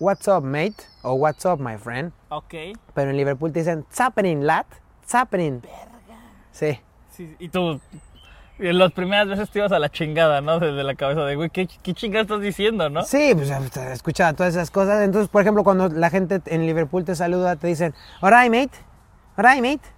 what's 0.00 0.26
up, 0.26 0.42
mate? 0.42 0.74
O 1.02 1.14
what's 1.14 1.44
up, 1.44 1.60
my 1.60 1.76
friend. 1.76 2.12
Ok. 2.30 2.54
Pero 2.94 3.10
en 3.10 3.16
Liverpool 3.16 3.52
te 3.52 3.60
dicen, 3.60 3.80
what's 3.80 4.00
happening, 4.00 4.44
lad? 4.44 4.66
What's 5.00 5.14
happening? 5.14 5.62
Sí. 6.50 6.80
Sí, 7.10 7.34
y 7.38 7.48
tú, 7.48 7.80
Y 8.58 8.66
en 8.68 8.78
las 8.78 8.92
primeras 8.92 9.28
veces 9.28 9.50
te 9.50 9.60
ibas 9.60 9.70
a 9.72 9.78
la 9.78 9.88
chingada, 9.88 10.40
¿no? 10.40 10.58
Desde 10.58 10.82
la 10.82 10.94
cabeza 10.96 11.24
de, 11.24 11.36
güey, 11.36 11.48
¿qué, 11.50 11.68
qué 11.82 11.94
chingada 11.94 12.22
estás 12.22 12.40
diciendo, 12.40 12.90
no? 12.90 13.02
Sí, 13.02 13.32
pues 13.34 13.50
escuchaba 13.92 14.32
todas 14.32 14.54
esas 14.54 14.70
cosas. 14.70 15.02
Entonces, 15.02 15.28
por 15.28 15.42
ejemplo, 15.42 15.62
cuando 15.62 15.88
la 15.88 16.10
gente 16.10 16.40
en 16.46 16.66
Liverpool 16.66 17.04
te 17.04 17.14
saluda, 17.14 17.54
te 17.56 17.68
dicen, 17.68 17.94
alright, 18.20 18.50
mate, 18.52 18.78
alright, 19.36 19.62
mate. 19.62 19.88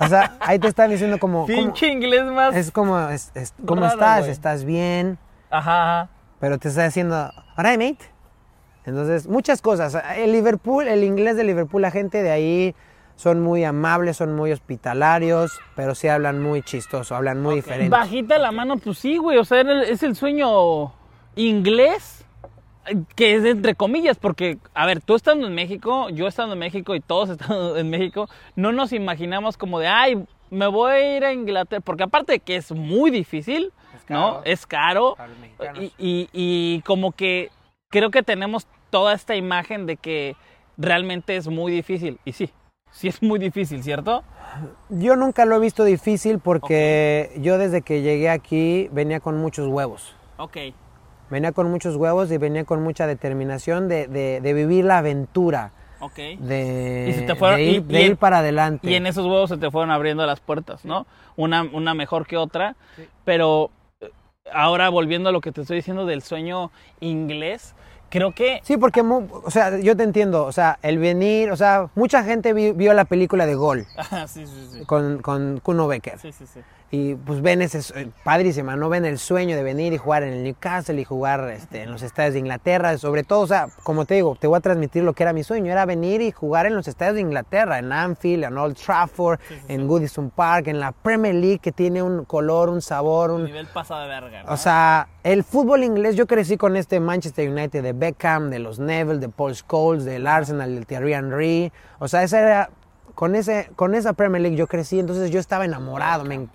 O 0.00 0.08
sea, 0.08 0.36
ahí 0.40 0.58
te 0.58 0.66
están 0.68 0.90
diciendo 0.90 1.18
como... 1.18 1.46
Pinche 1.46 1.88
inglés 1.88 2.24
más. 2.24 2.54
es 2.56 2.70
como, 2.72 2.98
es- 3.08 3.30
es- 3.34 3.54
¿cómo 3.64 3.82
Raro, 3.82 3.92
estás? 3.94 4.26
¿Estás 4.26 4.64
bien? 4.64 5.18
Ajá, 5.50 6.00
ajá. 6.02 6.10
Pero 6.40 6.58
te 6.58 6.68
está 6.68 6.84
diciendo, 6.84 7.30
alright, 7.56 7.78
mate. 7.80 8.04
Entonces, 8.84 9.28
muchas 9.28 9.62
cosas. 9.62 9.96
El 10.16 10.32
Liverpool, 10.32 10.88
el 10.88 11.04
inglés 11.04 11.36
de 11.36 11.44
Liverpool, 11.44 11.82
la 11.82 11.90
gente 11.90 12.22
de 12.22 12.30
ahí 12.30 12.74
son 13.20 13.42
muy 13.42 13.64
amables, 13.64 14.16
son 14.16 14.34
muy 14.34 14.50
hospitalarios, 14.50 15.60
pero 15.76 15.94
sí 15.94 16.08
hablan 16.08 16.42
muy 16.42 16.62
chistoso, 16.62 17.14
hablan 17.14 17.42
muy 17.42 17.56
diferente. 17.56 17.90
Bajita 17.90 18.38
la 18.38 18.50
mano, 18.50 18.78
pues 18.78 18.96
sí, 18.98 19.18
güey. 19.18 19.36
O 19.36 19.44
sea, 19.44 19.60
es 19.82 20.02
el 20.02 20.16
sueño 20.16 20.92
inglés, 21.36 22.24
eh, 22.86 22.96
que 23.14 23.34
es 23.36 23.44
entre 23.44 23.74
comillas, 23.74 24.16
porque, 24.16 24.56
a 24.72 24.86
ver, 24.86 25.02
tú 25.02 25.14
estando 25.14 25.46
en 25.46 25.54
México, 25.54 26.08
yo 26.08 26.26
estando 26.26 26.54
en 26.54 26.58
México 26.60 26.94
y 26.94 27.00
todos 27.00 27.28
estando 27.38 27.76
en 27.76 27.90
México, 27.90 28.28
no 28.56 28.72
nos 28.72 28.92
imaginamos 28.92 29.58
como 29.58 29.78
de, 29.80 29.88
ay, 29.88 30.24
me 30.50 30.66
voy 30.66 30.92
a 30.92 31.16
ir 31.16 31.24
a 31.24 31.32
Inglaterra, 31.34 31.82
porque 31.84 32.04
aparte 32.04 32.32
de 32.32 32.40
que 32.40 32.56
es 32.56 32.72
muy 32.72 33.10
difícil, 33.10 33.70
Es 33.94 34.08
¿no? 34.08 34.40
Es 34.44 34.66
caro. 34.66 35.16
Y, 35.78 35.92
y- 35.98 36.28
y 36.32 36.80
como 36.86 37.12
que 37.12 37.50
creo 37.90 38.10
que 38.10 38.22
tenemos 38.22 38.66
toda 38.88 39.12
esta 39.12 39.36
imagen 39.36 39.84
de 39.84 39.96
que 39.98 40.36
realmente 40.78 41.36
es 41.36 41.46
muy 41.48 41.70
difícil. 41.70 42.18
Y 42.24 42.32
sí, 42.32 42.50
sí 42.90 43.08
es 43.08 43.22
muy 43.22 43.38
difícil, 43.38 43.82
¿cierto? 43.82 44.22
Yo 44.88 45.16
nunca 45.16 45.44
lo 45.44 45.56
he 45.56 45.60
visto 45.60 45.84
difícil 45.84 46.38
porque 46.38 47.32
yo 47.40 47.58
desde 47.58 47.82
que 47.82 48.02
llegué 48.02 48.28
aquí 48.30 48.88
venía 48.92 49.20
con 49.20 49.38
muchos 49.38 49.68
huevos. 49.68 50.14
Ok. 50.38 50.56
Venía 51.30 51.52
con 51.52 51.70
muchos 51.70 51.94
huevos 51.96 52.30
y 52.32 52.38
venía 52.38 52.64
con 52.64 52.82
mucha 52.82 53.06
determinación 53.06 53.88
de, 53.88 54.08
de- 54.08 54.40
de 54.40 54.52
vivir 54.52 54.84
la 54.84 54.98
aventura, 54.98 55.70
Ok. 56.00 56.16
de, 56.16 57.06
Y 57.08 57.12
se 57.12 57.22
te 57.22 57.34
fueron- 57.36 57.58
de 57.58 57.64
ir, 57.64 57.84
y- 57.88 57.96
ir 57.98 58.16
para 58.16 58.38
adelante. 58.38 58.90
Y 58.90 58.94
en 58.96 59.06
esos 59.06 59.24
huevos 59.26 59.48
se 59.50 59.56
te 59.56 59.70
fueron 59.70 59.92
abriendo 59.92 60.26
las 60.26 60.40
puertas, 60.40 60.84
¿no? 60.84 61.06
Una, 61.36 61.62
una 61.62 61.94
mejor 61.94 62.26
que 62.26 62.36
otra. 62.36 62.74
Pero 63.24 63.70
eh, 64.00 64.10
ahora 64.52 64.88
volviendo 64.88 65.28
a 65.28 65.32
lo 65.32 65.40
que 65.40 65.52
te 65.52 65.60
estoy 65.60 65.76
diciendo 65.76 66.04
del 66.06 66.22
sueño 66.22 66.72
inglés, 66.98 67.76
creo 68.10 68.32
que... 68.32 68.60
Sí, 68.62 68.76
porque, 68.76 69.00
o 69.00 69.50
sea, 69.50 69.78
yo 69.78 69.96
te 69.96 70.02
entiendo, 70.02 70.44
o 70.44 70.52
sea, 70.52 70.78
el 70.82 70.98
venir, 70.98 71.50
o 71.50 71.56
sea, 71.56 71.88
mucha 71.94 72.22
gente 72.22 72.52
vi- 72.52 72.72
vio 72.72 72.92
la 72.92 73.04
película 73.06 73.46
de 73.46 73.54
Gol 73.54 73.86
Ajá, 73.96 74.28
sí, 74.28 74.46
sí, 74.46 74.68
sí. 74.72 74.84
con, 74.84 75.22
con 75.22 75.60
Kuno 75.62 75.86
Becker. 75.86 76.18
Sí, 76.18 76.32
sí, 76.32 76.44
sí. 76.52 76.60
Y 76.92 77.14
pues 77.14 77.40
ven 77.40 77.62
ese, 77.62 78.10
padrísima, 78.24 78.74
¿no? 78.74 78.88
Ven 78.88 79.04
el 79.04 79.18
sueño 79.18 79.54
de 79.54 79.62
venir 79.62 79.92
y 79.92 79.96
jugar 79.96 80.24
en 80.24 80.32
el 80.32 80.42
Newcastle 80.42 81.00
y 81.00 81.04
jugar 81.04 81.48
este, 81.50 81.82
en 81.82 81.92
los 81.92 82.02
estadios 82.02 82.34
de 82.34 82.40
Inglaterra, 82.40 82.98
sobre 82.98 83.22
todo, 83.22 83.40
o 83.42 83.46
sea, 83.46 83.68
como 83.84 84.06
te 84.06 84.14
digo, 84.14 84.36
te 84.40 84.48
voy 84.48 84.56
a 84.56 84.60
transmitir 84.60 85.04
lo 85.04 85.12
que 85.12 85.22
era 85.22 85.32
mi 85.32 85.44
sueño, 85.44 85.70
era 85.70 85.86
venir 85.86 86.20
y 86.20 86.32
jugar 86.32 86.66
en 86.66 86.74
los 86.74 86.88
estadios 86.88 87.14
de 87.14 87.20
Inglaterra, 87.20 87.78
en 87.78 87.92
Anfield, 87.92 88.42
en 88.42 88.58
Old 88.58 88.76
Trafford, 88.76 89.38
en 89.68 89.86
Goodison 89.86 90.30
Park, 90.30 90.66
en 90.66 90.80
la 90.80 90.90
Premier 90.90 91.34
League 91.34 91.60
que 91.60 91.70
tiene 91.70 92.02
un 92.02 92.24
color, 92.24 92.68
un 92.68 92.82
sabor, 92.82 93.30
un... 93.30 93.44
Nivel 93.44 93.68
pasa 93.68 94.00
de 94.00 94.08
verga, 94.08 94.42
¿no? 94.42 94.52
O 94.52 94.56
sea, 94.56 95.06
el 95.22 95.44
fútbol 95.44 95.84
inglés, 95.84 96.16
yo 96.16 96.26
crecí 96.26 96.56
con 96.56 96.76
este 96.76 96.98
Manchester 96.98 97.48
United 97.48 97.84
de 97.84 97.92
Beckham, 97.92 98.50
de 98.50 98.58
los 98.58 98.80
Neville, 98.80 99.20
de 99.20 99.28
Paul 99.28 99.54
Scholes, 99.54 100.04
del 100.04 100.26
Arsenal, 100.26 100.74
del 100.74 100.86
Thierry 100.86 101.12
Henry. 101.12 101.72
O 102.00 102.08
sea, 102.08 102.24
esa 102.24 102.40
era, 102.40 102.70
con, 103.14 103.36
ese, 103.36 103.70
con 103.76 103.94
esa 103.94 104.12
Premier 104.12 104.42
League 104.42 104.56
yo 104.56 104.66
crecí, 104.66 104.98
entonces 104.98 105.30
yo 105.30 105.38
estaba 105.38 105.64
enamorado, 105.64 106.24
me, 106.24 106.48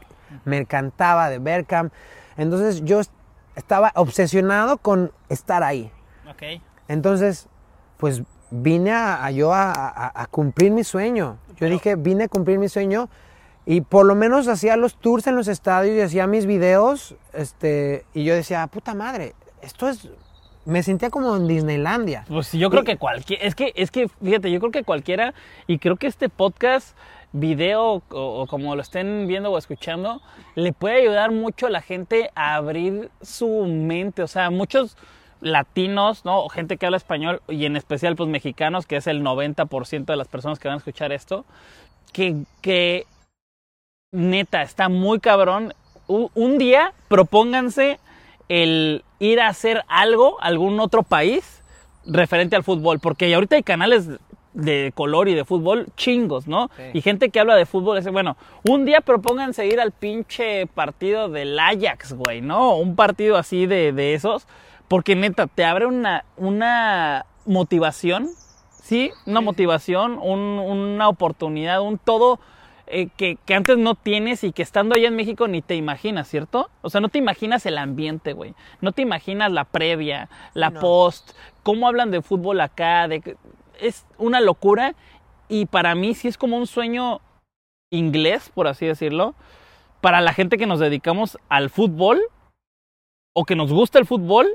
me 0.43 0.58
encantaba 0.58 1.30
de 1.30 1.39
Beckham. 1.39 1.89
Entonces 2.38 2.84
yo 2.84 3.00
est- 3.00 3.12
estaba 3.56 3.91
obsesionado 3.95 4.78
con 4.78 5.12
estar 5.30 5.63
ahí. 5.63 5.91
Ok. 6.30 6.62
Entonces, 6.88 7.48
pues 7.98 8.24
vine 8.52 8.91
a, 8.91 9.24
a 9.26 9.32
yo 9.32 9.54
a, 9.54 9.71
a- 9.71 10.12
a 10.21 10.28
cumplir 10.28 10.71
mi 10.71 10.84
sueño. 10.84 11.38
Yo 11.58 11.69
dije, 11.69 11.95
vine 11.95 12.26
a 12.26 12.28
cumplir 12.28 12.60
mi 12.60 12.67
sueño 12.69 13.10
y 13.65 13.82
por 13.82 14.06
lo 14.06 14.13
menos 14.15 14.48
hacía 14.48 14.76
los 14.76 14.95
tours 15.00 15.26
en 15.28 15.36
los 15.36 15.48
estadios 15.48 15.95
y 15.98 16.02
hacía 16.02 16.28
mis 16.28 16.45
videos. 16.45 17.15
Este, 17.34 18.06
y 18.13 18.24
yo 18.26 18.36
decía, 18.36 18.67
puta 18.67 18.93
madre, 18.93 19.34
esto 19.62 19.88
es. 19.88 20.10
Me 20.65 20.82
sentía 20.82 21.12
como 21.12 21.36
en 21.36 21.48
Disneylandia. 21.48 22.26
Pues 22.28 22.52
yo 22.52 22.71
creo 22.71 22.84
que 22.84 22.98
cualquier, 22.98 23.39
es 23.45 23.54
que, 23.54 23.71
es 23.76 23.91
que, 23.91 24.08
fíjate, 24.10 24.50
yo 24.50 24.60
creo 24.60 24.71
que 24.71 24.84
cualquiera, 24.84 25.36
y 25.67 25.78
creo 25.78 25.95
que 25.95 26.08
este 26.08 26.28
podcast, 26.28 26.98
video, 27.36 28.02
o, 28.10 28.48
como 28.48 28.76
lo 28.76 28.82
estén 28.82 29.28
viendo 29.28 29.52
o 29.52 29.58
escuchando, 29.58 30.21
le 30.56 30.71
puede 30.71 31.02
ayudar 31.02 31.32
mucho 31.32 31.67
a 31.67 31.69
la 31.69 31.82
gente 31.82 32.32
a 32.34 32.56
abrir 32.56 33.12
su 33.21 33.65
mente. 33.65 34.24
O 34.24 34.28
sea, 34.28 34.50
muchos 34.50 34.98
latinos, 35.41 36.24
¿no? 36.24 36.39
O 36.39 36.50
gente 36.50 36.78
que 36.78 36.86
habla 36.86 36.98
español, 36.98 37.41
y 37.50 37.65
en 37.65 37.76
especial, 37.76 38.15
pues 38.15 38.30
mexicanos, 38.30 38.88
que 38.88 38.95
es 38.95 39.08
el 39.08 39.21
90% 39.21 40.06
de 40.06 40.15
las 40.15 40.30
personas 40.30 40.60
que 40.60 40.69
van 40.69 40.76
a 40.76 40.78
escuchar 40.78 41.12
esto, 41.12 41.45
que, 42.13 42.43
que 42.62 43.06
neta, 44.12 44.62
está 44.62 44.88
muy 44.88 45.19
cabrón. 45.19 45.74
Un 46.08 46.58
día 46.58 46.93
propónganse 47.10 48.00
el 48.48 49.04
ir 49.19 49.41
a 49.41 49.48
hacer 49.48 49.84
algo, 49.88 50.38
algún 50.41 50.80
otro 50.80 51.04
país, 51.04 51.63
referente 52.06 52.56
al 52.56 52.63
fútbol, 52.63 53.00
porque 53.00 53.34
ahorita 53.34 53.56
hay 53.56 53.63
canales 53.63 54.08
de 54.55 54.91
color 54.95 55.27
y 55.27 55.35
de 55.35 55.45
fútbol 55.45 55.87
chingos, 55.97 56.47
¿no? 56.47 56.69
Sí. 56.77 56.83
Y 56.93 57.01
gente 57.01 57.29
que 57.29 57.39
habla 57.39 57.55
de 57.55 57.65
fútbol, 57.65 57.97
dice, 57.97 58.09
bueno, 58.09 58.37
un 58.67 58.85
día 58.85 59.01
propónganse 59.01 59.67
ir 59.67 59.79
al 59.79 59.91
pinche 59.91 60.65
partido 60.67 61.29
del 61.29 61.59
Ajax, 61.59 62.13
güey, 62.13 62.41
¿no? 62.41 62.75
Un 62.77 62.95
partido 62.95 63.35
así 63.37 63.65
de, 63.67 63.91
de 63.91 64.13
esos, 64.13 64.47
porque 64.87 65.15
neta, 65.15 65.47
te 65.47 65.65
abre 65.65 65.85
una, 65.85 66.25
una 66.37 67.25
motivación, 67.45 68.29
¿sí? 68.81 69.11
Una 69.25 69.41
motivación, 69.41 70.17
un- 70.21 70.59
una 70.59 71.09
oportunidad, 71.09 71.81
un 71.81 71.97
todo 71.97 72.39
eh, 72.87 73.07
que, 73.17 73.37
que 73.47 73.55
antes 73.55 73.77
no 73.79 73.95
tienes 73.95 74.43
y 74.43 74.51
que 74.51 74.61
estando 74.61 74.93
allá 74.95 75.07
en 75.07 75.15
México 75.15 75.47
ni 75.47 75.63
te 75.63 75.75
imaginas, 75.75 76.27
¿cierto? 76.29 76.69
O 76.83 76.89
sea, 76.91 77.01
no 77.01 77.09
te 77.09 77.17
imaginas 77.17 77.65
el 77.65 77.79
ambiente, 77.79 78.33
güey. 78.33 78.53
No 78.79 78.91
te 78.91 79.01
imaginas 79.01 79.51
la 79.51 79.63
previa, 79.63 80.29
la 80.53 80.69
No. 80.69 80.79
post, 80.81 81.31
cómo 81.63 81.87
hablan 81.87 82.11
de 82.11 82.21
fútbol 82.21 82.61
acá, 82.61 83.07
de 83.07 83.21
que- 83.21 83.35
es 83.79 84.05
una 84.17 84.41
locura 84.41 84.95
y 85.47 85.65
para 85.65 85.95
mí 85.95 86.13
sí 86.15 86.27
es 86.27 86.38
como 86.38 86.57
un 86.57 86.67
sueño 86.67 87.21
inglés, 87.91 88.51
por 88.53 88.67
así 88.67 88.85
decirlo, 88.85 89.35
para 90.01 90.21
la 90.21 90.33
gente 90.33 90.57
que 90.57 90.67
nos 90.67 90.79
dedicamos 90.79 91.38
al 91.49 91.69
fútbol 91.69 92.21
o 93.33 93.45
que 93.45 93.55
nos 93.55 93.71
gusta 93.71 93.99
el 93.99 94.05
fútbol 94.05 94.47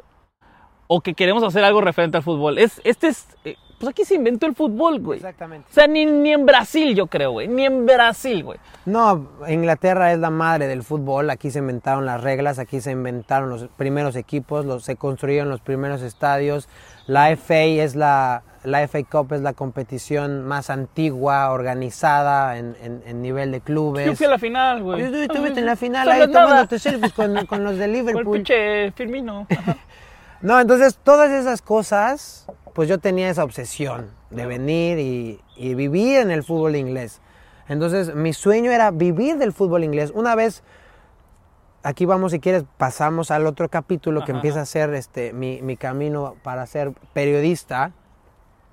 o 0.87 1.01
que 1.01 1.15
queremos 1.15 1.43
hacer 1.45 1.63
algo 1.65 1.81
referente 1.81 2.17
al 2.17 2.23
fútbol. 2.23 2.59
Es, 2.59 2.81
este 2.85 3.09
es, 3.09 3.29
eh, 3.45 3.57
pues 3.79 3.91
aquí 3.91 4.05
se 4.05 4.17
inventó 4.17 4.47
el 4.47 4.55
fútbol, 4.55 5.01
güey. 5.01 5.19
Exactamente. 5.19 5.69
O 5.71 5.73
sea, 5.73 5.87
ni, 5.87 6.05
ni 6.05 6.33
en 6.33 6.45
Brasil, 6.45 6.95
yo 6.95 7.07
creo, 7.07 7.31
güey. 7.33 7.47
Ni 7.49 7.65
en 7.65 7.87
Brasil, 7.87 8.43
güey. 8.43 8.59
No, 8.87 9.29
Inglaterra 9.49 10.13
es 10.13 10.19
la 10.19 10.31
madre 10.31 10.67
del 10.67 10.83
fútbol. 10.83 11.31
Aquí 11.31 11.51
se 11.51 11.61
inventaron 11.61 12.07
las 12.07 12.21
reglas, 12.23 12.59
aquí 12.59 12.81
se 12.81 12.91
inventaron 12.91 13.51
los 13.51 13.69
primeros 13.77 14.17
equipos, 14.17 14.65
los, 14.65 14.85
se 14.85 14.97
construyeron 14.97 15.49
los 15.49 15.61
primeros 15.61 16.03
estadios. 16.03 16.69
La 17.07 17.35
FA 17.37 17.63
es 17.63 17.95
la, 17.95 18.43
la 18.63 18.87
FA 18.87 19.03
Cup 19.05 19.33
es 19.33 19.41
la 19.41 19.53
competición 19.55 20.45
más 20.45 20.69
antigua, 20.71 21.51
organizada 21.51 22.59
en, 22.59 22.77
en- 22.83 23.03
en 23.07 23.23
nivel 23.23 23.53
de 23.53 23.61
clubes. 23.61 24.07
Yo 24.07 24.15
fui 24.17 24.27
a 24.27 24.31
la 24.31 24.39
final, 24.39 24.83
güey. 24.83 25.01
Yo 25.01 25.07
estuve- 25.07 25.23
estuviste 25.25 25.61
en 25.61 25.67
la 25.67 25.77
final 25.77 26.11
ahí 26.11 26.21
tomándote 26.31 26.79
selfies 26.79 27.13
con, 27.13 27.47
con 27.47 27.65
los 27.65 27.77
de 27.77 27.85
Con 27.87 27.91
el 27.91 27.93
Liverpool. 27.93 28.37
pinche 28.37 28.93
Firmino. 28.93 29.47
No, 30.43 30.59
entonces 30.59 30.99
todas 31.05 31.31
esas 31.31 31.61
cosas, 31.61 32.47
pues 32.73 32.89
yo 32.89 32.97
tenía 32.97 33.29
esa 33.29 33.45
obsesión 33.45 34.09
de 34.31 34.47
venir 34.47 34.99
y, 34.99 35.39
y 35.55 35.75
vivir 35.75 36.17
en 36.21 36.31
el 36.31 36.43
fútbol 36.43 36.77
inglés. 36.77 37.21
Entonces 37.69 38.15
mi 38.15 38.33
sueño 38.33 38.71
era 38.73 38.91
vivir 38.91 39.37
del 39.37 39.53
fútbol 39.53 39.85
inglés. 39.85 40.11
Una 40.15 40.35
vez, 40.35 40.63
aquí 41.83 42.07
vamos 42.07 42.33
si 42.33 42.41
quieres, 42.41 42.65
pasamos 42.79 43.31
al 43.31 43.47
otro 43.47 43.69
capítulo 43.69 44.21
que 44.25 44.33
Ajá. 44.33 44.39
empieza 44.39 44.63
a 44.63 44.65
ser 44.65 44.95
este, 44.95 45.35
mi, 45.35 45.61
mi 45.61 45.77
camino 45.77 46.37
para 46.43 46.65
ser 46.67 46.93
periodista. 47.13 47.93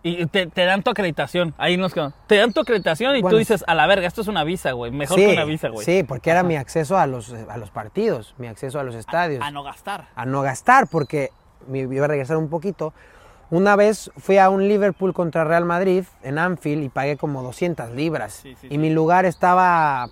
Y 0.04 0.26
te, 0.28 0.48
te 0.48 0.66
dan 0.66 0.84
tu 0.84 0.92
acreditación. 0.92 1.54
Ahí 1.58 1.76
nos 1.76 1.94
quedamos. 1.94 2.14
Te 2.28 2.38
dan 2.38 2.54
tu 2.54 2.62
acreditación 2.62 3.16
y 3.16 3.20
tú 3.20 3.24
Bueno, 3.24 3.38
dices, 3.40 3.64
a 3.68 3.76
la 3.76 3.88
verga, 3.88 4.08
esto 4.08 4.22
es 4.22 4.28
una 4.28 4.44
visa, 4.44 4.72
güey. 4.72 4.92
Mejor 4.92 5.18
sí, 5.20 5.26
que 5.26 5.34
una 5.34 5.44
visa, 5.46 5.70
güey. 5.70 5.86
sí, 5.86 6.04
porque 6.04 6.30
era 6.30 6.44
mi 6.44 6.56
acceso 6.56 6.98
a 6.98 7.08
los, 7.08 7.34
a 7.34 7.58
los 7.58 7.72
partidos, 7.72 8.34
mi 8.38 8.48
acceso 8.48 8.80
a 8.80 8.84
los 8.84 8.96
estadios. 8.96 9.44
A 9.44 9.52
no 9.52 9.64
gastar. 9.64 10.06
a 10.16 10.26
no 10.26 10.42
gastar 10.42 10.88
porque 10.88 11.32
me 11.68 11.80
iba 11.80 12.06
a 12.06 12.08
regresar 12.08 12.38
un 12.38 12.50
poquito. 12.50 12.94
Una 13.50 13.76
vez 13.76 14.12
fui 14.18 14.38
a 14.38 14.50
un 14.50 14.68
Liverpool 14.68 15.14
contra 15.14 15.44
Real 15.46 15.66
Madrid 15.66 16.04
en 16.22 16.38
Anfield 16.38 16.84
y 16.84 16.90
pagué 16.90 17.18
como 17.18 17.42
200 17.44 17.92
libras. 17.92 18.34
Sí, 18.44 18.56
sí, 18.60 18.68
y 18.70 18.78
mi 18.78 18.90
lugar 18.90 19.26
estaba, 19.26 20.10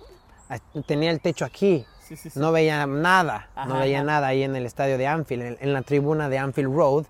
tenía 0.86 1.10
el 1.10 1.20
techo 1.20 1.44
aquí. 1.44 1.84
No 2.34 2.52
veía 2.52 2.86
nada, 2.86 3.48
no 3.66 3.78
veía 3.78 3.98
ajá. 3.98 4.06
nada 4.06 4.26
ahí 4.28 4.42
en 4.42 4.54
el 4.56 4.64
estadio 4.64 4.96
de 4.96 5.06
Anfield, 5.06 5.42
en, 5.42 5.56
en 5.60 5.72
la 5.72 5.82
tribuna 5.82 6.28
de 6.28 6.38
Anfield 6.38 6.74
Road. 6.74 7.04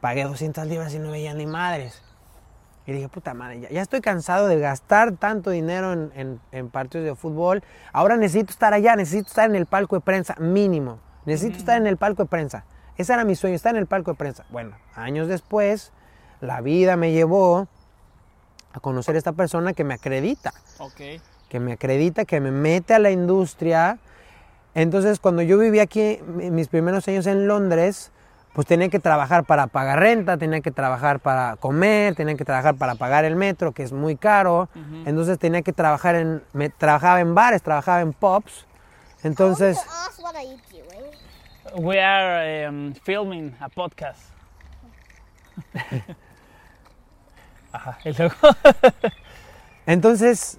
Pagué 0.00 0.24
200 0.24 0.66
libras 0.66 0.94
y 0.94 0.98
no 0.98 1.10
veía 1.10 1.34
ni 1.34 1.46
madres. 1.46 2.02
Y 2.86 2.92
dije, 2.92 3.08
puta 3.08 3.34
madre, 3.34 3.60
ya, 3.60 3.68
ya 3.68 3.82
estoy 3.82 4.00
cansado 4.00 4.48
de 4.48 4.58
gastar 4.58 5.12
tanto 5.16 5.50
dinero 5.50 5.92
en, 5.92 6.10
en- 6.14 6.40
en 6.52 6.70
partidos 6.70 7.04
de 7.06 7.14
fútbol. 7.14 7.62
Ahora 7.92 8.16
necesito 8.16 8.50
estar 8.50 8.72
allá, 8.72 8.96
necesito 8.96 9.28
estar 9.28 9.48
en 9.48 9.54
el 9.56 9.66
palco 9.66 9.96
de 9.96 10.00
prensa, 10.00 10.34
mínimo. 10.38 10.98
Necesito 11.26 11.58
estar 11.58 11.76
en 11.76 11.86
el 11.86 11.98
palco 11.98 12.22
de 12.24 12.28
prensa. 12.28 12.64
Ese 12.96 13.12
era 13.12 13.24
mi 13.24 13.36
sueño, 13.36 13.54
estar 13.56 13.74
en 13.74 13.80
el 13.80 13.86
palco 13.86 14.12
de 14.12 14.16
prensa. 14.16 14.44
Bueno, 14.50 14.76
años 14.94 15.28
después, 15.28 15.92
la 16.40 16.60
vida 16.62 16.96
me 16.96 17.12
llevó 17.12 17.68
a 18.72 18.80
conocer 18.80 19.14
a 19.14 19.18
esta 19.18 19.32
persona 19.32 19.72
que 19.74 19.84
me 19.84 19.94
acredita 19.94 20.52
Ok. 20.78 21.00
que 21.48 21.60
me 21.60 21.72
acredita, 21.72 22.24
que 22.24 22.40
me 22.40 22.50
mete 22.50 22.94
a 22.94 22.98
la 22.98 23.10
industria. 23.10 23.98
Entonces, 24.74 25.18
cuando 25.20 25.42
yo 25.42 25.58
viví 25.58 25.80
aquí, 25.80 26.18
mi- 26.26 26.50
mis 26.50 26.68
primeros 26.68 27.06
años 27.08 27.26
en 27.26 27.46
Londres, 27.46 28.10
pues 28.52 28.66
tenía 28.66 28.88
que 28.88 28.98
trabajar 28.98 29.44
para 29.44 29.68
pagar 29.68 30.00
renta, 30.00 30.36
tenía 30.36 30.60
que 30.60 30.70
trabajar 30.70 31.20
para 31.20 31.56
comer, 31.56 32.14
tenía 32.16 32.34
que 32.34 32.44
trabajar 32.44 32.74
para 32.74 32.96
pagar 32.96 33.24
el 33.24 33.36
metro, 33.36 33.72
que 33.72 33.82
es 33.82 33.92
muy 33.92 34.16
caro. 34.16 34.68
Entonces 35.06 35.38
tenía 35.38 35.62
que 35.62 35.72
trabajar 35.72 36.16
en, 36.16 36.42
me, 36.52 36.68
trabajaba 36.68 37.20
en 37.20 37.34
bares, 37.34 37.62
trabajaba 37.62 38.00
en 38.00 38.12
pubs. 38.12 38.66
Entonces, 39.22 39.78
doing? 40.70 41.84
We 41.86 42.00
are 42.00 42.68
um, 42.68 42.94
filming 42.94 43.54
a 43.60 43.68
podcast. 43.68 44.20
Ajá, 47.72 47.98
y 48.04 48.12
luego. 48.12 48.34
entonces, 49.86 50.58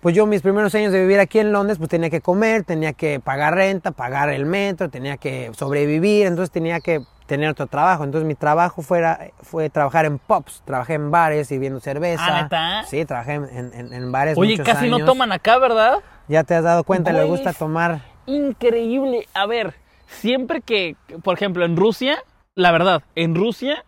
pues 0.00 0.14
yo 0.14 0.26
mis 0.26 0.42
primeros 0.42 0.74
años 0.74 0.92
de 0.92 1.00
vivir 1.00 1.18
aquí 1.18 1.40
en 1.40 1.52
Londres, 1.52 1.78
pues 1.78 1.90
tenía 1.90 2.10
que 2.10 2.20
comer, 2.20 2.62
tenía 2.64 2.92
que 2.92 3.18
pagar 3.18 3.54
renta, 3.54 3.90
pagar 3.90 4.30
el 4.30 4.46
metro, 4.46 4.88
tenía 4.88 5.16
que 5.16 5.50
sobrevivir, 5.54 6.26
entonces 6.26 6.52
tenía 6.52 6.78
que 6.80 7.02
tener 7.32 7.48
otro 7.48 7.66
trabajo. 7.66 8.04
Entonces 8.04 8.26
mi 8.28 8.34
trabajo 8.34 8.82
fuera, 8.82 9.30
fue 9.40 9.70
trabajar 9.70 10.04
en 10.04 10.18
pubs, 10.18 10.60
trabajé 10.66 10.94
en 10.94 11.10
bares 11.10 11.48
sirviendo 11.48 11.80
cerveza. 11.80 12.22
Ah, 12.26 12.42
¿neta? 12.42 12.82
Sí, 12.84 13.06
trabajé 13.06 13.34
en, 13.34 13.70
en- 13.74 13.92
en 13.94 14.12
bares 14.12 14.36
Oye, 14.36 14.50
muchos 14.58 14.66
casi 14.66 14.90
no 14.90 15.02
toman 15.06 15.32
acá, 15.32 15.56
¿verdad? 15.58 16.00
Ya 16.28 16.44
te 16.44 16.54
has 16.54 16.62
dado 16.62 16.84
cuenta, 16.84 17.10
le 17.10 17.24
gusta 17.24 17.54
tomar. 17.54 18.00
Increíble. 18.26 19.26
A 19.32 19.46
ver, 19.46 19.72
siempre 20.08 20.60
que, 20.60 20.94
por 21.24 21.34
ejemplo, 21.36 21.64
en 21.64 21.74
Rusia, 21.74 22.18
la 22.54 22.70
verdad, 22.70 23.02
en 23.14 23.34
Rusia, 23.34 23.82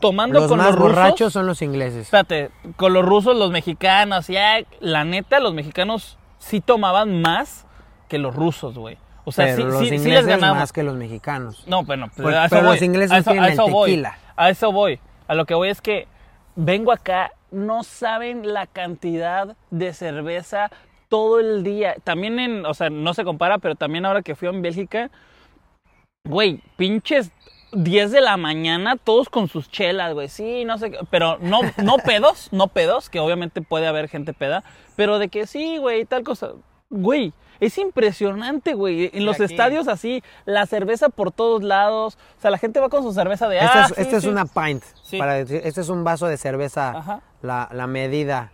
tomando 0.00 0.40
Los 0.40 0.48
con 0.48 0.58
más 0.58 0.66
los 0.70 0.76
rusos. 0.76 0.92
borrachos 0.96 1.32
son 1.32 1.46
los 1.46 1.62
ingleses. 1.62 2.02
Espérate, 2.06 2.50
con 2.74 2.92
los 2.92 3.04
rusos, 3.04 3.36
los 3.36 3.52
mexicanos, 3.52 4.26
ya, 4.26 4.56
la 4.80 5.04
neta, 5.04 5.38
los 5.38 5.54
mexicanos 5.54 6.18
sí 6.38 6.60
tomaban 6.60 7.22
más 7.22 7.66
que 8.08 8.18
los 8.18 8.34
rusos, 8.34 8.76
güey. 8.76 8.98
O 9.24 9.32
sea, 9.32 9.46
pero 9.46 9.56
sí, 9.56 9.62
los 9.64 9.78
sí, 9.80 9.88
sí 9.88 9.94
ingleses 9.94 10.26
les 10.26 10.26
ganamos. 10.26 10.58
más 10.58 10.72
que 10.72 10.82
los 10.82 10.96
mexicanos. 10.96 11.64
No, 11.66 11.84
bueno, 11.84 12.10
pues 12.14 12.34
a 12.34 12.46
eso 12.46 12.56
pero 12.56 12.66
voy. 12.66 12.74
los 12.76 12.82
ingleses 12.82 13.12
a 13.12 13.18
eso, 13.18 13.30
tienen 13.30 13.44
a 13.44 13.46
el 13.48 13.52
eso 13.54 13.68
voy. 13.68 13.90
tequila. 13.90 14.18
A 14.36 14.50
eso 14.50 14.72
voy. 14.72 15.00
A 15.26 15.34
lo 15.34 15.46
que 15.46 15.54
voy 15.54 15.68
es 15.70 15.80
que 15.80 16.06
vengo 16.56 16.92
acá, 16.92 17.32
no 17.50 17.82
saben 17.84 18.52
la 18.52 18.66
cantidad 18.66 19.56
de 19.70 19.92
cerveza 19.94 20.70
todo 21.08 21.40
el 21.40 21.62
día. 21.62 21.96
También 22.04 22.38
en, 22.38 22.66
o 22.66 22.74
sea, 22.74 22.90
no 22.90 23.14
se 23.14 23.24
compara, 23.24 23.58
pero 23.58 23.74
también 23.76 24.04
ahora 24.04 24.22
que 24.22 24.34
fui 24.34 24.48
a 24.48 24.50
Bélgica, 24.50 25.10
güey, 26.24 26.60
pinches 26.76 27.30
10 27.72 28.12
de 28.12 28.20
la 28.20 28.36
mañana, 28.36 28.96
todos 28.96 29.28
con 29.28 29.48
sus 29.48 29.70
chelas, 29.70 30.14
güey. 30.14 30.28
Sí, 30.28 30.64
no 30.64 30.78
sé, 30.78 30.90
qué, 30.90 30.98
pero 31.10 31.38
no, 31.40 31.60
no 31.82 31.96
pedos, 32.04 32.48
no 32.52 32.68
pedos, 32.68 33.10
que 33.10 33.20
obviamente 33.20 33.62
puede 33.62 33.86
haber 33.86 34.08
gente 34.08 34.32
peda, 34.32 34.64
pero 34.96 35.18
de 35.18 35.28
que 35.28 35.46
sí, 35.46 35.78
güey, 35.78 36.04
tal 36.04 36.24
cosa. 36.24 36.52
Güey, 36.90 37.32
es 37.60 37.78
impresionante, 37.78 38.74
güey. 38.74 39.10
En 39.12 39.24
los 39.24 39.36
aquí. 39.40 39.44
estadios 39.52 39.88
así, 39.88 40.22
la 40.44 40.66
cerveza 40.66 41.08
por 41.08 41.30
todos 41.32 41.62
lados. 41.62 42.18
O 42.38 42.40
sea, 42.40 42.50
la 42.50 42.58
gente 42.58 42.80
va 42.80 42.88
con 42.88 43.02
su 43.02 43.12
cerveza 43.12 43.48
de 43.48 43.58
Esta 43.58 43.84
ah, 43.84 43.86
es, 43.90 43.94
sí, 43.94 44.02
esta 44.02 44.16
es 44.16 44.22
sí". 44.22 44.28
una 44.28 44.44
pint. 44.46 44.82
Sí. 45.02 45.18
Para 45.18 45.34
decir, 45.34 45.60
este 45.64 45.80
es 45.80 45.88
un 45.88 46.04
vaso 46.04 46.26
de 46.26 46.36
cerveza, 46.36 46.90
Ajá. 46.90 47.20
la, 47.42 47.68
la 47.72 47.86
medida, 47.86 48.52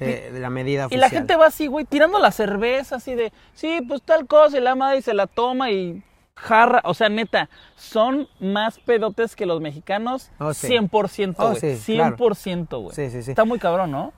de, 0.00 0.30
de 0.30 0.40
la 0.40 0.50
medida 0.50 0.88
Y 0.90 0.96
la 0.96 1.08
gente 1.08 1.36
va 1.36 1.46
así, 1.46 1.66
güey, 1.68 1.84
tirando 1.84 2.18
la 2.18 2.30
cerveza, 2.30 2.96
así 2.96 3.14
de, 3.14 3.32
sí, 3.54 3.80
pues 3.88 4.02
tal 4.02 4.26
cosa, 4.26 4.58
y 4.58 4.60
la 4.60 4.74
madre 4.74 4.98
y 4.98 5.02
se 5.02 5.14
la 5.14 5.26
toma 5.26 5.70
y 5.70 6.02
jarra. 6.34 6.82
O 6.84 6.92
sea, 6.92 7.08
neta, 7.08 7.48
son 7.76 8.28
más 8.40 8.78
pedotes 8.78 9.34
que 9.34 9.46
los 9.46 9.62
mexicanos, 9.62 10.30
Oh, 10.38 10.52
sí. 10.52 10.68
100%, 10.68 11.34
Oh, 11.38 11.48
güey. 11.56 11.76
sí, 11.78 11.94
claro. 11.94 12.16
100%, 12.18 12.78
güey. 12.82 12.94
Sí, 12.94 13.08
sí, 13.10 13.22
sí. 13.22 13.30
Está 13.30 13.46
muy 13.46 13.58
cabrón, 13.58 13.90
¿no? 13.90 14.12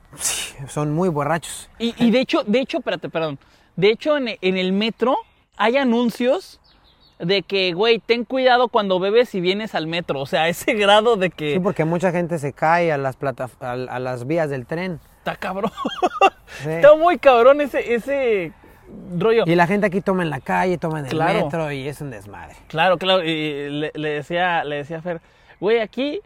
Son 0.67 0.91
muy 0.93 1.07
borrachos. 1.07 1.69
Y, 1.79 1.95
y 1.97 2.11
de 2.11 2.19
hecho, 2.19 2.43
de 2.45 2.59
hecho, 2.59 2.79
espérate, 2.79 3.07
perdón. 3.09 3.39
De 3.79 3.89
hecho, 3.89 4.17
en, 4.17 4.29
en 4.41 4.57
el 4.57 4.73
metro 4.73 5.15
hay 5.57 5.77
anuncios 5.77 6.59
de 7.19 7.41
que, 7.43 7.73
güey, 7.73 7.99
ten 7.99 8.23
cuidado 8.25 8.69
cuando 8.69 8.99
bebes 8.99 9.33
y 9.35 9.41
vienes 9.41 9.75
al 9.75 9.87
metro. 9.87 10.19
O 10.21 10.25
sea, 10.25 10.43
a 10.43 10.49
ese 10.55 10.73
grado 10.73 11.15
de 11.15 11.29
que 11.29 11.53
Sí, 11.53 11.59
porque 11.59 11.85
mucha 11.85 12.11
gente 12.11 12.39
se 12.39 12.53
cae 12.53 12.91
a 12.91 12.97
las, 12.97 13.15
plata, 13.15 13.49
a, 13.59 13.71
a 13.71 13.99
las 13.99 14.25
vías 14.27 14.49
del 14.49 14.65
tren. 14.65 14.99
está 15.19 15.35
cabrón. 15.35 15.71
Sí. 16.63 16.69
Está 16.71 16.95
muy 16.95 17.19
cabrón 17.19 17.61
ese, 17.61 17.93
ese 17.93 18.51
rollo. 19.17 19.43
Y 19.45 19.55
la 19.55 19.67
gente 19.67 19.85
aquí 19.87 20.01
toma 20.01 20.23
en 20.23 20.29
la 20.31 20.41
calle, 20.41 20.77
toma 20.79 20.99
en 20.99 21.05
el 21.05 21.11
Claro. 21.11 21.45
metro 21.45 21.71
y 21.71 21.87
es 21.87 22.01
un 22.01 22.09
desmadre. 22.09 22.55
Claro, 22.67 22.97
claro. 22.97 23.23
Y 23.23 23.69
le, 23.69 23.91
le 23.93 24.09
decía, 24.09 24.63
le 24.65 24.77
decía 24.77 24.97
a 24.97 25.01
Fer, 25.01 25.21
güey, 25.59 25.79
aquí 25.79 26.19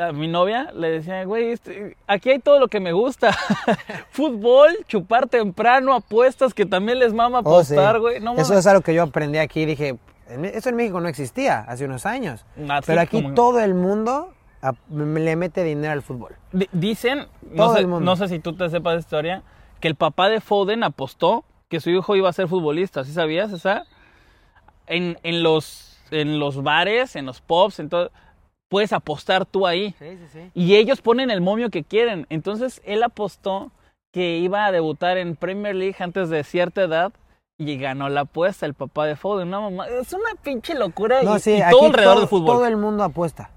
a 0.00 0.12
mi 0.12 0.28
novia 0.28 0.70
le 0.74 0.90
decía, 0.90 1.24
güey, 1.24 1.50
este, 1.50 1.96
aquí 2.06 2.30
hay 2.30 2.38
todo 2.38 2.58
lo 2.60 2.68
que 2.68 2.80
me 2.80 2.92
gusta. 2.92 3.30
Fútbol, 4.10 4.70
chupar 4.88 5.28
temprano, 5.28 5.94
apuestas, 5.94 6.54
que 6.54 6.66
también 6.66 6.98
les 6.98 7.12
mama 7.12 7.40
Oh, 7.44 7.62
sí. 7.64 7.74
apostar, 7.74 8.00
güey. 8.00 8.20
No 8.20 8.34
Eso 8.34 8.54
es 8.56 8.66
algo 8.66 8.82
que 8.82 8.94
yo 8.94 9.02
aprendí 9.02 9.38
aquí. 9.38 9.64
Dije, 9.64 9.96
eso 10.52 10.68
en 10.68 10.76
México 10.76 11.00
no 11.00 11.08
existía 11.08 11.60
hace 11.60 11.84
unos 11.84 12.06
años. 12.06 12.44
Así 12.68 12.86
Pero 12.86 13.00
aquí 13.00 13.22
como- 13.22 13.34
todo 13.34 13.60
el 13.60 13.74
mundo 13.74 14.32
a- 14.62 14.74
le 14.90 15.36
mete 15.36 15.62
dinero 15.62 15.92
al 15.92 16.02
fútbol. 16.02 16.34
Di- 16.52 16.68
Dicen, 16.72 17.26
no 17.50 17.72
sé, 17.72 17.80
el 17.80 17.86
mundo. 17.86 18.04
no 18.04 18.16
sé 18.16 18.28
si 18.28 18.38
tú 18.38 18.54
te 18.54 18.68
sepas 18.70 18.94
la 18.94 19.00
historia, 19.00 19.42
que 19.80 19.88
el 19.88 19.94
papá 19.94 20.28
de 20.28 20.40
Foden 20.40 20.82
apostó 20.84 21.44
que 21.68 21.80
su 21.80 21.90
hijo 21.90 22.16
iba 22.16 22.28
a 22.28 22.32
ser 22.32 22.48
futbolista. 22.48 23.04
¿Sí 23.04 23.12
sabías 23.12 23.52
esa? 23.52 23.84
En, 24.86 25.18
en, 25.24 25.42
los, 25.42 25.98
en 26.10 26.38
los 26.38 26.62
bares, 26.62 27.16
en 27.16 27.26
los 27.26 27.40
pubs, 27.40 27.80
en 27.80 27.88
todo, 27.88 28.10
puedes 28.68 28.92
apostar 28.92 29.46
tú 29.46 29.66
ahí. 29.66 29.94
Sí, 29.98 30.16
sí, 30.18 30.26
sí. 30.32 30.50
Y 30.54 30.76
ellos 30.76 31.00
ponen 31.00 31.30
el 31.30 31.40
momio 31.40 31.70
que 31.70 31.84
quieren. 31.84 32.26
Entonces 32.30 32.80
él 32.84 33.02
apostó 33.02 33.70
que 34.12 34.38
iba 34.38 34.66
a 34.66 34.72
debutar 34.72 35.18
en 35.18 35.36
Premier 35.36 35.74
League 35.74 35.96
antes 35.98 36.30
de 36.30 36.42
cierta 36.44 36.82
edad 36.82 37.12
y 37.58 37.78
ganó 37.78 38.08
la 38.08 38.22
apuesta 38.22 38.66
el 38.66 38.74
papá 38.74 39.06
de 39.06 39.16
Foden. 39.16 39.50
No, 39.50 39.62
mamá, 39.70 39.88
es 39.88 40.12
una 40.12 40.34
pinche 40.42 40.74
locura 40.74 41.22
No, 41.22 41.36
y, 41.36 41.40
sí, 41.40 41.52
y 41.56 41.60
aquí 41.62 41.70
todo 41.70 41.86
alrededor 41.86 42.12
todo, 42.14 42.20
del 42.20 42.28
fútbol. 42.28 42.46
todo 42.46 42.66
el 42.66 42.76
mundo 42.76 43.04
apuesta. 43.04 43.50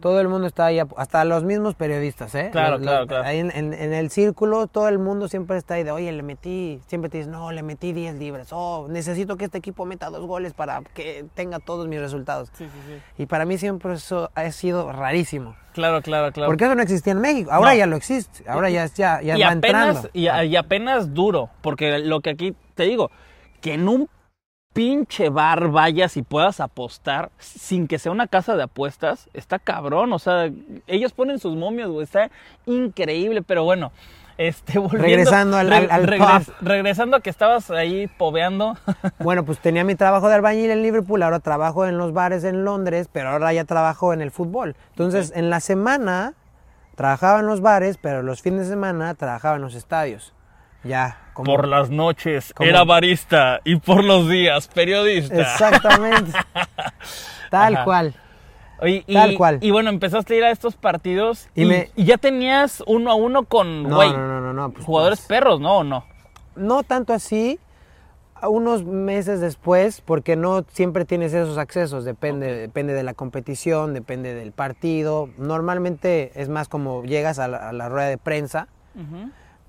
Todo 0.00 0.20
el 0.20 0.28
mundo 0.28 0.46
está 0.46 0.66
ahí, 0.66 0.80
hasta 0.96 1.24
los 1.24 1.44
mismos 1.44 1.74
periodistas, 1.74 2.34
¿eh? 2.34 2.48
Claro, 2.52 2.72
Los- 2.78 2.82
claro, 2.82 2.98
los- 3.00 3.08
claro. 3.08 3.24
Ahí 3.24 3.38
en, 3.38 3.50
en- 3.54 3.72
en 3.74 3.92
el 3.92 4.10
círculo 4.10 4.66
todo 4.66 4.88
el 4.88 4.98
mundo 4.98 5.28
siempre 5.28 5.56
está 5.56 5.74
ahí 5.74 5.82
de, 5.84 5.90
oye, 5.90 6.10
le 6.12 6.22
metí, 6.22 6.80
siempre 6.86 7.10
te 7.10 7.18
dicen, 7.18 7.32
no, 7.32 7.52
le 7.52 7.62
metí 7.62 7.92
10 7.92 8.14
libras, 8.16 8.48
oh, 8.52 8.86
necesito 8.88 9.36
que 9.36 9.44
este 9.46 9.58
equipo 9.58 9.84
meta 9.84 10.10
dos 10.10 10.26
goles 10.26 10.54
para 10.54 10.82
que 10.94 11.24
tenga 11.34 11.58
todos 11.58 11.86
mis 11.88 12.00
resultados. 12.00 12.50
Sí, 12.54 12.64
sí, 12.64 12.78
sí. 12.86 13.22
Y 13.22 13.26
para 13.26 13.44
mí 13.44 13.58
siempre 13.58 13.92
eso 13.94 14.30
ha 14.34 14.50
sido 14.52 14.90
rarísimo. 14.92 15.56
Claro, 15.72 16.02
claro, 16.02 16.32
claro. 16.32 16.48
Porque 16.50 16.64
eso 16.64 16.74
no 16.76 16.82
existía 16.82 17.12
en 17.12 17.20
México, 17.20 17.50
ahora 17.52 17.70
No. 17.72 17.76
ya 17.76 17.86
lo 17.86 17.96
existe, 17.96 18.44
ahora 18.48 18.70
ya, 18.70 18.86
ya, 18.86 19.20
ya 19.22 19.36
y 19.36 19.42
va 19.42 19.48
apenas, 19.50 20.04
entrando. 20.04 20.10
y 20.44 20.56
apenas 20.56 21.14
duro, 21.14 21.50
porque 21.62 21.98
lo 21.98 22.20
que 22.20 22.30
aquí 22.30 22.54
te 22.74 22.84
digo, 22.84 23.10
que 23.60 23.74
en 23.74 23.88
un 23.88 24.08
pinche 24.74 25.30
bar 25.30 25.68
vayas 25.68 26.16
y 26.18 26.22
puedas 26.22 26.60
apostar 26.60 27.30
sin 27.38 27.86
que 27.88 27.98
sea 27.98 28.12
una 28.12 28.26
casa 28.26 28.56
de 28.56 28.64
apuestas, 28.64 29.30
está 29.32 29.58
cabrón, 29.58 30.12
o 30.12 30.18
sea, 30.18 30.50
ellos 30.86 31.12
ponen 31.12 31.38
sus 31.38 31.56
momios, 31.56 31.90
güey, 31.90 32.04
está 32.04 32.30
increíble, 32.66 33.40
pero 33.40 33.64
bueno, 33.64 33.92
este, 34.36 34.78
volviendo, 34.80 35.06
Regresando 35.06 35.56
al- 35.56 35.72
al- 35.72 35.90
al 35.90 36.02
pub. 36.18 36.54
regresando 36.60 37.16
a 37.16 37.20
que 37.20 37.30
estabas 37.30 37.70
ahí 37.70 38.08
pobeando, 38.18 38.76
Bueno, 39.20 39.44
pues 39.44 39.60
tenía 39.60 39.84
mi 39.84 39.94
trabajo 39.94 40.28
de 40.28 40.34
albañil 40.34 40.70
en 40.70 40.82
Liverpool, 40.82 41.22
ahora 41.22 41.38
trabajo 41.40 41.86
en 41.86 41.96
los 41.96 42.12
bares 42.12 42.42
en 42.44 42.64
Londres, 42.64 43.08
pero 43.12 43.28
ahora 43.30 43.52
ya 43.52 43.64
trabajo 43.64 44.12
en 44.12 44.20
el 44.20 44.32
fútbol. 44.32 44.74
Entonces, 44.90 45.32
en 45.36 45.50
la 45.50 45.60
semana 45.60 46.34
trabajaba 46.96 47.38
en 47.40 47.46
los 47.46 47.60
bares, 47.60 47.96
pero 47.96 48.22
los 48.22 48.42
fines 48.42 48.62
de 48.62 48.66
semana 48.74 49.14
trabajaba 49.14 49.54
en 49.56 49.62
los 49.62 49.74
estadios. 49.76 50.32
Ya, 50.82 51.16
por 51.34 51.66
las 51.68 51.90
noches 51.90 52.52
¿Cómo? 52.54 52.68
era 52.68 52.84
barista 52.84 53.60
y 53.64 53.76
por 53.76 54.04
los 54.04 54.28
días 54.28 54.68
periodista. 54.68 55.40
Exactamente. 55.40 56.32
Tal 57.50 57.74
Ajá. 57.76 57.84
cual. 57.84 58.14
Oye, 58.80 59.04
y, 59.06 59.14
Tal 59.14 59.36
cual. 59.36 59.58
Y 59.60 59.70
bueno, 59.70 59.90
empezaste 59.90 60.34
a 60.34 60.36
ir 60.36 60.44
a 60.44 60.50
estos 60.50 60.74
partidos 60.76 61.48
y, 61.54 61.62
Y 61.62 61.64
me- 61.66 61.90
y 61.96 62.04
ya 62.04 62.18
tenías 62.18 62.82
uno 62.86 63.10
a 63.10 63.14
uno 63.14 63.44
con, 63.44 63.84
No, 63.84 64.02
no, 64.02 64.12
no, 64.28 64.40
no, 64.40 64.52
no, 64.52 64.70
pues, 64.70 64.84
jugadores 64.84 65.20
pues, 65.20 65.28
perros, 65.28 65.60
¿no? 65.60 65.78
¿O 65.78 65.84
no? 65.84 66.04
no 66.56 66.82
tanto 66.82 67.12
así, 67.12 67.58
unos 68.42 68.84
meses 68.84 69.40
después, 69.40 70.00
porque 70.02 70.36
no 70.36 70.64
siempre 70.72 71.04
tienes 71.04 71.32
esos 71.32 71.56
accesos, 71.56 72.04
depende, 72.04 72.52
depende 72.54 72.92
de 72.92 73.02
la 73.02 73.14
competición, 73.14 73.94
depende 73.94 74.34
del 74.34 74.52
partido. 74.52 75.30
Normalmente 75.38 76.32
es 76.34 76.48
más 76.48 76.68
como 76.68 77.04
llegas 77.04 77.38
a 77.38 77.48
la, 77.48 77.68
a 77.70 77.72
la 77.72 77.88
rueda 77.88 78.08
de 78.08 78.18
prensa, 78.18 78.68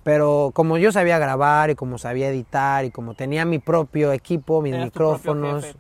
pero 0.06 0.52
como 0.54 0.78
yo 0.78 0.92
sabía 0.92 1.18
grabar 1.18 1.72
y 1.72 1.76
como 1.76 1.98
sabía 1.98 2.30
editar 2.30 2.86
y 2.86 2.92
como 2.92 3.16
tenía 3.16 3.44
mi 3.44 3.58
propio 3.58 4.14
equipo, 4.14 4.62
mis 4.62 4.78
micrófonos, 4.78 5.76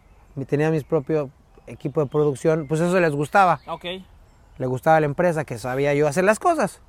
tenía 0.48 0.72
mi 0.72 0.82
propio 0.82 1.30
equipo 1.68 2.02
de 2.02 2.08
producción, 2.08 2.66
pues 2.68 2.82
eso 2.82 3.00
les 3.00 3.14
gustaba. 3.14 3.60
Ok. 3.68 3.86
Le 4.58 4.66
gustaba 4.66 5.00
la 5.00 5.06
empresa 5.06 5.46
que 5.46 5.60
sabía 5.60 5.94
yo 5.94 6.08
hacer 6.08 6.24
las 6.24 6.40
cosas. 6.40 6.82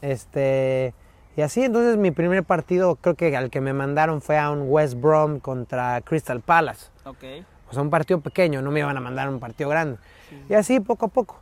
Este, 0.00 0.94
y 1.36 1.42
así, 1.42 1.64
entonces 1.64 1.98
mi 1.98 2.12
primer 2.12 2.44
partido, 2.44 2.96
creo 2.96 3.14
que 3.14 3.36
al 3.36 3.50
que 3.50 3.60
me 3.60 3.74
mandaron 3.74 4.22
fue 4.22 4.38
a 4.38 4.50
un 4.50 4.70
West 4.70 4.94
Brom 4.94 5.38
contra 5.38 6.00
Crystal 6.00 6.40
Palace. 6.40 6.86
Ok. 7.04 7.44
O 7.68 7.74
sea, 7.74 7.82
un 7.82 7.90
partido 7.90 8.22
pequeño, 8.22 8.62
no 8.62 8.70
me 8.70 8.80
iban 8.80 8.96
a 8.96 9.00
mandar 9.00 9.28
a 9.28 9.30
un 9.30 9.38
partido 9.38 9.68
grande. 9.68 9.98
Y 10.48 10.54
así, 10.54 10.80
poco 10.80 11.04
a 11.04 11.08
poco. 11.08 11.41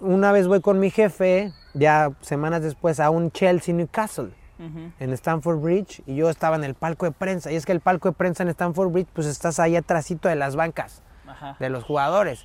Una 0.00 0.30
vez 0.32 0.46
voy 0.46 0.60
con 0.60 0.78
mi 0.78 0.90
jefe, 0.90 1.52
ya 1.72 2.10
semanas 2.20 2.62
después, 2.62 3.00
a 3.00 3.08
un 3.08 3.30
Chelsea 3.30 3.74
Newcastle 3.74 4.30
Ujú. 4.58 4.92
en 5.00 5.12
Stamford 5.14 5.58
Bridge 5.58 6.02
y 6.06 6.16
yo 6.16 6.28
estaba 6.28 6.56
en 6.56 6.64
el 6.64 6.74
palco 6.74 7.06
de 7.06 7.12
prensa. 7.12 7.50
Y 7.50 7.56
es 7.56 7.64
que 7.64 7.72
el 7.72 7.80
palco 7.80 8.10
de 8.10 8.14
prensa 8.14 8.42
en 8.42 8.50
Stamford 8.50 8.90
Bridge, 8.92 9.08
pues 9.14 9.26
estás 9.26 9.58
ahí 9.58 9.76
atrásito 9.76 10.28
de 10.28 10.36
las 10.36 10.54
bancas 10.54 11.02
Ajá. 11.26 11.56
de 11.58 11.70
los 11.70 11.84
jugadores. 11.84 12.44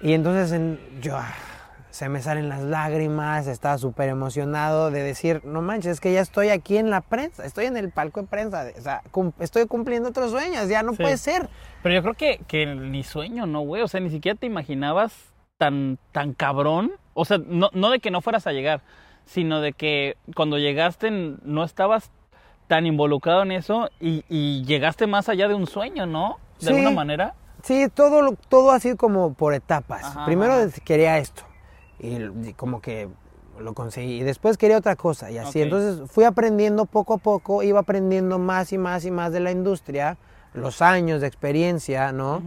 Y 0.00 0.12
entonces 0.12 0.52
en- 0.52 0.78
yo 1.00 1.16
ah, 1.16 1.32
se 1.90 2.08
me 2.08 2.22
salen 2.22 2.48
las 2.48 2.62
lágrimas, 2.62 3.48
estaba 3.48 3.76
súper 3.78 4.08
emocionado 4.08 4.92
de 4.92 5.02
decir, 5.02 5.40
no 5.44 5.60
manches, 5.60 5.92
es 5.92 6.00
que 6.00 6.12
ya 6.12 6.20
estoy 6.20 6.50
aquí 6.50 6.76
en 6.76 6.88
la 6.90 7.00
prensa, 7.00 7.44
estoy 7.44 7.66
en 7.66 7.76
el 7.76 7.90
palco 7.90 8.20
de 8.22 8.28
prensa, 8.28 8.66
o 8.78 8.80
sea, 8.80 9.02
cum- 9.10 9.32
estoy 9.40 9.66
cumpliendo 9.66 10.08
otros 10.10 10.30
sueños, 10.30 10.68
ya 10.68 10.84
no 10.84 10.92
Sí. 10.92 11.02
puede 11.02 11.16
ser. 11.16 11.48
Pero 11.82 11.96
yo 11.96 12.02
creo 12.02 12.14
que, 12.14 12.44
que 12.46 12.66
ni 12.66 13.02
sueño, 13.02 13.46
¿no, 13.46 13.60
güey? 13.62 13.82
O 13.82 13.88
sea, 13.88 13.98
ni 13.98 14.10
siquiera 14.10 14.38
te 14.38 14.46
imaginabas 14.46 15.32
tan, 15.64 15.98
tan 16.12 16.34
cabrón. 16.34 16.92
O 17.14 17.24
sea, 17.24 17.38
no, 17.38 17.70
no 17.72 17.90
de 17.90 18.00
que 18.00 18.10
no 18.10 18.20
fueras 18.20 18.46
a 18.46 18.52
llegar, 18.52 18.82
sino 19.24 19.60
de 19.62 19.72
que 19.72 20.16
cuando 20.36 20.58
llegaste 20.58 21.10
no 21.10 21.64
estabas 21.64 22.10
tan 22.66 22.86
involucrado 22.86 23.42
en 23.42 23.52
eso 23.52 23.88
y, 24.00 24.24
y 24.28 24.62
llegaste 24.64 25.06
más 25.06 25.28
allá 25.30 25.48
de 25.48 25.54
un 25.54 25.66
sueño, 25.66 26.04
¿no? 26.06 26.38
De 26.60 26.66
Sí. 26.66 26.72
alguna 26.72 26.90
manera. 26.90 27.34
Sí, 27.62 27.86
todo, 27.94 28.20
lo- 28.20 28.36
todo 28.48 28.72
así 28.72 28.94
como 28.94 29.32
por 29.32 29.54
etapas. 29.54 30.04
Ajá, 30.04 30.26
Primero 30.26 30.52
ajá. 30.52 30.68
quería 30.84 31.16
esto 31.18 31.44
y, 31.98 32.52
como 32.54 32.82
que 32.82 33.08
lo 33.58 33.72
conseguí 33.72 34.20
y 34.20 34.22
después 34.22 34.58
quería 34.58 34.76
otra 34.76 34.96
cosa 34.96 35.30
y 35.30 35.38
así. 35.38 35.62
Entonces 35.62 36.10
fui 36.10 36.24
aprendiendo 36.24 36.84
poco 36.84 37.14
a 37.14 37.18
poco, 37.18 37.62
iba 37.62 37.80
aprendiendo 37.80 38.38
más 38.38 38.72
y 38.74 38.78
más 38.78 39.04
y 39.06 39.10
más 39.10 39.32
de 39.32 39.40
la 39.40 39.50
industria, 39.50 40.18
los 40.52 40.82
años 40.82 41.20
de 41.22 41.26
experiencia, 41.28 42.12
¿no? 42.12 42.42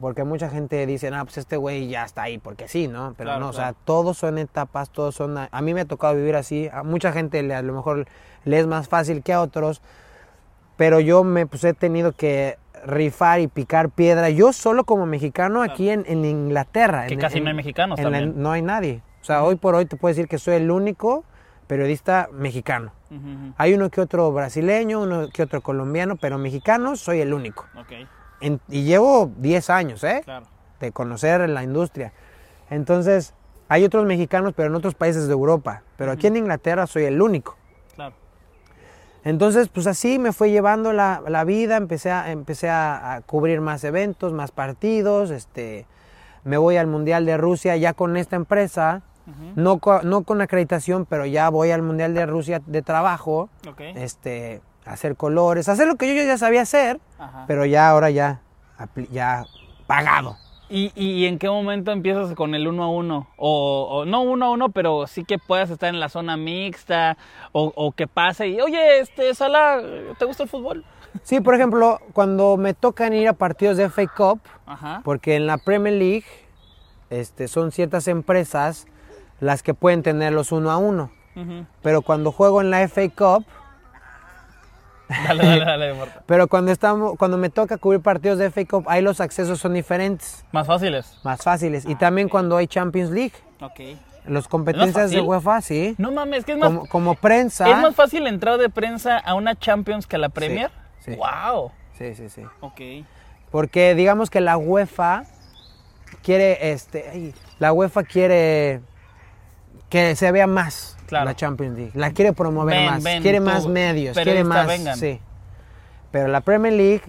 Porque 0.00 0.24
mucha 0.24 0.48
gente 0.48 0.84
dice, 0.86 1.10
no, 1.10 1.22
pues 1.24 1.38
este 1.38 1.56
güey 1.56 1.86
ya 1.88 2.04
está 2.04 2.22
ahí, 2.22 2.38
porque 2.38 2.66
sí, 2.66 2.88
¿no? 2.88 3.14
Pero 3.16 3.28
Claro, 3.28 3.40
no, 3.40 3.48
o 3.50 3.52
sea, 3.52 3.72
todos 3.84 4.18
son 4.18 4.38
etapas, 4.38 4.90
todos 4.90 5.14
son... 5.14 5.36
A, 5.38 5.60
mí 5.62 5.74
me 5.74 5.82
ha 5.82 5.84
tocado 5.84 6.14
vivir 6.14 6.34
así, 6.34 6.68
a 6.72 6.82
mucha 6.82 7.12
gente 7.12 7.42
le, 7.42 7.54
a 7.54 7.62
lo 7.62 7.72
mejor 7.72 8.06
le 8.44 8.58
es 8.58 8.66
más 8.66 8.88
fácil 8.88 9.22
que 9.22 9.32
a 9.32 9.40
otros, 9.40 9.80
pero 10.76 10.98
yo 11.00 11.22
me 11.24 11.46
pues, 11.46 11.62
he 11.64 11.74
tenido 11.74 12.12
que 12.12 12.58
rifar 12.84 13.40
y 13.40 13.46
picar 13.46 13.90
piedra, 13.90 14.30
yo 14.30 14.52
solo 14.52 14.84
como 14.84 15.06
mexicano 15.06 15.62
aquí 15.62 15.90
en, 15.90 16.04
en 16.08 16.24
Inglaterra. 16.24 17.06
Que 17.06 17.14
en- 17.14 17.20
casi 17.20 17.38
en- 17.38 17.44
no 17.44 17.50
hay 17.50 17.56
mexicanos 17.56 17.98
la- 17.98 18.02
también. 18.04 18.34
no 18.42 18.50
hay 18.50 18.62
nadie. 18.62 19.02
O 19.20 19.24
sea, 19.24 19.44
hoy 19.44 19.54
por 19.56 19.74
hoy 19.76 19.86
te 19.86 19.96
puedo 19.96 20.10
decir 20.12 20.26
que 20.26 20.38
soy 20.38 20.54
el 20.56 20.70
único 20.70 21.24
periodista 21.68 22.28
mexicano. 22.32 22.92
Hay 23.58 23.74
uno 23.74 23.88
que 23.90 24.00
otro 24.00 24.32
brasileño, 24.32 25.00
uno 25.02 25.28
que 25.32 25.42
otro 25.42 25.60
colombiano, 25.60 26.16
pero 26.16 26.38
mexicano 26.38 26.96
soy 26.96 27.20
el 27.20 27.32
único. 27.34 27.66
Ok, 27.78 27.92
En- 28.42 28.60
y 28.68 28.82
llevo 28.84 29.30
10 29.38 29.70
años, 29.70 30.02
¿eh? 30.04 30.20
claro. 30.24 30.46
de 30.80 30.90
conocer 30.92 31.48
la 31.48 31.62
industria. 31.62 32.12
Entonces, 32.68 33.34
hay 33.68 33.84
otros 33.84 34.04
mexicanos, 34.04 34.52
pero 34.56 34.68
en 34.68 34.74
otros 34.74 34.94
países 34.94 35.26
de 35.28 35.32
Europa. 35.32 35.82
Pero 35.96 36.10
aquí 36.12 36.26
en 36.26 36.36
Inglaterra 36.36 36.86
soy 36.86 37.04
el 37.04 37.22
único. 37.22 37.56
Claro. 37.94 38.14
Entonces, 39.24 39.68
pues 39.68 39.86
así 39.86 40.18
me 40.18 40.32
fue 40.32 40.50
llevando 40.50 40.92
la, 40.92 41.22
la 41.28 41.44
vida, 41.44 41.76
empecé, 41.76 42.10
a, 42.10 42.32
empecé 42.32 42.68
a, 42.68 43.14
a 43.14 43.20
cubrir 43.20 43.60
más 43.60 43.84
eventos, 43.84 44.32
más 44.32 44.50
partidos, 44.50 45.30
este, 45.30 45.86
me 46.42 46.56
voy 46.56 46.76
al 46.76 46.88
Mundial 46.88 47.24
de 47.24 47.36
Rusia 47.36 47.76
ya 47.76 47.92
con 47.92 48.16
esta 48.16 48.34
empresa, 48.34 49.02
Ujú. 49.28 49.52
no, 49.54 49.78
co- 49.78 50.02
no 50.02 50.24
con 50.24 50.40
acreditación, 50.40 51.06
pero 51.06 51.24
ya 51.26 51.48
voy 51.50 51.70
al 51.70 51.82
Mundial 51.82 52.14
de 52.14 52.26
Rusia 52.26 52.60
de 52.66 52.82
trabajo, 52.82 53.48
Ok. 53.68 53.80
este, 53.94 54.60
hacer 54.84 55.16
colores, 55.16 55.68
hacer 55.68 55.86
lo 55.86 55.96
que 55.96 56.08
yo 56.14 56.22
ya 56.22 56.38
sabía 56.38 56.62
hacer, 56.62 57.00
Ajá. 57.18 57.44
pero 57.46 57.64
ya 57.64 57.88
ahora 57.88 58.10
ya, 58.10 58.40
ya 59.10 59.44
pagado. 59.86 60.36
¿Y, 60.68 60.90
y 60.94 61.26
en 61.26 61.38
qué 61.38 61.50
momento 61.50 61.92
empiezas 61.92 62.34
con 62.34 62.54
el 62.54 62.66
uno 62.66 62.84
a 62.84 62.88
uno? 62.88 63.28
O, 63.36 63.88
o 63.90 64.04
no 64.06 64.22
uno 64.22 64.46
a 64.46 64.50
uno, 64.50 64.70
pero 64.70 65.06
sí 65.06 65.22
que 65.24 65.38
puedas 65.38 65.68
estar 65.68 65.90
en 65.90 66.00
la 66.00 66.08
zona 66.08 66.38
mixta 66.38 67.18
o, 67.52 67.72
o 67.76 67.92
que 67.92 68.06
pase 68.06 68.48
y, 68.48 68.60
oye, 68.60 69.00
este, 69.00 69.34
Sala, 69.34 69.82
¿te 70.18 70.24
gusta 70.24 70.44
el 70.44 70.48
fútbol? 70.48 70.84
Sí, 71.24 71.40
por 71.42 71.54
ejemplo, 71.54 72.00
cuando 72.14 72.56
me 72.56 72.72
tocan 72.72 73.12
ir 73.12 73.28
a 73.28 73.34
partidos 73.34 73.76
de 73.76 73.90
FA 73.90 74.06
Cup, 74.06 74.40
Ajá. 74.64 75.02
porque 75.04 75.36
en 75.36 75.46
la 75.46 75.58
Premier 75.58 75.92
League 75.94 76.24
este, 77.10 77.48
son 77.48 77.70
ciertas 77.70 78.08
empresas 78.08 78.86
las 79.40 79.62
que 79.62 79.74
pueden 79.74 80.02
tenerlos 80.02 80.52
uno 80.52 80.70
a 80.70 80.78
uno. 80.78 81.10
Pero 81.82 82.00
cuando 82.02 82.30
juego 82.32 82.60
en 82.62 82.70
la 82.70 82.86
FA 82.88 83.08
Cup, 83.08 83.44
Dale, 85.26 85.44
dale, 85.46 85.64
dale. 85.64 85.94
Marta. 85.94 86.22
pero 86.26 86.48
cuando, 86.48 86.72
estamos, 86.72 87.16
cuando 87.18 87.36
me 87.38 87.50
toca 87.50 87.76
cubrir 87.78 88.00
partidos 88.00 88.38
de 88.38 88.50
FA 88.50 88.64
Cup, 88.66 88.84
ahí 88.88 89.02
los 89.02 89.20
accesos 89.20 89.58
son 89.58 89.74
diferentes, 89.74 90.44
Más 90.52 90.66
fáciles. 90.66 91.18
más 91.24 91.42
fáciles. 91.42 91.84
Y 91.86 91.94
también 91.94 92.28
cuando 92.28 92.56
hay 92.56 92.66
Champions 92.66 93.10
League, 93.10 93.32
Ok. 93.60 93.80
las 94.26 94.48
competencias 94.48 95.10
de? 95.10 95.20
UEFA, 95.20 95.60
sí. 95.60 95.94
No 95.98 96.10
mames, 96.12 96.44
que 96.44 96.52
es 96.52 96.58
más, 96.58 96.68
Como, 96.68 96.86
como 96.88 97.14
prensa. 97.14 97.68
¿es 97.70 97.76
más 97.78 97.94
fácil 97.94 98.26
entrar 98.26 98.58
de 98.58 98.68
prensa 98.68 99.18
a 99.18 99.34
una 99.34 99.56
Champions 99.58 100.06
que 100.06 100.16
a 100.16 100.18
la 100.18 100.28
Premier? 100.28 100.70
sí. 101.00 101.14
Wow. 101.16 101.72
Sí, 101.98 102.14
sí, 102.14 102.28
sí. 102.30 102.42
Ok. 102.60 102.80
Porque 103.50 103.94
digamos 103.94 104.30
que 104.30 104.40
la 104.40 104.56
UEFA 104.56 105.24
quiere, 106.22 106.72
este, 106.72 107.08
ay, 107.12 107.34
la 107.58 107.72
UEFA 107.72 108.02
quiere 108.02 108.80
que 109.90 110.16
se 110.16 110.32
vea 110.32 110.46
más 110.46 110.96
Claro. 111.12 111.26
la 111.26 111.36
Champions 111.36 111.76
League. 111.76 111.92
La 111.94 112.10
quiere 112.12 112.32
promover 112.32 112.74
Ven, 112.74 112.86
más, 112.86 113.02
ven, 113.02 113.22
quiere 113.22 113.36
tú, 113.38 113.44
más 113.44 113.66
medios, 113.66 114.16
quiere 114.16 114.44
más, 114.44 114.66
vengan. 114.66 114.96
sí. 114.96 115.20
Pero 116.10 116.28
la 116.28 116.40
Premier 116.40 116.72
League 116.72 117.02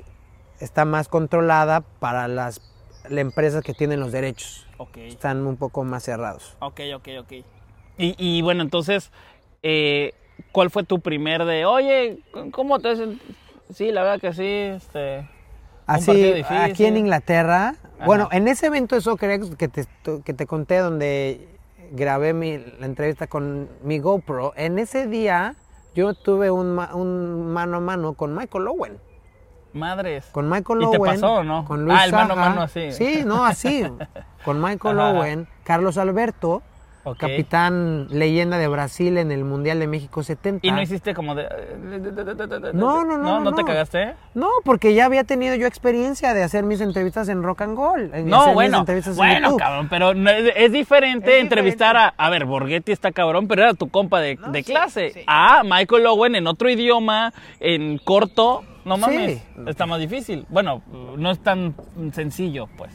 está 0.59 0.83
más 0.83 1.07
controlada 1.07 1.79
para 1.99 2.27
las, 2.27 2.59
las 3.07 3.19
empresas 3.19 3.63
que 3.63 3.73
tienen 3.73 4.01
los 4.01 4.11
derechos. 4.11 4.67
Ok. 4.77 4.97
Están 4.97 5.47
un 5.47 5.55
poco 5.55 5.85
más 5.85 6.03
cerrados. 6.03 6.57
Ok, 6.59 6.81
ok, 6.95 7.07
ok. 7.21 7.31
Y, 7.97 8.15
y 8.17 8.41
bueno, 8.41 8.61
entonces, 8.61 9.09
eh, 9.61 10.13
¿cuál 10.51 10.69
fue 10.69 10.83
tu 10.83 10.99
primer 10.99 11.45
de, 11.45 11.65
oye, 11.65 12.19
¿cómo 12.51 12.79
te 12.79 12.97
sent-?" 12.97 13.21
Sí, 13.73 13.91
la 13.93 14.03
verdad 14.03 14.19
que 14.19 14.33
sí, 14.33 14.45
este... 14.45 15.29
Así, 15.85 16.43
aquí 16.49 16.85
en 16.85 16.97
Inglaterra, 16.97 17.75
Ajá. 17.95 18.05
bueno, 18.05 18.27
en 18.33 18.49
ese 18.49 18.65
evento 18.65 18.95
de 18.95 19.01
Soccer 19.01 19.39
que 19.57 19.69
te, 19.69 19.85
que 20.25 20.33
te 20.33 20.45
conté 20.45 20.77
donde 20.79 21.52
grabé 21.93 22.33
mi, 22.33 22.57
la 22.79 22.85
entrevista 22.87 23.27
con 23.27 23.69
mi 23.83 23.99
GoPro, 23.99 24.53
en 24.55 24.79
ese 24.79 25.07
día 25.07 25.55
yo 25.93 26.15
tuve 26.15 26.49
un, 26.49 26.79
un 26.93 27.53
mano 27.53 27.77
a 27.77 27.79
mano 27.79 28.13
con 28.13 28.35
Michael 28.35 28.67
Owen. 28.67 28.97
Madres. 29.73 30.25
Con 30.31 30.49
Michael 30.49 30.81
¿Y 30.83 30.91
te 30.91 30.97
Owen. 30.97 31.11
pasó 31.13 31.43
no? 31.43 31.65
Con 31.65 31.85
Luis 31.85 31.97
Ah, 31.99 32.05
el 32.05 32.11
mano 32.11 32.33
a 32.33 32.35
mano 32.35 32.61
así. 32.63 32.91
Sí, 32.91 33.23
no, 33.25 33.45
así. 33.45 33.83
con 34.45 34.61
Michael 34.61 34.99
Ajá. 34.99 35.09
Owen, 35.11 35.47
Carlos 35.63 35.97
Alberto, 35.97 36.61
Ok. 37.05 37.17
capitán 37.17 38.07
leyenda 38.09 38.57
de 38.57 38.67
Brasil 38.67 39.17
en 39.17 39.31
el 39.31 39.43
Mundial 39.43 39.79
de 39.79 39.87
México 39.87 40.23
70. 40.23 40.65
¿Y 40.65 40.71
no 40.71 40.81
hiciste 40.81 41.13
como 41.13 41.35
de... 41.35 41.47
No, 42.73 43.03
no, 43.03 43.17
no, 43.17 43.23
¿No, 43.23 43.39
no, 43.41 43.53
te 43.53 43.61
no. 43.61 43.67
cagaste? 43.67 44.13
No, 44.33 44.47
porque 44.63 44.93
ya 44.93 45.05
había 45.05 45.23
tenido 45.23 45.55
yo 45.55 45.67
experiencia 45.67 46.33
de 46.33 46.43
hacer 46.43 46.63
mis 46.63 46.79
entrevistas 46.81 47.27
en 47.29 47.43
Rock 47.43 47.61
and 47.63 47.77
Roll. 47.77 48.09
en 48.13 48.27
No, 48.27 48.53
bueno, 48.53 48.79
entrevistas 48.79 49.13
en 49.13 49.17
bueno, 49.17 49.57
cabrón, 49.57 49.87
pero 49.89 50.13
no- 50.13 50.29
es, 50.29 50.53
es 50.55 50.71
diferente 50.71 51.37
Es 51.37 51.43
entrevistar 51.43 51.95
diferente. 51.95 52.15
a... 52.17 52.25
A 52.25 52.29
ver, 52.29 52.45
Borghetti 52.45 52.91
está 52.91 53.11
cabrón, 53.11 53.47
pero 53.47 53.63
era 53.63 53.73
tu 53.73 53.89
compa 53.89 54.19
de, 54.21 54.35
No, 54.37 54.51
de 54.51 54.63
sí, 54.63 54.71
clase. 54.71 55.11
sí. 55.13 55.21
Ah, 55.27 55.61
Michael 55.65 56.05
Owen 56.07 56.35
en 56.35 56.47
otro 56.47 56.69
idioma, 56.69 57.33
en 57.59 57.97
corto, 57.97 58.63
no 58.85 58.97
mames, 58.97 59.39
Sí. 59.39 59.43
está 59.67 59.85
más 59.85 59.99
difícil. 59.99 60.45
Bueno, 60.49 60.81
no 61.17 61.31
es 61.31 61.39
tan 61.39 61.75
sencillo, 62.13 62.67
pues. 62.77 62.91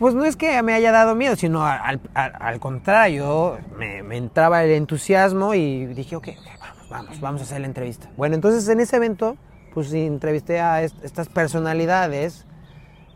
Pues 0.00 0.14
no 0.14 0.24
es 0.24 0.34
que 0.34 0.60
me 0.62 0.72
haya 0.72 0.90
dado 0.90 1.14
miedo, 1.14 1.36
sino 1.36 1.64
al, 1.64 2.00
al- 2.14 2.32
al 2.40 2.58
contrario, 2.58 3.58
me, 3.78 4.02
me 4.02 4.16
entraba 4.16 4.64
el 4.64 4.70
entusiasmo 4.72 5.54
y 5.54 5.86
dije, 5.86 6.16
ok, 6.16 6.28
vamos, 6.58 6.88
vamos, 6.90 7.20
vamos 7.20 7.40
a 7.42 7.44
hacer 7.44 7.60
la 7.60 7.66
entrevista. 7.66 8.08
Bueno, 8.16 8.34
entonces 8.34 8.66
en 8.68 8.80
ese 8.80 8.96
evento, 8.96 9.36
pues 9.74 9.92
entrevisté 9.92 10.58
a 10.60 10.82
est- 10.82 11.04
estas 11.04 11.28
personalidades, 11.28 12.46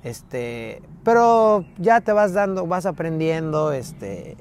este, 0.03 0.82
pero 1.03 1.64
ya 1.78 2.01
te 2.03 2.12
vas 2.12 2.35
dando, 2.35 2.66
vas 2.66 2.85
aprendiendo, 2.87 3.72
este, 3.72 4.37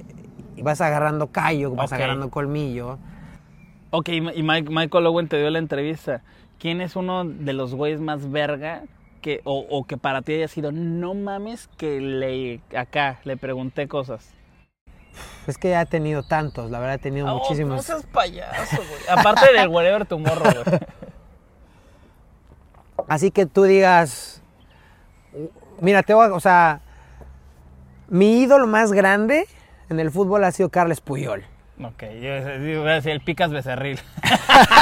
y 0.58 0.62
vas 0.62 0.82
agarrando 0.82 1.28
callo, 1.32 1.72
vas 1.72 1.92
agarrando 1.94 2.30
colmillo. 2.30 2.98
Ok, 3.92 4.10
y 4.10 4.18
y 4.38 4.44
Mike- 4.44 4.70
Michael 4.70 5.06
Owen 5.08 5.28
te 5.30 5.38
dio 5.38 5.50
la 5.50 5.60
entrevista. 5.60 6.22
¿Quién 6.60 6.82
es 6.82 6.96
uno 6.98 7.24
de 7.26 7.54
los 7.54 7.74
güeyes 7.74 8.02
más 8.02 8.30
verga 8.32 8.84
que, 9.24 9.42
o, 9.46 9.66
o 9.70 9.86
que 9.86 9.98
para 9.98 10.22
ti 10.22 10.34
haya 10.34 10.48
sido, 10.48 10.72
no 10.72 11.16
mames, 11.16 11.68
que 11.78 12.00
le 12.00 12.62
acá 12.78 13.20
le 13.24 13.38
pregunté 13.38 13.88
cosas? 13.88 14.30
Es 15.48 15.58
que 15.58 15.70
ya 15.72 15.82
he 15.82 15.86
tenido 15.88 16.22
tantos, 16.24 16.70
la 16.70 16.80
verdad 16.80 16.96
he 16.96 17.00
tenido 17.00 17.28
Oh, 17.34 17.40
muchísimos. 17.40 17.76
No 17.78 17.82
seas 17.82 18.06
payaso, 18.06 18.78
güey. 18.78 19.02
Aparte 19.10 19.52
del 19.54 19.68
whatever 19.70 20.06
tomorrow, 20.06 20.54
güey. 20.66 20.80
Así 23.08 23.32
que 23.32 23.46
tú 23.46 23.64
digas, 23.64 24.42
mira, 25.82 26.04
te 26.04 26.14
voy 26.14 26.28
a- 26.28 26.34
o 26.34 26.40
sea, 26.40 26.82
mi 28.08 28.42
ídolo 28.42 28.68
más 28.68 28.92
grande 28.92 29.46
en 29.90 30.00
el 30.00 30.12
fútbol 30.12 30.44
ha 30.44 30.52
sido 30.52 30.70
Carles 30.70 31.02
Puyol. 31.02 31.44
Ok, 31.84 32.04
yo 32.22 32.38
iba 32.38 32.92
a 32.92 32.96
decir 32.96 33.12
el 33.12 33.22
Picas 33.22 33.52
Becerril. 33.52 34.00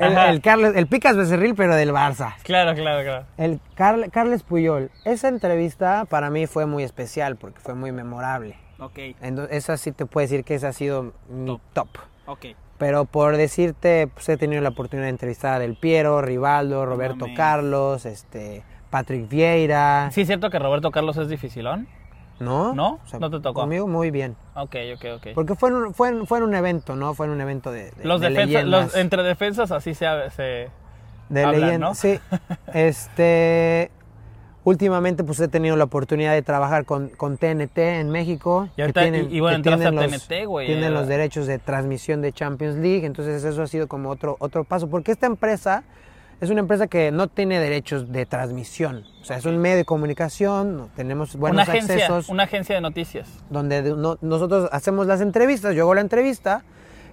El, 0.00 0.16
el 0.16 0.40
Carles, 0.40 0.74
el 0.76 0.86
Picas 0.86 1.16
Becerril, 1.16 1.54
pero 1.54 1.74
del 1.76 1.92
Barça. 1.92 2.34
claro, 2.42 2.74
claro, 2.74 3.02
claro. 3.02 3.26
El 3.36 3.60
Carl- 3.76 4.10
Carles 4.10 4.42
Puyol. 4.42 4.90
Esa 5.04 5.28
entrevista 5.28 6.04
para 6.06 6.30
mí 6.30 6.46
fue 6.46 6.66
muy 6.66 6.82
especial 6.82 7.36
porque 7.36 7.60
fue 7.60 7.74
muy 7.74 7.92
memorable. 7.92 8.56
Ok, 8.78 8.98
Entonces, 9.20 9.56
esa 9.56 9.76
sí 9.76 9.92
te 9.92 10.06
puedo 10.06 10.24
decir 10.24 10.42
que 10.44 10.54
esa 10.54 10.68
ha 10.68 10.72
sido 10.72 11.12
mi 11.28 11.60
top. 11.74 11.88
ok. 12.26 12.46
Pero 12.78 13.04
por 13.04 13.36
decirte, 13.36 14.06
pues 14.14 14.26
he 14.30 14.38
tenido 14.38 14.62
la 14.62 14.70
oportunidad 14.70 15.04
de 15.04 15.10
entrevistar 15.10 15.52
a 15.52 15.58
Del 15.58 15.76
Piero, 15.76 16.22
Rivaldo, 16.22 16.86
Roberto. 16.86 17.26
Carlos, 17.36 18.06
este, 18.06 18.62
Patrick 18.88 19.28
Vieira. 19.28 20.08
¿Sí 20.12 20.22
es 20.22 20.26
cierto 20.26 20.48
que 20.48 20.58
Roberto 20.58 20.90
Carlos 20.90 21.18
es 21.18 21.28
dificilón? 21.28 21.86
¿No? 22.40 22.74
¿No? 22.74 22.98
¿No 23.20 23.30
te 23.30 23.40
tocó? 23.40 23.60
Conmigo 23.60 23.86
muy 23.86 24.10
bien. 24.10 24.34
Ok, 24.54 24.74
ok, 24.96 25.04
ok. 25.16 25.26
Porque 25.34 25.54
fue 25.54 25.68
en, 25.68 25.76
un- 25.76 25.94
fue 25.94 26.08
en- 26.08 26.26
fue 26.26 26.38
en 26.38 26.44
un 26.44 26.54
evento, 26.54 26.96
¿no? 26.96 27.14
Fue 27.14 27.26
en 27.26 27.32
un 27.32 27.40
evento 27.40 27.70
de, 27.70 27.90
de- 27.92 28.04
Los 28.04 28.20
de 28.20 28.30
los, 28.64 28.96
entre 28.96 29.22
defensas 29.22 29.70
así 29.70 29.94
se... 29.94 30.06
se 30.34 30.68
de 31.28 31.44
hablan, 31.44 31.60
leyendas, 31.60 31.80
¿no? 31.90 31.94
Sí. 31.94 32.18
Este. 32.74 33.90
Últimamente, 34.62 35.24
pues 35.24 35.40
he 35.40 35.48
tenido 35.48 35.74
la 35.76 35.84
oportunidad 35.84 36.32
de 36.34 36.42
trabajar 36.42 36.84
con, 36.84 37.08
con 37.08 37.38
TNT 37.38 37.78
en 37.78 38.10
México. 38.10 38.68
Y 38.76 38.82
ahorita- 38.82 39.06
y- 39.08 39.36
y 39.36 39.40
bueno, 39.40 39.62
que 39.62 39.70
a 39.70 39.76
tienen 39.76 39.94
los- 39.96 40.26
TNT, 40.28 40.44
güey, 40.46 40.66
Tienen 40.66 40.84
eh. 40.84 40.90
los 40.90 41.06
derechos 41.08 41.46
de 41.46 41.58
transmisión 41.58 42.20
de 42.20 42.32
Champions 42.32 42.76
League. 42.76 43.06
Entonces, 43.06 43.42
eso 43.42 43.62
ha 43.62 43.66
sido 43.66 43.88
como 43.88 44.10
otro, 44.10 44.36
otro 44.38 44.64
paso. 44.64 44.88
Porque 44.88 45.12
esta 45.12 45.26
empresa 45.26 45.82
es 46.40 46.50
una 46.50 46.60
empresa 46.60 46.86
que 46.86 47.10
no 47.12 47.28
tiene 47.28 47.60
derechos 47.60 48.10
de 48.10 48.24
transmisión. 48.26 49.04
O 49.20 49.24
sea, 49.24 49.36
es 49.36 49.44
un 49.44 49.58
medio 49.58 49.76
de 49.76 49.84
comunicación. 49.84 50.76
no- 50.76 50.88
Tenemos 50.96 51.36
buenos 51.36 51.54
una 51.54 51.62
agencia, 51.62 51.94
accesos. 51.94 52.28
una 52.28 52.44
agencia 52.44 52.74
de 52.74 52.80
noticias. 52.80 53.28
donde 53.50 53.82
de- 53.82 53.94
no- 53.96 54.16
nosotros 54.22 54.68
hacemos 54.72 55.06
las 55.06 55.20
entrevistas, 55.20 55.74
yo 55.74 55.82
hago 55.82 55.94
la 55.94 56.00
entrevista 56.00 56.62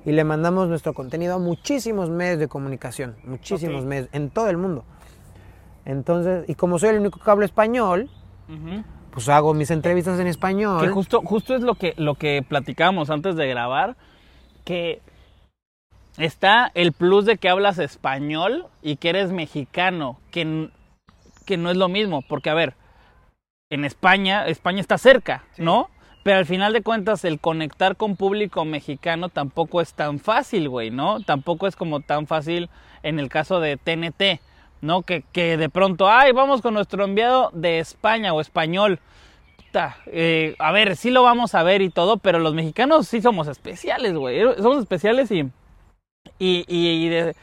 y 0.05 0.11
le 0.13 0.23
mandamos 0.23 0.69
nuestro 0.69 0.93
contenido 0.93 1.36
a 1.36 1.39
muchísimos 1.39 2.09
medios 2.09 2.39
de 2.39 2.47
comunicación, 2.47 3.15
muchísimos 3.25 3.84
medios, 3.84 4.07
en 4.13 4.30
todo 4.30 4.49
el 4.49 4.57
mundo. 4.57 4.86
Entonces, 5.86 6.45
y 6.49 6.55
como 6.55 6.80
soy 6.80 6.89
el 6.89 6.99
único 6.99 7.19
que 7.19 7.30
hablo 7.32 7.45
español, 7.45 8.09
pues 9.11 9.28
hago 9.30 9.53
mis 9.53 9.71
entrevistas 9.71 10.19
en 10.19 10.28
español. 10.28 10.82
Que 10.82 10.89
justo, 10.89 11.21
justo 11.23 11.55
es 11.55 11.61
lo 11.61 11.75
que, 11.75 11.93
lo 11.97 12.15
que 12.15 12.43
platicábamos 12.47 13.09
antes 13.09 13.36
de 13.36 13.47
grabar, 13.47 13.95
que 14.63 15.01
está 16.18 16.72
el 16.74 16.93
plus 16.93 17.26
de 17.26 17.38
que 17.38 17.49
hablas 17.49 17.80
español 17.80 18.65
y 18.82 18.97
que 18.97 19.09
eres 19.09 19.32
mexicano, 19.32 20.20
que, 20.32 20.70
que 21.45 21.57
no 21.57 21.70
es 21.70 21.78
lo 21.78 21.89
mismo, 21.89 22.22
porque 22.22 22.49
a 22.49 22.55
ver, 22.55 22.74
en 23.70 23.86
España, 23.86 24.47
España 24.47 24.82
está 24.82 24.97
cerca, 24.97 25.43
¿no? 25.57 25.89
Pero 26.24 26.39
al 26.39 26.45
final 26.45 26.74
de 26.74 26.82
cuentas 26.82 27.24
el 27.24 27.39
conectar 27.39 27.95
con 27.95 28.15
público 28.15 28.65
mexicano 28.65 29.30
tampoco 29.30 29.80
es 29.82 29.93
tan 29.93 30.20
fácil, 30.20 30.68
güey, 30.68 30.91
¿no? 30.91 31.22
Tampoco 31.22 31.68
es 31.68 31.76
como 31.76 32.01
tan 32.01 32.28
fácil 32.28 32.70
en 33.03 33.20
el 33.20 33.30
caso 33.30 33.59
de 33.59 33.78
TNT, 33.78 34.41
¿no? 34.82 35.03
Que, 35.03 35.24
que 35.32 35.57
de 35.57 35.70
pronto, 35.70 36.09
ay, 36.09 36.34
vamos 36.34 36.61
con 36.61 36.74
nuestro 36.74 37.05
enviado 37.05 37.49
de 37.53 37.80
España 37.80 38.34
o 38.34 38.41
español. 38.41 38.99
Puta, 39.57 39.97
eh, 40.07 40.55
a 40.59 40.72
ver, 40.72 40.95
sí 40.95 41.11
lo 41.11 41.24
vamos 41.24 41.55
a 41.55 41.63
ver 41.63 41.82
y 41.82 41.89
todo, 41.89 42.18
pero 42.18 42.39
los 42.39 42.53
mexicanos 42.53 43.07
sí 43.07 43.22
somos 43.22 43.47
especiales, 43.47 44.13
güey. 44.13 44.41
Somos 44.57 44.80
especiales 44.80 45.32
y. 45.32 45.49
Y, 46.40 46.66
y- 46.68 47.10
de- 47.10 47.36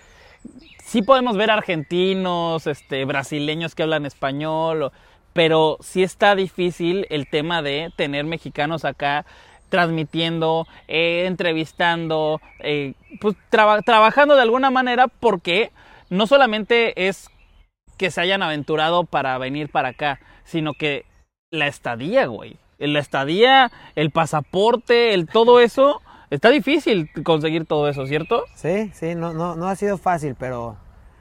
sí 0.85 1.03
podemos 1.03 1.37
ver 1.37 1.51
argentinos, 1.51 2.67
este, 2.67 3.05
brasileños 3.05 3.75
que 3.75 3.83
hablan 3.83 4.07
español, 4.07 4.93
pero 5.33 5.79
sí 5.81 6.03
está 6.03 6.35
difícil 6.37 7.07
el 7.11 7.27
tema 7.29 7.63
de 7.63 7.93
tener 7.97 8.25
mexicanos 8.25 8.85
acá 8.85 9.27
transmitiendo, 9.69 10.69
eh, 10.87 11.25
entrevistando, 11.27 12.41
eh, 12.61 12.95
pues 13.21 13.35
traba- 13.51 13.83
trabajando 13.83 14.37
de 14.37 14.43
alguna 14.43 14.71
manera 14.71 15.09
porque 15.09 15.73
no 16.11 16.27
solamente 16.29 17.09
es 17.09 17.29
que 17.97 18.11
se 18.13 18.21
hayan 18.21 18.43
aventurado 18.43 19.05
para 19.05 19.37
venir 19.39 19.69
para 19.71 19.89
acá, 19.91 20.21
sino 20.45 20.75
que 20.75 21.05
la 21.51 21.67
estadía, 21.67 22.27
güey. 22.27 22.57
La 22.79 22.99
estadía, 23.01 23.71
el 23.97 24.11
pasaporte, 24.11 25.15
el 25.15 25.27
todo 25.27 25.61
eso, 25.61 26.03
está 26.31 26.51
difícil 26.51 27.11
conseguir 27.22 27.66
todo 27.66 27.89
eso, 27.89 28.07
¿cierto? 28.07 28.45
Sí, 28.55 28.91
sí, 28.95 29.14
no, 29.14 29.33
no, 29.33 29.57
no 29.57 29.68
ha 29.68 29.77
sido 29.77 29.99
fácil, 29.99 30.35
pero 30.39 30.77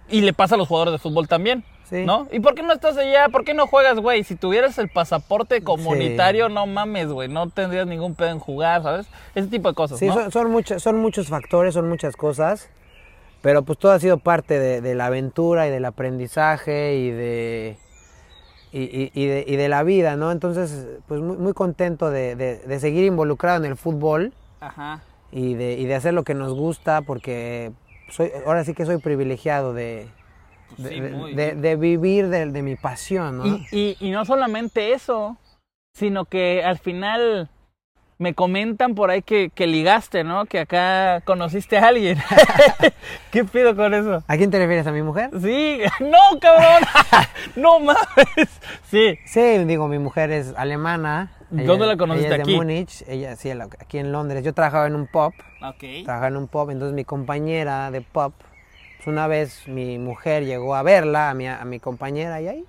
Y 0.10 0.22
le 0.22 0.34
pasa 0.34 0.56
a 0.56 0.58
los 0.58 0.68
jugadores 0.68 0.94
de 0.94 0.98
fútbol 1.00 1.28
también. 1.28 1.64
Sí. 1.90 2.06
¿No? 2.06 2.28
¿Y 2.32 2.40
por 2.40 2.56
qué 2.56 2.64
no 2.64 2.74
estás 2.74 2.98
allá? 2.98 3.28
¿Por 3.30 3.44
qué 3.44 3.54
no 3.54 3.68
juegas, 3.68 4.00
güey? 4.00 4.24
Si 4.24 4.36
tuvieras 4.36 4.78
el 4.80 4.90
pasaporte 4.90 5.62
comunitario, 5.62 6.50
no 6.50 6.66
mames, 6.66 7.10
güey. 7.10 7.28
No 7.30 7.50
tendrías 7.50 7.86
ningún 7.86 8.16
pedo 8.16 8.30
en 8.30 8.40
jugar, 8.40 8.82
¿sabes? 8.84 9.06
Ese 9.36 9.48
tipo 9.48 9.68
de 9.70 9.76
cosas, 9.76 10.00
sí, 10.00 10.08
¿no? 10.08 10.14
son, 10.14 10.32
son, 10.32 10.50
muchas- 10.52 10.82
son 10.82 10.98
muchos 11.00 11.28
factores, 11.28 11.74
son 11.76 11.88
muchas 11.90 12.16
cosas, 12.16 12.70
pero 13.42 13.64
pues 13.64 13.78
todo 13.78 13.92
ha 13.92 14.00
sido 14.00 14.18
parte 14.18 14.58
de, 14.60 14.82
de 14.82 14.96
la 14.96 15.08
aventura 15.08 15.68
y 15.68 15.72
del 15.72 15.86
aprendizaje 15.86 16.96
y 16.96 17.12
de, 17.12 17.78
y, 18.72 18.82
y- 18.84 19.12
y 19.14 19.26
de, 19.28 19.46
y 19.48 19.56
de 19.58 19.70
la 19.70 19.84
vida, 19.84 20.16
¿no? 20.16 20.32
Entonces, 20.32 20.88
pues 21.08 21.20
muy, 21.22 21.38
muy 21.38 21.54
contento 21.54 22.10
de, 22.10 22.36
de- 22.36 22.58
de 22.60 22.80
seguir 22.80 23.04
involucrado 23.04 23.64
en 23.64 23.70
el 23.70 23.78
fútbol 23.78 24.34
Ajá. 24.68 25.02
y 25.32 25.54
de, 25.56 25.74
y 25.74 25.86
de 25.86 25.96
hacer 25.96 26.14
lo 26.14 26.24
que 26.24 26.34
nos 26.34 26.54
gusta, 26.54 27.02
porque 27.02 27.72
soy, 28.10 28.32
ahora 28.46 28.64
sí 28.64 28.74
que 28.74 28.86
soy 28.86 28.98
privilegiado 28.98 29.74
de, 29.74 30.08
Pues 30.78 30.90
sí, 30.90 31.00
de, 31.00 31.10
muy 31.12 31.34
de- 31.34 31.46
bien. 31.52 31.62
de 31.62 31.76
vivir 31.76 32.28
de, 32.30 32.46
de 32.48 32.62
mi 32.62 32.76
pasión, 32.76 33.38
¿no? 33.40 33.46
Y, 33.46 33.68
y- 33.72 33.98
y 34.00 34.12
no 34.12 34.26
solamente 34.26 34.94
eso, 34.94 35.38
sino 35.96 36.26
que 36.26 36.64
al 36.64 36.78
final 36.80 37.50
me 38.20 38.34
comentan 38.36 38.96
por 38.96 39.10
ahí 39.10 39.22
que, 39.22 39.50
que 39.54 39.68
ligaste, 39.68 40.24
¿no? 40.24 40.46
Que 40.46 40.60
acá 40.60 41.22
conociste 41.26 41.78
a 41.78 41.88
alguien. 41.88 42.18
¿Qué 43.32 43.44
pido 43.44 43.76
con 43.76 43.94
eso? 43.94 44.24
¿A 44.28 44.38
quién 44.38 44.50
te 44.52 44.60
refieres? 44.60 44.88
¿A 44.88 44.92
mi 44.92 45.02
mujer? 45.02 45.30
Sí, 45.42 45.80
no, 46.00 46.40
cabrón. 46.40 46.88
no 47.56 47.80
mames. 47.80 48.60
Sí. 48.90 49.18
Sí, 49.26 49.42
digo, 49.66 49.88
mi 49.88 50.00
mujer 50.00 50.32
es 50.32 50.54
alemana. 50.56 51.32
¿Dónde 51.54 51.86
la 51.86 51.96
conociste? 51.98 52.28
ella 52.28 52.36
es 52.36 52.42
¿Aquí? 52.42 52.52
de 52.52 52.58
Múnich, 52.58 53.04
ella 53.08 53.36
sí, 53.36 53.52
aquí 53.52 54.00
en 54.00 54.12
Londres. 54.12 54.44
Yo 54.44 54.54
trabajaba 54.54 54.88
en 54.88 54.96
un 54.96 55.06
pub, 55.08 55.34
Ok. 55.62 56.04
trabajaba 56.04 56.28
en 56.28 56.38
un 56.38 56.48
pub, 56.48 56.72
entonces 56.72 56.96
mi 56.96 57.06
compañera 57.06 57.92
de 57.92 58.02
pub, 58.02 58.34
pues 58.98 59.08
una 59.08 59.28
vez 59.28 59.68
mi 59.68 60.00
mujer 60.00 60.46
llegó 60.46 60.76
a 60.76 60.82
verla, 60.82 61.30
a 61.30 61.34
mi, 61.36 61.48
a 61.48 61.64
mi 61.66 61.80
compañera, 61.80 62.42
y 62.42 62.48
ahí 62.48 62.66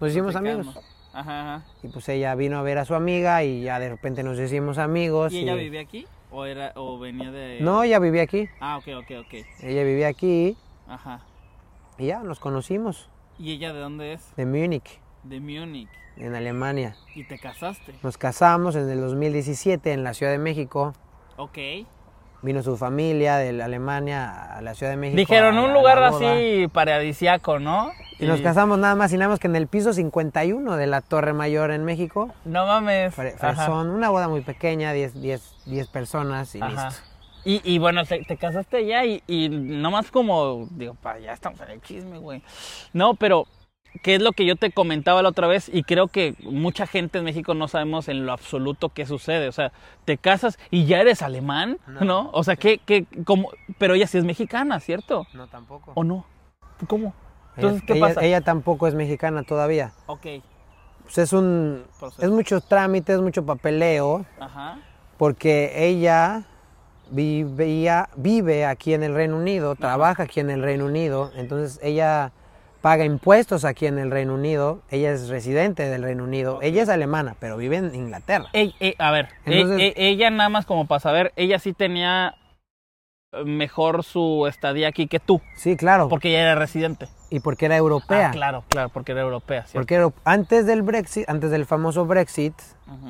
nos 0.00 0.10
hicimos 0.10 0.36
amigos. 0.36 0.66
Ajá, 1.12 1.56
ajá. 1.56 1.66
Y 1.82 1.88
pues 1.88 2.08
ella 2.08 2.34
vino 2.34 2.58
a 2.58 2.62
ver 2.62 2.78
a 2.78 2.84
su 2.84 2.94
amiga 2.94 3.42
y 3.44 3.62
ya 3.62 3.78
de 3.78 3.88
repente 3.90 4.22
nos 4.22 4.38
hicimos 4.38 4.78
amigos. 4.78 5.32
¿Y 5.32 5.40
ella 5.40 5.54
vivía 5.54 5.80
aquí? 5.80 6.06
¿O, 6.30 6.44
era, 6.44 6.72
o 6.76 6.98
venía 6.98 7.30
de.? 7.30 7.58
No, 7.60 7.82
ella 7.82 7.98
vivía 7.98 8.22
aquí. 8.22 8.48
Ah, 8.60 8.76
ok, 8.78 8.88
ok, 8.98 9.10
ok. 9.20 9.34
Ella 9.62 9.82
vivía 9.84 10.08
aquí 10.08 10.56
Ajá. 10.86 11.20
y 11.98 12.06
ya 12.06 12.22
nos 12.22 12.38
conocimos 12.38 13.08
¿Y 13.38 13.52
ella 13.52 13.72
de 13.72 13.80
dónde 13.80 14.12
es? 14.14 14.34
de 14.36 14.46
Múnich, 14.46 15.00
De 15.24 15.40
Múnich. 15.40 15.88
en 16.16 16.34
Alemania. 16.34 16.96
¿Y 17.14 17.24
te 17.24 17.38
casaste? 17.38 17.94
Nos 18.02 18.18
casamos 18.18 18.74
en 18.76 18.88
el 18.88 19.00
2017 19.00 19.92
en 19.92 20.04
la 20.04 20.14
Ciudad 20.14 20.32
de 20.32 20.38
México. 20.38 20.94
Ok. 21.36 21.58
Vino 22.40 22.62
su 22.62 22.76
familia 22.76 23.36
de 23.36 23.60
Alemania 23.62 24.54
a 24.56 24.60
la 24.62 24.74
Ciudad 24.74 24.92
de 24.92 24.96
México. 24.96 25.16
Dijeron 25.16 25.58
a- 25.58 25.62
un 25.64 25.72
lugar 25.74 26.00
así 26.02 26.68
paradisiaco, 26.72 27.58
¿no? 27.58 27.90
Y 28.20 28.26
nos 28.26 28.40
casamos 28.40 28.78
nada 28.78 28.94
más 28.96 29.12
y 29.12 29.16
nada 29.16 29.28
más 29.28 29.38
que 29.40 29.46
en 29.48 29.56
el 29.56 29.66
piso 29.68 29.92
51 29.92 30.76
de 30.76 30.86
la 30.86 31.00
Torre 31.00 31.32
Mayor 31.32 31.70
en 31.72 31.84
México. 31.84 32.30
No 32.44 32.66
mames. 32.66 33.14
Fre-. 33.16 33.36
Fresón, 33.36 33.90
una 33.90 34.08
boda 34.10 34.28
muy 34.28 34.40
pequeña, 34.40 34.92
10, 34.92 35.20
10, 35.20 35.54
10 35.66 35.88
personas 35.88 36.54
y 36.54 36.60
Ajá. 36.62 36.86
listo. 36.88 37.02
Y, 37.44 37.60
y 37.64 37.78
bueno, 37.78 38.04
te, 38.04 38.24
te 38.24 38.36
casaste 38.36 38.78
allá 38.78 39.04
y, 39.04 39.22
y 39.26 39.48
nomás 39.48 40.10
como, 40.10 40.66
digo, 40.72 40.94
pa, 40.94 41.18
ya 41.18 41.32
estamos 41.32 41.60
en 41.60 41.70
el 41.70 41.80
chisme, 41.80 42.18
güey. 42.18 42.42
No, 42.92 43.14
pero, 43.14 43.46
¿qué 44.02 44.14
es 44.16 44.22
lo 44.22 44.32
que 44.32 44.44
yo 44.46 44.56
te 44.56 44.70
comentaba 44.72 45.22
la 45.22 45.28
otra 45.30 45.46
vez? 45.46 45.68
Y 45.72 45.82
creo 45.82 46.08
que 46.08 46.34
mucha 46.42 46.86
gente 46.86 47.18
en 47.18 47.24
México 47.24 47.54
no 47.54 47.68
sabemos 47.68 48.08
en 48.08 48.26
lo 48.26 48.32
absoluto 48.32 48.90
qué 48.90 49.06
sucede. 49.06 49.48
O 49.48 49.52
sea, 49.52 49.72
te 50.04 50.18
casas 50.18 50.58
y 50.70 50.86
ya 50.86 51.00
eres 51.00 51.22
alemán, 51.22 51.78
¿no? 52.00 52.30
O 52.32 52.44
sea, 52.44 52.56
¿qué, 52.56 52.78
qué, 52.84 53.06
cómo? 53.24 53.50
Pero 53.78 53.94
ella 53.94 54.06
sí 54.06 54.18
es 54.18 54.24
mexicana, 54.24 54.78
¿cierto? 54.80 55.26
No, 55.34 55.46
tampoco. 55.48 55.92
¿O 55.94 56.04
no? 56.04 56.24
¿Cómo? 56.86 57.14
Entonces, 57.56 57.82
ella, 57.82 57.86
¿qué 57.86 57.92
ella- 57.98 58.06
pasa? 58.08 58.24
ella 58.24 58.40
tampoco 58.40 58.86
es 58.86 58.94
mexicana 58.94 59.42
todavía. 59.42 59.92
Ok, 60.06 60.26
Pues 61.02 61.18
es 61.18 61.32
un... 61.32 61.84
Proceso. 61.98 62.22
Es 62.22 62.30
mucho 62.30 62.60
trámite, 62.60 63.14
es 63.14 63.20
mucho 63.20 63.44
papeleo, 63.44 64.24
ajá. 64.38 64.78
porque 65.16 65.72
ella 65.88 66.44
vivía, 67.10 68.08
vive 68.16 68.66
aquí 68.66 68.94
en 68.94 69.02
el 69.02 69.14
Reino 69.14 69.36
Unido, 69.38 69.74
trabaja 69.74 70.24
aquí 70.24 70.40
en 70.40 70.50
el 70.50 70.62
Reino 70.62 70.84
Unido, 70.86 71.32
entonces 71.36 71.80
ella 71.82 72.32
paga 72.80 73.04
impuestos 73.04 73.64
aquí 73.64 73.86
en 73.86 73.98
el 73.98 74.10
Reino 74.10 74.34
Unido, 74.34 74.82
ella 74.90 75.10
es 75.12 75.28
residente 75.28 75.88
del 75.88 76.02
Reino 76.02 76.24
Unido, 76.24 76.60
ella 76.62 76.82
es 76.82 76.88
alemana, 76.88 77.34
pero 77.40 77.56
vive 77.56 77.76
en 77.76 77.94
Inglaterra. 77.94 78.46
Ey, 78.52 78.74
ey, 78.80 78.94
a 78.98 79.10
ver, 79.10 79.28
Entonces- 79.44 79.80
ey, 79.80 79.92
ella 79.96 80.30
nada 80.30 80.48
más 80.48 80.66
como 80.66 80.86
para 80.86 81.00
saber, 81.00 81.32
ella 81.36 81.58
sí 81.58 81.72
tenía 81.72 82.34
eh, 83.32 83.44
mejor 83.44 84.04
su 84.04 84.46
estadía 84.46 84.88
aquí 84.88 85.06
que 85.06 85.20
tú, 85.20 85.42
Sí, 85.54 85.76
claro. 85.76 86.08
porque 86.08 86.32
ya 86.32 86.40
era 86.40 86.54
residente. 86.54 87.08
y 87.30 87.40
porque 87.40 87.66
era 87.66 87.76
europea. 87.76 88.28
Ah, 88.28 88.30
claro, 88.30 88.64
claro, 88.68 88.88
porque 88.88 89.12
era 89.12 89.20
europea. 89.20 89.64
¿cierto? 89.66 89.80
Porque 89.80 89.94
era- 89.96 90.10
antes 90.24 90.64
del 90.64 90.80
Brexit, 90.80 91.28
antes 91.28 91.50
del 91.50 91.66
famoso 91.66 92.06
Brexit, 92.06 92.54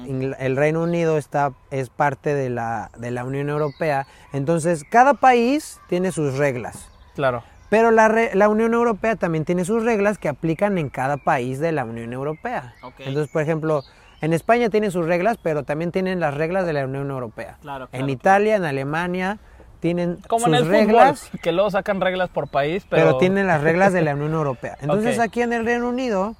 el 0.09 0.57
Reino 0.57 0.83
Unido 0.83 1.19
está, 1.19 1.53
es 1.71 1.89
parte 1.89 2.35
de 2.35 2.51
la, 2.51 2.91
de 2.99 3.13
la 3.13 3.23
Unión 3.25 3.49
Europea. 3.49 4.09
Entonces, 4.33 4.83
cada 4.83 5.15
país 5.15 5.79
tiene 5.89 6.11
sus 6.11 6.37
reglas. 6.37 6.91
Claro. 7.15 7.45
Pero 7.71 7.91
la, 7.91 8.09
re- 8.09 8.31
la 8.35 8.49
Unión 8.49 8.73
Europea 8.75 9.17
también 9.17 9.45
tiene 9.45 9.65
sus 9.65 9.85
reglas 9.85 10.19
que 10.19 10.29
aplican 10.29 10.79
en 10.79 10.89
cada 10.89 11.17
país 11.19 11.59
de 11.59 11.73
la 11.73 11.85
Unión 11.85 12.13
Europea. 12.13 12.75
Entonces, 12.99 13.29
por 13.29 13.43
ejemplo, 13.43 13.83
en 14.21 14.33
España 14.33 14.71
tienen 14.71 14.91
sus 14.91 15.07
reglas, 15.07 15.37
pero 15.43 15.65
también 15.65 15.93
tienen 15.93 16.19
las 16.21 16.35
reglas 16.35 16.67
de 16.67 16.73
la 16.73 16.85
Unión 16.85 17.11
Europea. 17.11 17.59
Claro, 17.61 17.85
en 17.87 17.91
claro, 17.91 18.09
Italia, 18.13 18.57
en 18.57 18.65
Alemania, 18.65 19.39
tienen 19.81 20.19
Como 20.27 20.47
sus 20.47 20.49
en 20.49 20.55
el 20.55 20.67
reglas, 20.69 21.21
fútbol, 21.29 21.41
que 21.43 21.53
luego 21.53 21.71
sacan 21.71 22.01
reglas 22.01 22.31
por 22.31 22.49
país, 22.49 22.87
pero... 22.89 23.03
pero... 23.05 23.19
tienen 23.19 23.47
las 23.47 23.63
reglas 23.63 23.93
de 23.93 24.03
la 24.03 24.15
Unión 24.15 24.33
Europea. 24.33 24.77
Entonces, 24.81 25.19
aquí 25.19 25.43
en 25.43 25.53
el 25.53 25.65
Reino 25.65 25.89
Unido 25.89 26.35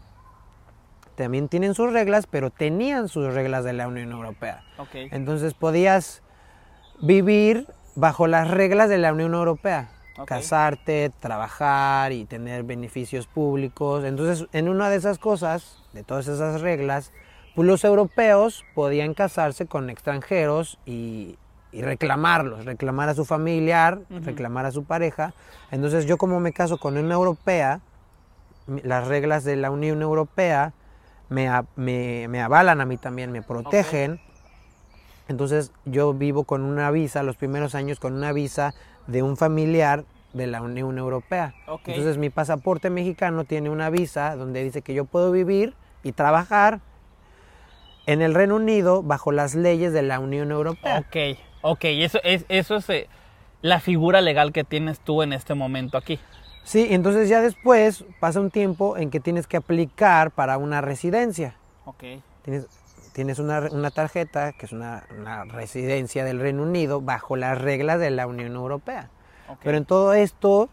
también 1.15 1.49
tienen 1.49 1.75
sus 1.75 1.93
reglas, 1.93 2.27
pero 2.27 2.51
tenían 2.51 3.09
sus 3.09 3.35
reglas 3.35 3.65
de 3.65 3.73
la 3.75 3.87
Unión 3.89 4.13
Europea. 4.13 4.63
Ok. 4.79 4.95
Entonces 5.11 5.53
podías 5.53 6.23
vivir 7.01 7.67
bajo 7.97 8.27
las 8.29 8.49
reglas 8.49 8.89
de 8.89 8.99
la 8.99 9.13
Unión 9.13 9.35
Europea. 9.35 9.89
Casarte, 10.27 11.11
trabajar 11.21 12.13
y 12.13 12.25
tener 12.25 12.63
beneficios 12.65 13.27
públicos. 13.27 14.05
Entonces, 14.05 14.47
en 14.53 14.69
una 14.69 14.91
de 14.91 14.97
esas 14.97 15.19
cosas, 15.19 15.83
de 15.93 16.03
todas 16.03 16.27
esas 16.29 16.61
reglas, 16.61 17.13
pues 17.55 17.67
los 17.67 17.85
europeos 17.85 18.65
podían 18.75 19.15
casarse 19.15 19.67
con 19.67 19.91
extranjeros 19.91 20.79
y, 20.87 21.37
y 21.73 21.83
reclamarlos, 21.83 22.65
reclamar 22.65 23.09
a 23.09 23.15
su 23.15 23.25
familiar, 23.25 24.01
reclamar 24.25 24.65
a 24.67 24.71
su 24.73 24.85
pareja. 24.85 25.33
Entonces, 25.71 26.07
yo 26.07 26.17
como 26.19 26.41
me 26.41 26.53
caso 26.53 26.79
con 26.79 26.97
una 26.97 27.15
europea, 27.15 27.81
las 28.85 29.09
reglas 29.09 29.45
de 29.45 29.57
la 29.57 29.71
Unión 29.71 30.03
Europea 30.03 30.73
me- 31.31 32.27
me 32.29 32.41
avalan 32.43 32.81
a 32.81 32.85
mí 32.87 32.97
también, 32.97 33.33
me 33.33 33.43
protegen. 33.43 34.21
Entonces 35.29 35.73
yo 35.85 36.15
vivo 36.15 36.45
con 36.45 36.63
una 36.63 36.91
visa, 36.91 37.23
los 37.23 37.37
primeros 37.37 37.75
años 37.75 38.01
con 38.01 38.15
una 38.15 38.33
visa 38.33 38.73
de 39.09 39.25
un 39.25 39.37
familiar 39.37 40.05
de 40.33 40.47
la 40.47 40.63
Unión 40.63 40.99
Europea. 40.99 41.55
Ok. 41.67 41.89
Entonces 41.89 42.19
mi 42.19 42.31
pasaporte 42.31 42.91
mexicano 42.91 43.45
tiene 43.45 43.71
una 43.71 43.91
visa 43.91 44.37
donde 44.37 44.63
dice 44.63 44.83
que 44.83 44.95
yo 44.95 45.05
puedo 45.05 45.33
vivir 45.33 45.75
y 46.05 46.13
trabajar 46.13 46.81
en 48.07 48.23
el 48.23 48.35
Reino 48.35 48.57
Unido 48.57 49.03
bajo 49.03 49.33
las 49.33 49.55
leyes 49.55 49.93
de 49.93 50.03
la 50.03 50.21
Unión 50.21 50.51
Europea. 50.53 51.01
Ok, 51.01 51.39
ok, 51.63 51.85
eso 51.85 52.21
es, 52.23 52.45
eso 52.49 52.77
es 52.77 52.89
eh, 52.91 53.09
la 53.63 53.81
figura 53.81 54.21
legal 54.21 54.53
que 54.53 54.65
tienes 54.65 55.01
tú 55.01 55.23
en 55.23 55.33
este 55.33 55.55
momento 55.55 55.99
aquí. 55.99 56.21
Sí, 56.63 56.89
entonces 56.91 57.29
ya 57.29 57.41
después 57.41 58.05
pasa 58.21 58.41
un 58.41 58.51
tiempo 58.51 58.97
en 58.99 59.11
que 59.11 59.21
tienes 59.21 59.47
que 59.47 59.57
aplicar 59.57 60.31
para 60.31 60.59
una 60.59 60.83
residencia. 60.83 61.57
Ok. 61.87 62.05
Tienes, 62.43 62.67
tienes 63.19 63.41
una, 63.41 63.59
una 63.73 63.91
tarjeta 63.91 64.53
que 64.53 64.67
es 64.67 64.71
una, 64.73 65.03
una 65.19 65.43
residencia 65.43 66.25
del 66.25 66.39
Reino 66.39 66.63
Unido 66.63 67.01
bajo 67.01 67.35
las 67.35 67.61
reglas 67.61 67.99
de 67.99 68.11
la 68.11 68.29
Unión 68.29 68.55
Europea. 68.55 69.11
Pero 69.65 69.77
en 69.77 69.85
todo 69.85 70.13
esto, 70.15 70.69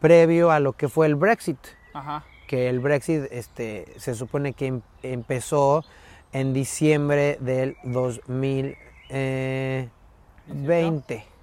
previo 0.00 0.50
a 0.50 0.58
lo 0.58 0.72
que 0.72 0.88
fue 0.88 1.06
el 1.06 1.14
Brexit, 1.14 1.58
Ajá. 1.94 2.24
que 2.48 2.68
el 2.68 2.80
Brexit 2.80 3.22
este, 3.30 3.86
se 3.98 4.16
supone 4.16 4.52
que 4.52 4.66
em- 4.66 4.80
empezó 5.04 5.84
en 6.32 6.52
diciembre 6.52 7.38
del 7.40 7.76
2020. 7.84 8.76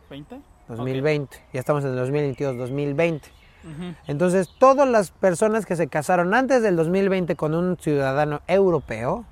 ¿20? 0.10 0.42
2020. 0.68 1.38
Ya 1.54 1.60
estamos 1.62 1.86
en 1.86 1.92
el 1.92 1.96
2022, 1.96 2.58
2020. 2.58 3.30
Ujú. 3.64 3.94
Entonces, 4.08 4.50
todas 4.60 4.90
las 4.90 5.12
personas 5.12 5.66
que 5.66 5.78
se 5.78 5.88
casaron 5.88 6.34
antes 6.34 6.62
del 6.62 6.76
2020 6.76 7.38
con 7.38 7.56
un 7.56 7.78
ciudadano 7.78 8.42
europeo 8.46 9.24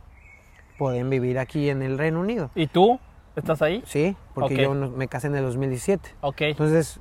pueden 0.77 1.09
vivir 1.09 1.39
aquí 1.39 1.69
en 1.69 1.81
el 1.81 1.97
Reino 1.97 2.19
Unido. 2.19 2.49
¿Y 2.55 2.67
tú? 2.67 2.99
¿Estás 3.35 3.61
ahí? 3.61 3.83
Sí, 3.85 4.15
porque 4.33 4.55
Ok. 4.55 4.61
yo 4.61 4.73
me 4.91 5.07
casé 5.07 5.27
en 5.27 5.35
el 5.35 5.43
2017. 5.43 6.09
Ok. 6.21 6.41
Entonces, 6.41 6.99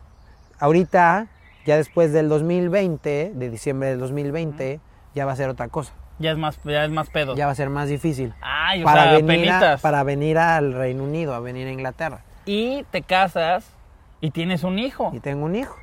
ahorita, 0.58 1.28
ya 1.64 1.76
después 1.76 2.12
del 2.12 2.28
2020, 2.28 3.32
de 3.34 3.50
diciembre 3.50 3.88
del 3.90 3.98
2020, 4.00 4.80
ya 5.14 5.26
va 5.26 5.32
a 5.32 5.36
ser 5.36 5.48
otra 5.48 5.68
cosa. 5.68 5.92
Ya 6.18 6.30
es 6.30 6.38
más, 6.38 6.58
ya 6.64 6.84
es 6.84 6.90
más 6.90 7.10
pedo. 7.10 7.34
Ya 7.34 7.46
va 7.46 7.52
a 7.52 7.54
ser 7.56 7.70
más 7.70 7.88
difícil. 7.88 8.34
Ay, 8.40 8.82
o 8.82 8.84
para, 8.84 9.02
sea, 9.10 9.12
venir 9.20 9.50
a- 9.50 9.76
para 9.78 10.02
venir 10.04 10.38
al 10.38 10.72
Reino 10.72 11.04
Unido, 11.04 11.34
a 11.34 11.40
venir 11.40 11.66
a 11.66 11.72
Inglaterra. 11.72 12.20
Y 12.46 12.84
te 12.90 13.02
casas 13.02 13.68
y 14.20 14.30
tienes 14.30 14.62
un 14.64 14.78
hijo. 14.78 15.10
Y 15.12 15.20
tengo 15.20 15.44
un 15.44 15.56
hijo. 15.56 15.76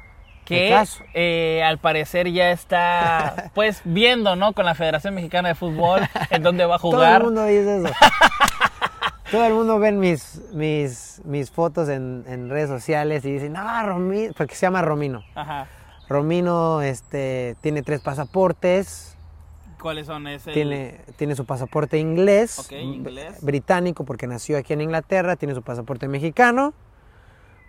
Que 0.52 0.84
eh, 1.14 1.64
al 1.64 1.78
parecer 1.80 2.32
ya 2.32 2.52
está 2.52 3.52
pues 3.56 3.82
viendo, 3.84 4.36
¿no? 4.36 4.54
Con 4.54 4.66
la 4.66 4.76
Federación 4.76 5.16
Mexicana 5.16 5.50
de 5.50 5.56
Fútbol 5.56 6.02
en 6.30 6.44
dónde 6.44 6.66
va 6.66 6.76
a 6.76 6.80
Todo 6.82 6.92
el 6.92 6.98
jugar. 6.98 7.24
mundo 7.24 7.46
dice 7.46 7.78
eso. 7.78 7.90
Todo 9.32 9.46
el 9.46 9.54
mundo 9.54 9.80
ven 9.80 9.98
mis, 10.00 10.42
mis, 10.54 11.22
mis 11.24 11.50
fotos 11.52 11.88
en, 11.88 12.26
en 12.28 12.50
redes 12.50 12.70
sociales 12.70 13.24
y 13.24 13.32
dicen, 13.32 13.54
no, 13.54 13.86
Romino, 13.86 14.34
porque 14.36 14.56
se 14.56 14.62
llama 14.66 14.82
Romino. 14.82 15.24
Ajá. 15.36 15.68
Romino 16.10 16.82
este, 16.82 17.56
tiene 17.62 17.82
tres 17.82 18.02
pasaportes, 18.02 19.16
¿Cuáles 19.80 20.08
son 20.08 20.28
ese? 20.28 20.52
tiene, 20.52 21.00
tiene 21.16 21.36
su 21.38 21.46
pasaporte 21.46 21.98
inglés, 21.98 22.70
inglés. 22.72 23.38
británico 23.42 24.04
porque 24.04 24.28
nació 24.28 24.58
aquí 24.58 24.74
en 24.74 24.82
Inglaterra, 24.82 25.38
tiene 25.38 25.56
su 25.56 25.62
pasaporte 25.62 26.10
mexicano 26.10 26.74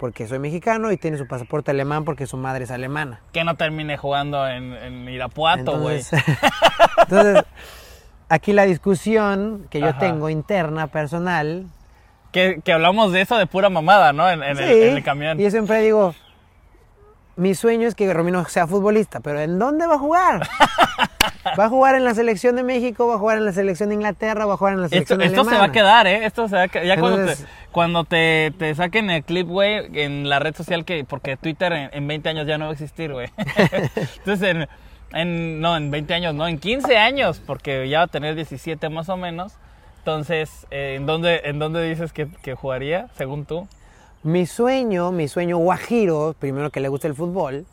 porque 0.03 0.27
soy 0.27 0.41
mexicano 0.41 0.91
y 0.91 0.97
tiene 0.97 1.17
su 1.17 1.29
pasaporte 1.29 1.71
alemán 1.71 2.05
porque 2.05 2.27
su 2.27 2.37
madre 2.37 2.65
es 2.65 2.73
alemana. 2.73 3.21
Que 3.31 3.45
no 3.45 3.55
termine 3.55 3.97
jugando 3.97 4.49
en, 4.49 4.73
en 4.73 5.09
Irapuato, 5.09 5.79
güey. 5.79 5.99
Entonces, 6.01 6.25
entonces, 6.99 7.45
aquí 8.29 8.53
la 8.53 8.65
discusión 8.65 9.69
que 9.71 9.79
yo 9.79 9.91
Ajá. 9.91 10.01
tengo 10.01 10.29
interna, 10.29 10.89
personal, 10.89 11.67
Que, 12.33 12.61
que 12.65 12.73
hablamos 12.73 13.13
de 13.13 13.21
eso 13.21 13.39
de 13.39 13.47
pura 13.47 13.71
mamada, 13.71 14.13
¿no? 14.13 14.29
En, 14.29 14.43
en 14.43 14.59
el, 14.59 14.71
en 14.71 14.97
el 14.97 15.05
camión. 15.05 15.39
Y 15.39 15.45
yo 15.45 15.53
siempre 15.53 15.81
digo, 15.83 16.17
mi 17.37 17.55
sueño 17.55 17.89
es 17.89 17.95
que 17.95 18.13
Romino 18.13 18.45
sea 18.47 18.67
futbolista, 18.67 19.21
pero 19.21 19.41
¿en 19.41 19.59
dónde 19.59 19.87
va 19.87 19.95
a 19.95 19.99
jugar? 19.99 20.49
¿Va 21.59 21.65
a 21.65 21.69
jugar 21.69 21.95
en 21.97 22.05
la 22.05 22.15
selección 22.15 22.57
de 22.57 22.63
México? 22.63 23.07
¿Va 23.09 23.15
a 23.15 23.19
jugar 23.19 23.39
en 23.39 23.45
la 23.45 23.53
selección 23.53 23.89
de 23.89 23.97
Inglaterra? 23.97 24.47
¿Va 24.47 24.55
a 24.55 24.57
jugar 24.57 24.75
en 24.75 24.81
la 24.81 24.87
Esto, 24.87 25.15
selección 25.15 25.23
esto 25.23 25.45
se 25.45 25.57
va 25.59 25.65
a 25.65 25.73
quedar, 25.73 26.07
¿eh? 26.07 26.25
Esto 26.25 26.49
se 26.49 26.55
va 26.57 26.63
a 26.63 26.69
quedar. 26.69 26.87
Ya 26.87 26.99
cuando, 27.01 27.27
te, 27.27 27.37
cuando 27.73 28.05
te, 28.05 28.53
te 28.59 28.75
saquen 28.75 29.11
el 29.11 29.25
clip, 29.25 29.49
güey, 29.49 30.01
en 30.01 30.29
la 30.29 30.39
red 30.39 30.55
social, 30.55 30.85
que 30.85 31.05
porque 31.05 31.37
Twitter 31.37 31.73
en, 31.73 31.91
en 31.93 32.07
20 32.07 32.29
años 32.29 32.47
ya 32.47 32.59
no 32.59 32.67
va 32.67 32.71
a 32.71 32.75
existir, 32.75 33.13
güey. 33.13 33.29
Entonces, 34.19 34.43
en, 34.55 34.69
en- 35.13 35.61
no, 35.61 35.77
en 35.77 35.91
20 35.91 36.15
años, 36.15 36.35
no, 36.35 36.47
en 36.47 36.59
15 36.59 36.97
años, 36.97 37.41
porque 37.45 37.89
ya 37.89 37.99
va 37.99 38.05
a 38.05 38.09
tener 38.09 38.35
17 38.37 38.89
más 38.89 39.09
o 39.09 39.17
menos. 39.17 39.55
Entonces, 39.99 40.67
eh, 40.71 40.95
¿en, 40.97 41.07
dónde, 41.07 41.43
¿en 41.45 41.59
dónde 41.59 41.83
dices 41.89 42.13
que, 42.13 42.29
que 42.43 42.55
jugaría, 42.55 43.09
según 43.17 43.47
tú? 43.47 43.69
Mi 44.23 44.47
sueño, 44.47 45.11
mi 45.13 45.27
sueño 45.29 45.59
guajiro, 45.59 46.35
primero 46.39 46.71
que 46.71 46.81
le 46.81 46.89
guste 46.89 47.09
el 47.09 47.15
fútbol, 47.15 47.67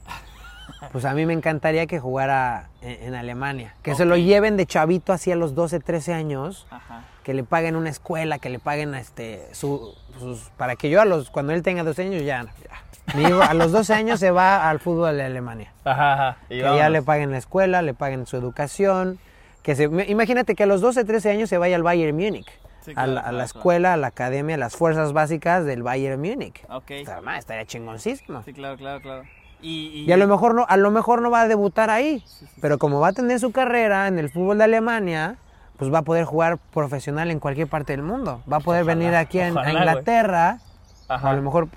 pues 0.92 1.06
a 1.06 1.14
mí 1.14 1.26
me 1.26 1.34
encantaría 1.34 1.86
que 1.86 2.00
jugara 2.00 2.70
en, 2.82 3.04
en 3.10 3.16
Alemania. 3.16 3.76
Que 3.84 3.94
se 3.96 4.06
lo 4.06 4.18
lleven 4.18 4.58
de 4.58 4.66
chavito 4.66 5.14
hacia 5.14 5.36
los 5.36 5.54
12, 5.54 5.80
13 5.80 6.14
años. 6.14 6.66
Ajá. 6.72 7.04
que 7.24 7.34
le 7.36 7.44
paguen 7.44 7.76
una 7.76 7.90
escuela, 7.90 8.40
que 8.40 8.50
le 8.50 8.58
paguen 8.58 8.96
este 8.96 9.48
su, 9.52 9.94
sus, 10.18 10.50
para 10.58 10.76
que 10.76 10.90
yo 10.90 11.00
a 11.00 11.06
los 11.06 11.30
cuando 11.30 11.54
él 11.54 11.62
tenga 11.62 11.84
12 11.84 12.02
años 12.04 12.24
ya, 12.24 12.44
ya. 12.44 13.16
Mi 13.16 13.24
hijo 13.24 13.42
a 13.44 13.54
los 13.54 13.72
12 13.72 13.94
años 13.94 14.20
se 14.20 14.32
va 14.32 14.68
al 14.68 14.80
fútbol 14.80 15.18
de 15.18 15.24
Alemania. 15.26 15.72
Ajá, 15.84 16.14
ajá. 16.14 16.38
Y 16.50 16.58
Que 16.58 16.62
ya 16.64 16.90
le 16.90 17.04
paguen 17.04 17.30
la 17.30 17.38
escuela, 17.38 17.84
le 17.84 17.94
paguen 17.94 18.26
su 18.26 18.36
educación, 18.38 19.20
que 19.62 19.76
se 19.76 19.84
imagínate 20.08 20.56
que 20.56 20.64
a 20.64 20.66
los 20.66 20.82
12, 20.82 21.06
13 21.06 21.30
años 21.32 21.50
se 21.50 21.60
vaya 21.60 21.76
al 21.76 21.84
Bayern 21.84 22.16
Múnich. 22.16 22.48
A 22.96 23.08
la, 23.08 23.22
a 23.22 23.32
la 23.32 23.44
escuela, 23.44 23.94
a 23.94 23.98
la 23.98 24.08
academia, 24.08 24.56
a 24.56 24.58
las 24.60 24.76
fuerzas 24.76 25.14
básicas 25.14 25.66
del 25.66 25.84
Bayern 25.84 26.20
Múnich. 26.22 26.64
Ok. 26.70 26.92
O 27.02 27.06
sea, 27.06 27.22
ma, 27.22 27.38
estaría 27.38 27.66
chingoncísimo. 27.66 28.44
Sí, 28.44 28.54
claro, 28.54 28.78
claro, 28.78 29.02
claro. 29.02 29.24
Y, 29.62 29.88
y- 29.88 30.06
Y 30.08 30.12
a 30.12 30.18
lo 30.18 30.28
mejor 30.28 30.56
no, 30.56 30.66
a 30.68 30.78
lo 30.78 30.90
mejor 30.92 31.22
no 31.22 31.30
va 31.30 31.42
a 31.42 31.48
debutar 31.48 31.90
ahí, 31.90 32.24
pero 32.62 32.78
como 32.78 33.00
va 33.00 33.10
a 33.10 33.14
tener 33.14 33.40
su 33.40 33.52
carrera 33.52 34.08
en 34.08 34.18
el 34.18 34.30
fútbol 34.30 34.58
de 34.58 34.64
Alemania, 34.64 35.36
pues 35.78 35.94
va 35.94 36.00
a 36.00 36.02
poder 36.04 36.26
jugar 36.26 36.58
profesional 36.74 37.30
en 37.32 37.40
cualquier 37.40 37.68
parte 37.68 37.94
del 37.94 38.04
mundo. 38.04 38.42
Va 38.52 38.58
a 38.58 38.60
poder 38.62 38.84
Ojalá, 38.84 38.96
venir 39.00 39.16
aquí 39.16 39.40
a 39.42 39.50
ojalá, 39.52 39.62
güey. 39.64 39.76
Inglaterra, 39.78 40.60
a 41.08 41.34
lo 41.34 41.42
mejor 41.42 41.68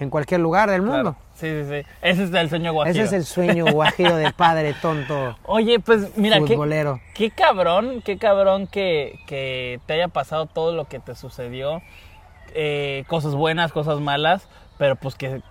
en 0.00 0.10
cualquier 0.10 0.40
lugar 0.40 0.70
del 0.70 0.82
mundo. 0.82 1.14
Claro. 1.14 1.16
Sí, 1.34 1.46
sí, 1.48 1.68
sí. 1.82 1.88
Ese 2.02 2.24
es 2.24 2.32
el 2.32 2.48
sueño 2.48 2.72
guajiro. 2.72 3.04
Ese 3.04 3.04
es 3.04 3.12
el 3.12 3.24
sueño 3.24 3.66
guajiro 3.66 4.16
del 4.16 4.32
padre 4.32 4.74
tonto 4.82 5.36
Oye, 5.44 5.78
pues 5.80 6.16
mira, 6.16 6.40
qué, 6.40 6.54
futbolero. 6.54 7.00
qué 7.14 7.30
cabrón, 7.30 8.02
qué 8.04 8.18
cabrón 8.18 8.66
que, 8.66 9.18
que 9.26 9.80
te 9.86 9.94
haya 9.94 10.08
pasado 10.08 10.46
todo 10.46 10.72
lo 10.74 10.86
que 10.86 10.98
te 10.98 11.14
sucedió. 11.14 11.80
Eh, 12.54 13.04
cosas 13.08 13.34
buenas, 13.34 13.72
cosas 13.72 14.00
malas, 14.00 14.48
pero 14.78 14.96
pues 14.96 15.14
que 15.14 15.42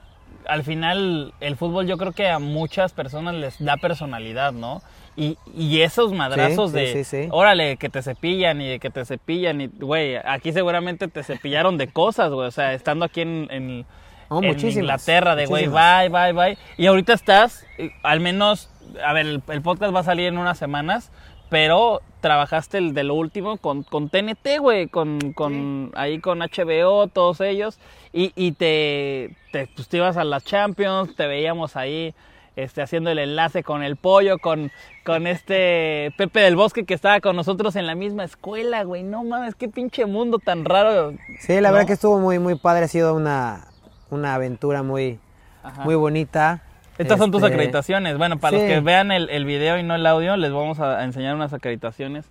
al 0.47 0.63
final 0.63 1.33
el 1.41 1.55
fútbol 1.57 1.87
yo 1.87 1.97
creo 1.97 2.11
que 2.11 2.27
a 2.29 2.39
muchas 2.39 2.91
personas 2.93 3.35
les 3.35 3.63
da 3.63 3.77
personalidad, 3.77 4.51
¿no? 4.53 4.81
Y, 5.15 5.37
y 5.55 5.81
esos 5.81 6.13
madrazos 6.13 6.71
Sí, 6.71 6.77
de, 6.77 6.87
sí, 6.93 7.03
sí, 7.03 7.23
sí. 7.23 7.29
órale, 7.31 7.77
que 7.77 7.89
te 7.89 8.01
cepillan 8.01 8.61
y 8.61 8.67
de 8.69 8.79
que 8.79 8.89
te 8.89 9.03
cepillan 9.03 9.61
y, 9.61 9.67
güey, 9.67 10.15
aquí 10.15 10.53
seguramente 10.53 11.07
te 11.07 11.23
cepillaron 11.23 11.77
de 11.77 11.87
cosas, 11.87 12.31
güey, 12.31 12.47
o 12.47 12.51
sea, 12.51 12.73
estando 12.73 13.05
aquí 13.05 13.21
en, 13.21 13.47
en, 13.49 13.85
Oh, 14.29 14.41
en 14.41 14.49
muchísimas, 14.49 14.77
Inglaterra, 14.77 15.35
de 15.35 15.45
güey, 15.45 15.67
bye, 15.67 16.09
bye, 16.09 16.33
bye. 16.33 16.57
Y 16.77 16.87
ahorita 16.87 17.13
estás, 17.13 17.65
eh, 17.77 17.91
al 18.03 18.19
menos, 18.19 18.69
a 19.05 19.13
ver, 19.13 19.25
el, 19.25 19.41
el 19.47 19.61
podcast 19.61 19.95
va 19.95 20.01
a 20.01 20.03
salir 20.03 20.27
en 20.27 20.37
unas 20.37 20.57
semanas, 20.57 21.11
pero 21.49 22.01
trabajaste 22.19 22.77
el 22.77 22.93
de 22.93 23.03
lo 23.03 23.13
último 23.13 23.57
con, 23.57 23.83
con 23.83 24.09
TNT, 24.09 24.59
güey, 24.59 24.87
con, 24.87 25.33
con 25.33 25.91
ahí 25.95 26.19
con 26.19 26.39
HBO, 26.39 27.07
todos 27.07 27.41
ellos, 27.41 27.79
y, 28.11 28.33
y 28.35 28.51
te, 28.53 29.35
te, 29.51 29.67
pues, 29.75 29.87
te 29.87 29.97
ibas 29.97 30.17
a 30.17 30.23
las 30.23 30.43
Champions, 30.43 31.15
te 31.15 31.27
veíamos 31.27 31.75
ahí 31.75 32.13
este, 32.57 32.81
haciendo 32.81 33.11
el 33.11 33.19
enlace 33.19 33.63
con 33.63 33.83
el 33.83 33.95
pollo, 33.95 34.39
con, 34.39 34.71
con 35.05 35.27
este 35.27 36.11
Pepe 36.17 36.39
del 36.41 36.55
Bosque 36.55 36.85
que 36.85 36.95
estaba 36.95 37.21
con 37.21 37.35
nosotros 37.35 37.75
en 37.75 37.85
la 37.85 37.95
misma 37.95 38.23
escuela, 38.23 38.83
güey. 38.83 39.03
No 39.03 39.23
mames, 39.23 39.53
qué 39.55 39.69
pinche 39.69 40.05
mundo 40.07 40.39
tan 40.39 40.65
raro. 40.65 41.13
Sí, 41.39 41.61
la 41.61 41.69
¿no? 41.69 41.73
verdad 41.75 41.87
que 41.87 41.93
estuvo 41.93 42.19
muy, 42.19 42.39
muy 42.39 42.55
padre. 42.55 42.85
Ha 42.85 42.87
sido 42.87 43.13
una, 43.13 43.67
una 44.09 44.35
aventura 44.35 44.83
muy, 44.83 45.19
Ajá. 45.63 45.83
muy 45.83 45.95
bonita. 45.95 46.61
Estas 46.97 47.19
son 47.19 47.31
tus 47.31 47.43
Este, 47.43 47.53
acreditaciones. 47.53 48.17
Bueno, 48.17 48.39
para 48.39 48.57
los 48.57 48.65
que 48.65 48.79
vean 48.79 49.11
el, 49.11 49.29
el 49.29 49.45
video 49.45 49.77
y 49.77 49.83
no 49.83 49.95
el 49.95 50.05
audio, 50.07 50.35
les 50.37 50.51
vamos 50.51 50.79
a, 50.79 50.99
a 50.99 51.03
enseñar 51.03 51.35
unas 51.35 51.53
acreditaciones 51.53 52.25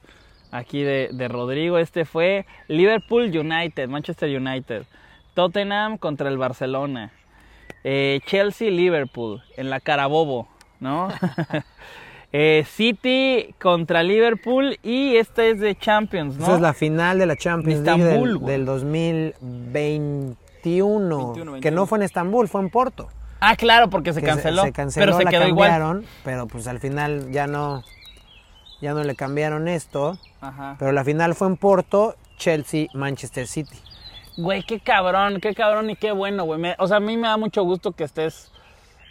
aquí 0.51 0.83
de, 0.83 1.11
de 1.13 1.29
Rodrigo. 1.29 1.79
Este 1.79 2.05
fue 2.05 2.47
Liverpool 2.69 3.25
United, 3.37 3.89
Manchester 3.89 4.29
United. 4.37 4.83
Tottenham 5.35 5.99
contra 5.99 6.29
el 6.29 6.39
Barcelona. 6.39 7.13
Eh, 7.85 8.21
Chelsea 8.27 8.71
Liverpool 8.71 9.43
en 9.57 9.71
la 9.71 9.79
Carabobo, 9.81 10.49
¿no? 10.81 11.09
Eh, 12.33 12.65
City 12.69 13.55
contra 13.59 14.03
Liverpool 14.03 14.79
y 14.83 15.17
este 15.17 15.51
es 15.51 15.61
de 15.61 15.75
Champions, 15.77 16.37
¿no? 16.37 16.43
Esa 16.45 16.57
es 16.57 16.61
la 16.61 16.75
final 16.75 17.19
de 17.21 17.25
la 17.27 17.37
Champions 17.37 17.83
League 17.83 18.03
del, 18.05 18.41
del 18.41 18.67
2021, 18.67 20.37
21, 20.71 21.33
que 21.35 21.45
no 21.45 21.53
21. 21.53 21.87
fue 21.87 21.99
en 21.99 22.03
Estambul, 22.03 22.49
fue 22.49 22.61
en 22.61 22.71
Porto. 22.71 23.09
Ah, 23.41 23.55
claro, 23.57 23.91
porque 23.91 24.13
se 24.13 24.23
canceló. 24.23 24.63
Se, 24.63 24.73
canceló, 24.73 25.05
pero 25.07 25.19
se 25.19 25.25
la 25.25 25.31
quedó 25.31 25.47
igual. 25.47 26.05
pero 26.25 26.47
pues 26.47 26.67
al 26.67 26.81
final 26.81 27.31
ya 27.31 27.47
no, 27.47 27.85
ya 28.81 28.95
no 28.95 29.05
le 29.05 29.15
cambiaron 29.15 29.69
esto. 29.69 30.19
Ajá. 30.41 30.77
Pero 30.79 30.93
la 30.93 31.05
final 31.05 31.35
fue 31.35 31.49
en 31.49 31.57
Porto, 31.57 32.17
Chelsea, 32.39 32.87
Manchester 32.95 33.47
City. 33.47 33.79
Güey, 34.37 34.63
qué 34.65 34.81
cabrón, 34.81 35.41
qué 35.41 35.55
cabrón 35.55 35.91
y 35.91 35.97
qué 35.97 36.13
bueno, 36.13 36.45
güey. 36.45 36.61
Me- 36.61 36.77
O 36.79 36.87
sea, 36.89 36.99
a 36.99 37.01
mí 37.01 37.17
me 37.17 37.29
da 37.29 37.37
mucho 37.37 37.63
gusto 37.63 37.93
que 37.93 38.05
estés, 38.05 38.53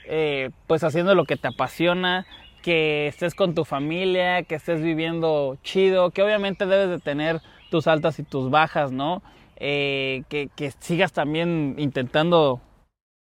eh, 0.08 0.51
pues, 0.68 0.84
haciendo 0.84 1.16
lo 1.16 1.26
que 1.26 1.36
te 1.36 1.47
apasiona, 1.47 2.26
que 2.62 3.08
estés 3.08 3.34
con 3.36 3.53
tu 3.56 3.66
familia, 3.66 4.43
que 4.43 4.56
estés 4.56 4.82
viviendo 4.82 5.58
chido, 5.64 6.12
que 6.12 6.22
obviamente 6.24 6.66
debes 6.66 6.89
de 6.89 6.99
tener 6.99 7.41
tus 7.70 7.88
altas 7.88 8.20
y 8.20 8.24
tus 8.24 8.49
bajas, 8.51 8.91
¿no? 8.91 9.22
Eh, 9.58 10.24
que, 10.28 10.49
que 10.56 10.72
sigas 10.80 11.14
también 11.14 11.76
intentando, 11.78 12.60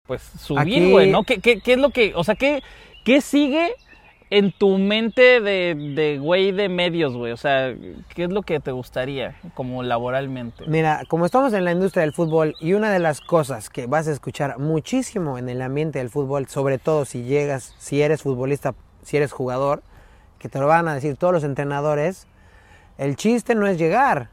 pues, 0.06 0.22
subir, 0.22 0.90
güey, 0.90 1.10
¿no? 1.10 1.24
¿Qué, 1.24 1.40
qué, 1.40 1.60
qué 1.60 1.72
es 1.72 1.78
lo 1.78 1.90
que, 1.90 2.12
o 2.14 2.22
sea, 2.22 2.36
qué, 2.36 2.62
qué 3.04 3.20
sigue 3.20 3.74
en 4.30 4.52
tu 4.52 4.78
mente 4.78 5.40
de, 5.40 5.74
de 5.74 6.18
güey 6.18 6.52
de 6.52 6.68
medios, 6.68 7.16
güey? 7.16 7.32
O 7.32 7.36
sea, 7.36 7.74
¿qué 8.14 8.24
es 8.24 8.30
lo 8.30 8.42
que 8.42 8.60
te 8.60 8.70
gustaría 8.70 9.36
como 9.54 9.82
laboralmente? 9.82 10.64
Mira, 10.68 11.02
como 11.08 11.26
estamos 11.26 11.52
en 11.52 11.64
la 11.64 11.72
industria 11.72 12.02
del 12.02 12.12
fútbol 12.12 12.54
y 12.60 12.74
una 12.74 12.92
de 12.92 13.00
las 13.00 13.20
cosas 13.20 13.68
que 13.68 13.86
vas 13.86 14.06
a 14.06 14.12
escuchar 14.12 14.58
muchísimo 14.58 15.36
en 15.36 15.48
el 15.48 15.60
ambiente 15.60 15.98
del 15.98 16.10
fútbol, 16.10 16.46
sobre 16.46 16.78
todo 16.78 17.04
si 17.04 17.24
llegas, 17.24 17.74
si 17.78 18.00
eres 18.02 18.22
futbolista, 18.22 18.74
si 19.02 19.16
eres 19.16 19.32
jugador, 19.32 19.82
que 20.38 20.48
te 20.48 20.60
lo 20.60 20.68
van 20.68 20.86
a 20.86 20.94
decir 20.94 21.16
todos 21.16 21.32
los 21.32 21.44
entrenadores, 21.44 22.28
el 22.98 23.16
chiste 23.16 23.54
no 23.54 23.66
es 23.66 23.78
llegar, 23.78 24.30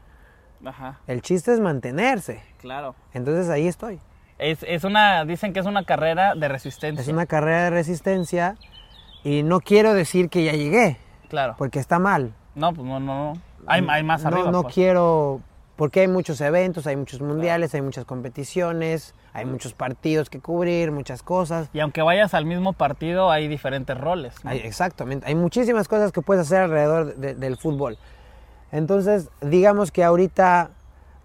Ajá, 0.64 0.98
el 1.06 1.22
chiste 1.22 1.52
es 1.52 1.60
mantenerse. 1.60 2.42
claro. 2.60 2.94
Entonces 3.12 3.48
ahí 3.48 3.66
estoy. 3.68 4.00
Es, 4.38 4.62
es 4.62 4.84
una, 4.84 5.24
dicen 5.24 5.52
que 5.52 5.60
es 5.60 5.66
una 5.66 5.84
carrera 5.84 6.34
de 6.34 6.48
resistencia. 6.48 7.00
Es 7.02 7.08
una 7.08 7.26
carrera 7.26 7.64
de 7.64 7.70
resistencia 7.70 8.56
y 9.24 9.42
no 9.42 9.60
quiero 9.60 9.94
decir 9.94 10.28
que 10.30 10.44
ya 10.44 10.52
llegué, 10.52 10.96
Claro. 11.28 11.54
porque 11.58 11.78
está 11.80 11.98
mal. 11.98 12.32
No, 12.54 12.72
pues 12.72 12.86
no, 12.86 13.00
no, 13.00 13.32
no. 13.34 13.40
Hay, 13.66 13.84
hay 13.88 14.02
más 14.02 14.22
no, 14.22 14.28
arriba. 14.28 14.50
no 14.50 14.62
pues. 14.62 14.74
quiero, 14.74 15.40
porque 15.76 16.00
hay 16.00 16.08
muchos 16.08 16.40
eventos, 16.40 16.86
hay 16.86 16.96
muchos 16.96 17.20
mundiales, 17.20 17.74
hay 17.74 17.82
muchas 17.82 18.04
competiciones, 18.04 19.14
hay 19.32 19.44
muchos 19.44 19.74
partidos 19.74 20.30
que 20.30 20.40
cubrir, 20.40 20.90
muchas 20.92 21.22
cosas. 21.22 21.68
Y 21.72 21.80
aunque 21.80 22.02
vayas 22.02 22.32
al 22.34 22.46
mismo 22.46 22.72
partido, 22.72 23.30
hay 23.30 23.46
diferentes 23.48 23.98
roles. 23.98 24.34
¿no? 24.44 24.50
Hay- 24.50 24.58
exactamente, 24.60 25.26
hay 25.26 25.34
muchísimas 25.34 25.86
cosas 25.88 26.12
que 26.12 26.22
puedes 26.22 26.42
hacer 26.46 26.62
alrededor 26.62 27.16
de- 27.16 27.34
del 27.34 27.56
fútbol. 27.56 27.98
Entonces, 28.72 29.28
digamos 29.40 29.90
que 29.92 30.04
ahorita 30.04 30.70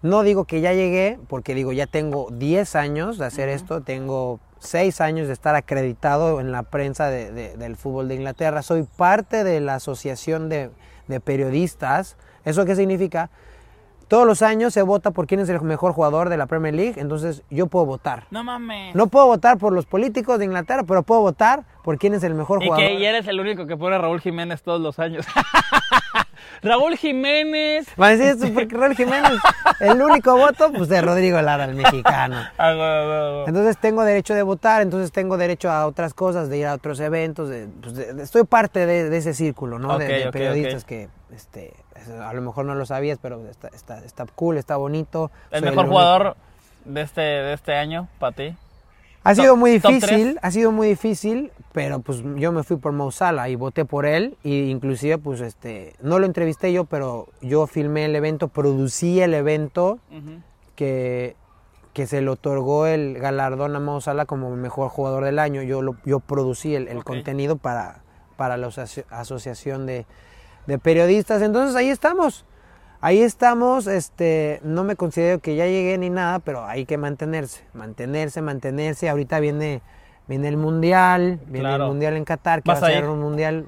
no 0.02 0.22
digo 0.22 0.44
que 0.44 0.60
ya 0.60 0.72
llegué, 0.72 1.18
porque 1.28 1.54
digo, 1.54 1.72
ya 1.72 1.86
tengo 1.86 2.28
10 2.30 2.76
años 2.76 3.18
de 3.18 3.26
hacer 3.26 3.48
esto, 3.48 3.80
tengo 3.82 4.38
6 4.58 5.00
años 5.00 5.26
de 5.28 5.32
estar 5.32 5.54
acreditado 5.54 6.40
en 6.40 6.52
la 6.52 6.62
prensa 6.62 7.08
de- 7.08 7.30
de- 7.32 7.56
del 7.56 7.76
fútbol 7.76 8.08
de 8.08 8.14
Inglaterra, 8.16 8.62
soy 8.62 8.82
parte 8.96 9.44
de 9.44 9.60
la 9.60 9.76
asociación 9.76 10.48
de, 10.48 10.70
de 11.08 11.20
periodistas. 11.20 12.16
¿Eso 12.44 12.64
qué 12.66 12.76
significa? 12.76 13.30
Todos 14.08 14.26
los 14.26 14.42
años 14.42 14.74
se 14.74 14.82
vota 14.82 15.10
por 15.12 15.26
quién 15.26 15.40
es 15.40 15.48
el 15.48 15.60
mejor 15.62 15.92
jugador 15.92 16.28
de 16.28 16.36
la 16.36 16.44
Premier 16.44 16.74
League, 16.74 17.00
entonces 17.00 17.42
yo 17.50 17.66
puedo 17.68 17.86
votar. 17.86 18.26
No 18.30 18.44
mames. 18.44 18.94
No 18.94 19.06
puedo 19.06 19.26
votar 19.26 19.56
por 19.56 19.72
los 19.72 19.86
políticos 19.86 20.38
de 20.38 20.44
Inglaterra, 20.44 20.82
pero 20.86 21.02
puedo 21.02 21.22
votar 21.22 21.64
por 21.82 21.96
quién 21.98 22.12
es 22.12 22.22
el 22.22 22.34
mejor 22.34 22.62
y 22.62 22.66
jugador. 22.66 22.86
que 22.86 22.94
y 22.94 23.04
eres 23.06 23.26
el 23.26 23.40
único 23.40 23.66
que 23.66 23.76
pone 23.78 23.96
a 23.96 23.98
Raúl 23.98 24.20
Jiménez 24.20 24.62
todos 24.62 24.80
los 24.82 24.98
años. 24.98 25.24
Raúl 26.64 26.96
Jiménez. 26.96 27.86
Va 28.00 28.06
a 28.08 28.10
decir 28.16 28.26
esto 28.26 28.52
porque 28.52 28.74
Raúl 28.74 28.96
Jiménez, 28.96 29.38
el 29.80 30.00
único 30.00 30.36
voto, 30.36 30.72
pues 30.72 30.88
de 30.88 31.00
Rodrigo 31.00 31.40
Lara, 31.42 31.64
el 31.64 31.74
mexicano. 31.74 32.36
Ah. 32.58 33.44
Entonces 33.46 33.76
tengo 33.78 34.04
derecho 34.04 34.34
de 34.34 34.42
votar, 34.42 34.82
entonces 34.82 35.12
tengo 35.12 35.36
derecho 35.36 35.70
a 35.70 35.86
otras 35.86 36.14
cosas, 36.14 36.48
de 36.48 36.58
ir 36.58 36.66
a 36.66 36.74
otros 36.74 36.98
eventos, 37.00 37.48
de, 37.48 37.68
pues, 37.82 37.94
de- 37.94 38.22
estoy 38.22 38.44
parte 38.44 38.86
de, 38.86 39.10
de 39.10 39.16
ese 39.18 39.34
círculo, 39.34 39.78
¿no? 39.78 39.98
de, 39.98 40.30
periodistas 40.32 40.84
que, 40.84 41.08
este, 41.34 41.74
a 42.20 42.32
lo 42.32 42.40
mejor 42.40 42.64
no 42.64 42.74
lo 42.74 42.86
sabías, 42.86 43.18
pero 43.20 43.46
está, 43.48 43.68
está, 43.68 43.98
está 44.04 44.26
cool, 44.34 44.56
está 44.56 44.76
bonito. 44.76 45.30
El 45.50 45.60
Soy 45.60 45.70
mejor 45.70 45.88
jugador 45.88 46.36
de 46.84 47.00
este, 47.02 47.20
de 47.20 47.52
este 47.52 47.74
año, 47.74 48.08
para 48.18 48.32
ti. 48.32 48.56
Ha 49.22 49.34
sido 49.34 49.56
muy 49.56 49.72
difícil, 49.72 50.38
ha 50.42 50.50
sido 50.50 50.70
muy 50.70 50.88
difícil, 50.88 51.50
pero 51.74 51.98
pues 51.98 52.22
yo 52.36 52.52
me 52.52 52.62
fui 52.62 52.76
por 52.76 52.92
Mo 52.92 53.10
Salah 53.10 53.48
y 53.48 53.56
voté 53.56 53.84
por 53.84 54.06
él 54.06 54.36
y 54.44 54.70
inclusive 54.70 55.18
pues 55.18 55.40
este 55.40 55.94
no 56.00 56.20
lo 56.20 56.24
entrevisté 56.24 56.72
yo, 56.72 56.84
pero 56.84 57.26
yo 57.42 57.66
filmé 57.66 58.04
el 58.04 58.14
evento, 58.14 58.46
producí 58.46 59.20
el 59.20 59.34
evento 59.34 59.98
que, 60.76 61.34
que 61.92 62.06
se 62.06 62.22
le 62.22 62.30
otorgó 62.30 62.86
el 62.86 63.18
galardón 63.18 63.74
a 63.74 63.80
Mo 63.80 64.00
Salah 64.00 64.24
como 64.24 64.54
mejor 64.54 64.88
jugador 64.88 65.24
del 65.24 65.38
año. 65.40 65.62
Yo 65.62 65.82
lo, 65.82 65.96
yo 66.04 66.20
producí 66.20 66.76
el, 66.76 66.86
el 66.86 67.02
contenido 67.04 67.56
para, 67.56 68.02
para 68.36 68.56
la 68.56 68.68
asoci- 68.68 69.04
asociación 69.10 69.84
de, 69.84 70.06
de 70.68 70.78
periodistas. 70.78 71.42
Entonces 71.42 71.74
ahí 71.76 71.88
estamos. 71.90 72.44
Ahí 73.00 73.20
estamos, 73.20 73.86
este, 73.86 74.60
no 74.62 74.82
me 74.84 74.96
considero 74.96 75.38
que 75.40 75.56
ya 75.56 75.66
llegué 75.66 75.98
ni 75.98 76.08
nada, 76.08 76.38
pero 76.38 76.64
hay 76.64 76.86
que 76.86 76.96
mantenerse, 76.98 77.62
mantenerse, 77.74 78.40
mantenerse. 78.40 79.10
Ahorita 79.10 79.40
viene, 79.40 79.82
viene 80.28 80.48
el 80.48 80.56
mundial, 80.56 81.40
viene 81.46 81.68
Claro. 81.68 81.84
el 81.84 81.90
mundial 81.90 82.14
en 82.16 82.24
Qatar, 82.24 82.62
que 82.62 82.68
va 82.68 82.74
¿Vas 82.74 82.82
a 82.82 82.86
ser 82.86 83.06
un 83.08 83.20
mundial, 83.20 83.66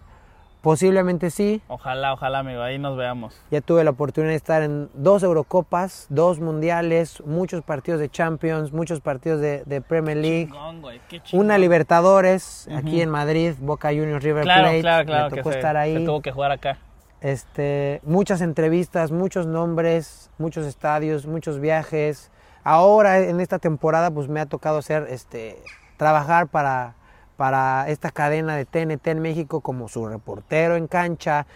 posiblemente 0.62 1.30
sí. 1.30 1.62
Ojalá, 1.68 2.12
ojalá, 2.12 2.40
amigo. 2.40 2.61
Ahí 2.62 2.78
nos 2.78 2.96
veamos. 2.96 3.40
Ya 3.50 3.61
tuve 3.61 3.84
la 3.84 3.90
oportunidad 3.90 4.32
de 4.32 4.36
estar 4.36 4.62
en 4.62 4.88
dos 4.94 5.22
Eurocopas, 5.22 6.07
dos 6.09 6.40
mundiales, 6.40 7.22
muchos 7.24 7.62
partidos 7.62 8.00
de 8.00 8.09
Champions, 8.09 8.72
muchos 8.72 9.00
partidos 9.00 9.40
de, 9.40 9.62
de 9.64 9.80
Premier 9.80 10.16
League, 10.16 10.46
Chingón, 10.46 10.80
güey, 10.82 11.00
qué 11.09 11.20
chingón. 11.22 11.46
una 11.46 11.59
Libertadores 11.59 12.68
aquí 12.74 13.00
en 13.00 13.11
Madrid, 13.11 13.54
Boca 13.61 13.88
Juniors 13.90 14.24
River 14.24 14.42
Claro, 14.42 14.62
Plate. 14.64 14.80
claro, 14.80 15.07
claro. 15.07 15.24
Me 15.24 15.30
que 15.30 15.36
tocó 15.36 15.50
se, 15.52 15.59
estar 15.59 15.76
ahí. 15.76 15.98
se 15.98 16.04
tuvo 16.04 16.20
que 16.22 16.32
jugar 16.32 16.50
acá. 16.52 16.78
Este, 17.20 18.00
muchas 18.04 18.40
entrevistas, 18.40 19.11
muchos 19.11 19.46
nombres, 19.46 20.30
muchos 20.38 20.66
estadios, 20.66 21.26
muchos 21.26 21.61
viajes. 21.61 22.30
Ahora 22.62 23.20
en 23.20 23.40
esta 23.40 23.59
temporada 23.59 24.11
pues 24.11 24.28
me 24.28 24.40
ha 24.40 24.46
tocado 24.46 24.78
hacer 24.78 25.07
este 25.11 25.62
trabajar 25.97 26.47
para 26.49 26.94
para 27.36 27.88
esta 27.90 28.11
cadena 28.11 28.57
de 28.57 28.64
TNT 28.64 29.09
en 29.09 29.20
México 29.20 29.61
como 29.61 29.88
su 29.88 30.07
reportero 30.07 30.76
en 30.76 30.86
cancha, 30.86 31.47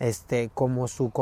este 0.00 0.50
como 0.54 0.88
su 0.88 1.12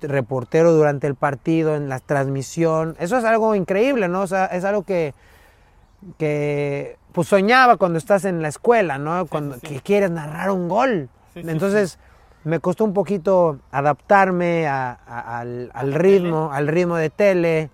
reportero 0.00 0.72
durante 0.72 1.06
el 1.06 1.14
partido 1.14 1.76
en 1.76 1.88
la 1.88 2.00
transmisión. 2.00 2.96
Eso 2.98 3.16
es 3.16 3.24
algo 3.24 3.54
increíble, 3.54 4.08
¿no? 4.08 4.22
O 4.22 4.26
sea, 4.26 4.46
es 4.46 4.64
algo 4.64 4.82
que 4.82 5.14
que 6.18 6.96
pues 7.12 7.28
soñaba 7.28 7.76
cuando 7.76 7.98
estás 7.98 8.24
en 8.24 8.42
la 8.42 8.48
escuela, 8.48 8.98
¿no? 8.98 9.26
Cuando 9.26 9.56
sí, 9.56 9.60
sí. 9.62 9.66
que 9.74 9.80
quieres 9.80 10.10
narrar 10.10 10.50
un 10.50 10.68
gol. 10.68 11.08
Sí, 11.34 11.42
Entonces 11.44 11.98
me 12.44 12.60
costó 12.60 12.84
un 12.84 12.94
poquito 12.94 13.58
adaptarme 13.70 14.66
a- 14.66 14.98
a- 15.06 15.38
al, 15.40 15.70
al 15.74 15.92
ritmo, 15.94 16.50
al 16.52 16.68
ritmo 16.68 16.96
de 16.96 17.10
tele, 17.10 17.70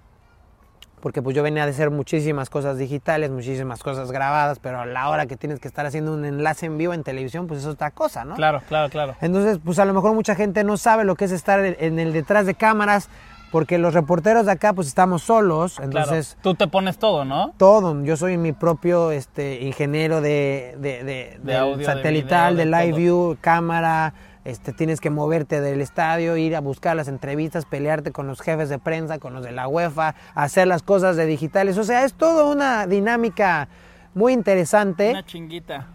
porque 1.01 1.23
pues 1.23 1.37
yo 1.37 1.43
venía 1.43 1.65
de 1.65 1.71
hacer 1.71 1.91
muchísimas 1.91 2.51
cosas 2.51 2.79
digitales, 2.79 3.31
muchísimas 3.31 3.83
cosas 3.83 4.11
grabadas, 4.11 4.59
pero 4.59 4.81
a 4.81 4.87
la 4.87 5.09
hora 5.09 5.27
que 5.27 5.37
tienes 5.37 5.61
que 5.61 5.69
estar 5.69 5.87
haciendo 5.87 6.13
un 6.15 6.25
enlace 6.25 6.67
en 6.67 6.79
vivo 6.79 6.95
en 6.95 7.03
televisión, 7.05 7.47
pues 7.47 7.61
es 7.61 7.67
otra 7.67 7.91
cosa, 7.91 8.25
¿no? 8.25 8.35
Claro, 8.35 8.63
claro, 8.69 8.89
claro. 8.91 9.15
Entonces, 9.21 9.59
pues 9.65 9.79
a 9.79 9.85
lo 9.85 9.95
mejor 9.95 10.15
mucha 10.15 10.35
gente 10.35 10.65
no 10.65 10.77
sabe 10.77 11.05
lo 11.05 11.15
que 11.15 11.27
es 11.27 11.33
estar 11.33 11.61
en 11.65 11.99
el 11.99 12.13
detrás 12.13 12.47
de 12.47 12.55
cámaras, 12.55 13.09
porque 13.53 13.79
los 13.79 13.95
reporteros 13.95 14.47
de 14.47 14.53
acá 14.53 14.73
pues 14.73 14.89
estamos 14.89 15.23
solos, 15.23 15.77
Claro. 15.77 15.85
entonces 15.91 16.37
Tú 16.43 16.55
te 16.55 16.67
pones 16.67 16.99
todo, 16.99 17.25
¿no? 17.25 17.53
todo, 17.57 18.03
yo 18.03 18.17
soy 18.17 18.37
mi 18.39 18.53
propio 18.53 19.13
este, 19.13 19.63
ingeniero 19.63 20.21
de, 20.21 20.75
de, 20.79 21.05
de- 21.05 21.05
De 21.05 21.39
del 21.45 21.57
audio, 21.57 21.77
de 21.77 21.85
satelital, 21.85 22.55
video, 22.55 22.65
de, 22.67 22.71
de 22.71 22.77
live 22.79 22.91
todo. 22.91 22.99
view, 22.99 23.37
cámara, 23.41 24.15
este, 24.47 24.73
tienes 24.73 25.01
que 25.01 25.11
moverte 25.11 25.61
del 25.61 25.81
estadio, 25.81 26.37
ir 26.37 26.55
a 26.57 26.61
buscar 26.61 26.97
las 26.97 27.09
entrevistas, 27.09 27.67
pelearte 27.67 28.13
con 28.13 28.27
los 28.27 28.41
jefes 28.41 28.69
de 28.69 28.79
prensa, 28.79 29.19
con 29.19 29.35
los 29.35 29.45
de 29.45 29.53
la 29.53 29.69
UEFA, 29.69 30.15
hacer 30.35 30.67
las 30.69 30.83
cosas 30.83 31.17
de 31.17 31.27
digitales, 31.27 31.77
o 31.79 31.85
sea, 31.85 32.05
es 32.05 32.15
toda 32.15 32.45
una 32.45 32.87
dinámica 32.87 33.69
muy 34.15 34.33
interesante. 34.33 35.11
Una 35.11 35.25
chinguita. 35.27 35.89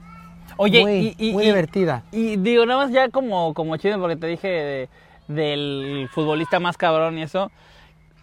Oye, 0.57 0.81
Muy- 0.81 1.15
y, 1.17 1.29
y- 1.29 1.33
muy 1.33 1.43
y- 1.43 1.45
divertida. 1.47 2.03
Y 2.11 2.35
digo, 2.37 2.65
nada 2.65 2.83
más 2.85 2.91
ya 2.93 3.09
como, 3.09 3.53
como 3.53 3.77
chido, 3.77 3.99
porque 3.99 4.17
te 4.17 4.27
dije 4.27 4.47
de- 4.47 4.89
del 5.27 6.09
futbolista 6.11 6.59
más 6.59 6.77
cabrón 6.77 7.17
y 7.17 7.23
eso. 7.23 7.51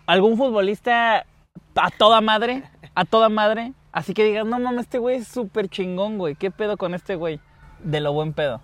¿Algún 0.07 0.37
futbolista 0.37 1.24
a 1.74 1.91
toda 1.91 2.20
madre? 2.20 2.62
A 2.95 3.05
toda 3.05 3.29
madre. 3.29 3.72
Así 3.93 4.12
que 4.14 4.24
digas, 4.24 4.45
no 4.47 4.59
mames, 4.59 4.83
este 4.83 4.99
güey 4.99 5.16
es 5.16 5.26
súper 5.29 5.68
chingón, 5.68 6.18
güey. 6.18 6.35
¿Qué 6.35 6.51
pedo 6.51 6.76
con 6.76 6.95
este 6.95 7.16
güey? 7.16 7.41
De 7.83 8.01
lo 8.01 8.12
buen 8.12 8.35
pedo. 8.35 8.61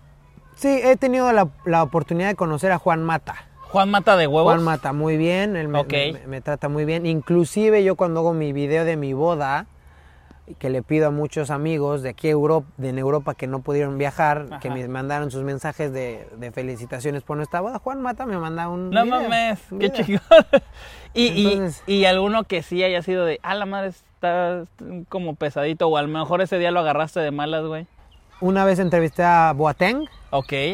Sí, 0.56 0.80
he 0.82 0.96
tenido 0.96 1.32
la, 1.32 1.48
la 1.64 1.82
oportunidad 1.82 2.28
de 2.28 2.34
conocer 2.36 2.72
a 2.72 2.78
Juan 2.78 3.02
Mata. 3.02 3.34
Juan 3.70 3.90
Mata 3.90 4.16
de 4.16 4.26
huevos. 4.26 4.52
Juan 4.52 4.62
Mata 4.64 4.92
muy 4.92 5.16
bien, 5.16 5.56
él 5.56 5.68
me, 5.68 5.80
me- 6.12 6.26
me 6.26 6.40
trata 6.40 6.68
muy 6.68 6.84
bien. 6.84 7.06
Inclusive 7.06 7.82
yo 7.82 7.96
cuando 7.96 8.20
hago 8.20 8.32
mi 8.32 8.52
video 8.52 8.84
de 8.84 8.96
mi 8.96 9.12
boda, 9.14 9.66
que 10.58 10.68
le 10.70 10.82
pido 10.82 11.08
a 11.08 11.10
muchos 11.10 11.50
amigos 11.50 12.02
de 12.02 12.10
aquí 12.10 12.28
Europa, 12.28 12.68
de 12.76 12.90
en 12.90 12.98
Europa 12.98 13.34
que 13.34 13.46
no 13.46 13.60
pudieron 13.62 13.96
viajar, 13.98 14.60
que 14.60 14.68
me 14.70 14.86
mandaron 14.88 15.30
sus 15.30 15.42
mensajes 15.42 15.90
de, 15.92 16.28
de 16.36 16.52
felicitaciones 16.52 17.22
por 17.22 17.36
nuestra 17.38 17.60
boda, 17.62 17.78
Juan 17.78 18.00
Mata 18.02 18.26
me 18.26 18.36
manda 18.38 18.68
un 18.68 18.90
No 18.90 19.04
video, 19.04 19.22
mames, 19.22 19.60
qué 19.80 19.90
chingón. 19.90 20.20
y, 21.14 21.26
y- 21.86 21.92
y 21.92 22.04
alguno 22.04 22.44
que 22.44 22.62
sí 22.62 22.84
haya 22.84 23.02
sido 23.02 23.24
de, 23.24 23.40
ah, 23.42 23.54
la 23.54 23.66
madre 23.66 23.88
está 23.88 24.64
como 25.08 25.34
pesadito, 25.34 25.88
o 25.88 25.96
a 25.96 26.02
lo 26.02 26.08
mejor 26.08 26.42
ese 26.42 26.58
día 26.58 26.70
lo 26.70 26.80
agarraste 26.80 27.20
de 27.20 27.30
malas, 27.30 27.64
güey. 27.64 27.86
Una 28.40 28.64
vez 28.64 28.78
entrevisté 28.78 29.22
a 29.22 29.52
Boateng, 29.54 30.06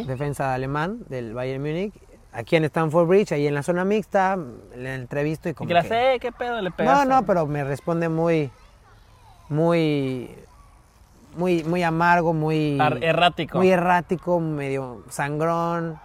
defensa 0.07 0.55
alemán 0.55 1.01
del 1.09 1.35
Bayern 1.35 1.63
Múnich, 1.63 1.93
aquí 2.33 2.57
en 2.57 2.65
Stamford 2.65 3.07
Bridge, 3.07 3.33
ahí 3.33 3.47
en 3.47 3.55
la 3.55 3.63
zona 3.63 3.85
mixta, 3.85 4.37
le 4.77 4.95
entrevisto 4.95 5.49
y 5.49 5.53
Y 5.53 5.55
como 5.55 5.69
que 5.69 5.75
la 5.75 5.83
sé, 5.83 6.19
qué 6.21 6.33
pedo 6.33 6.57
le 6.61 6.71
No, 6.71 6.77
pegaste. 6.77 7.09
no, 7.09 7.25
pero 7.27 7.47
me 7.47 7.63
responde 7.63 8.09
muy, 8.09 8.51
muy, 9.49 10.31
muy, 11.37 11.63
muy 11.65 11.83
amargo, 11.83 12.33
muy 12.33 12.79
Ar- 12.81 13.03
errático. 13.05 13.59
muy 13.59 13.71
errático, 13.71 14.41
medio 14.41 15.05
sangrón, 15.11 16.01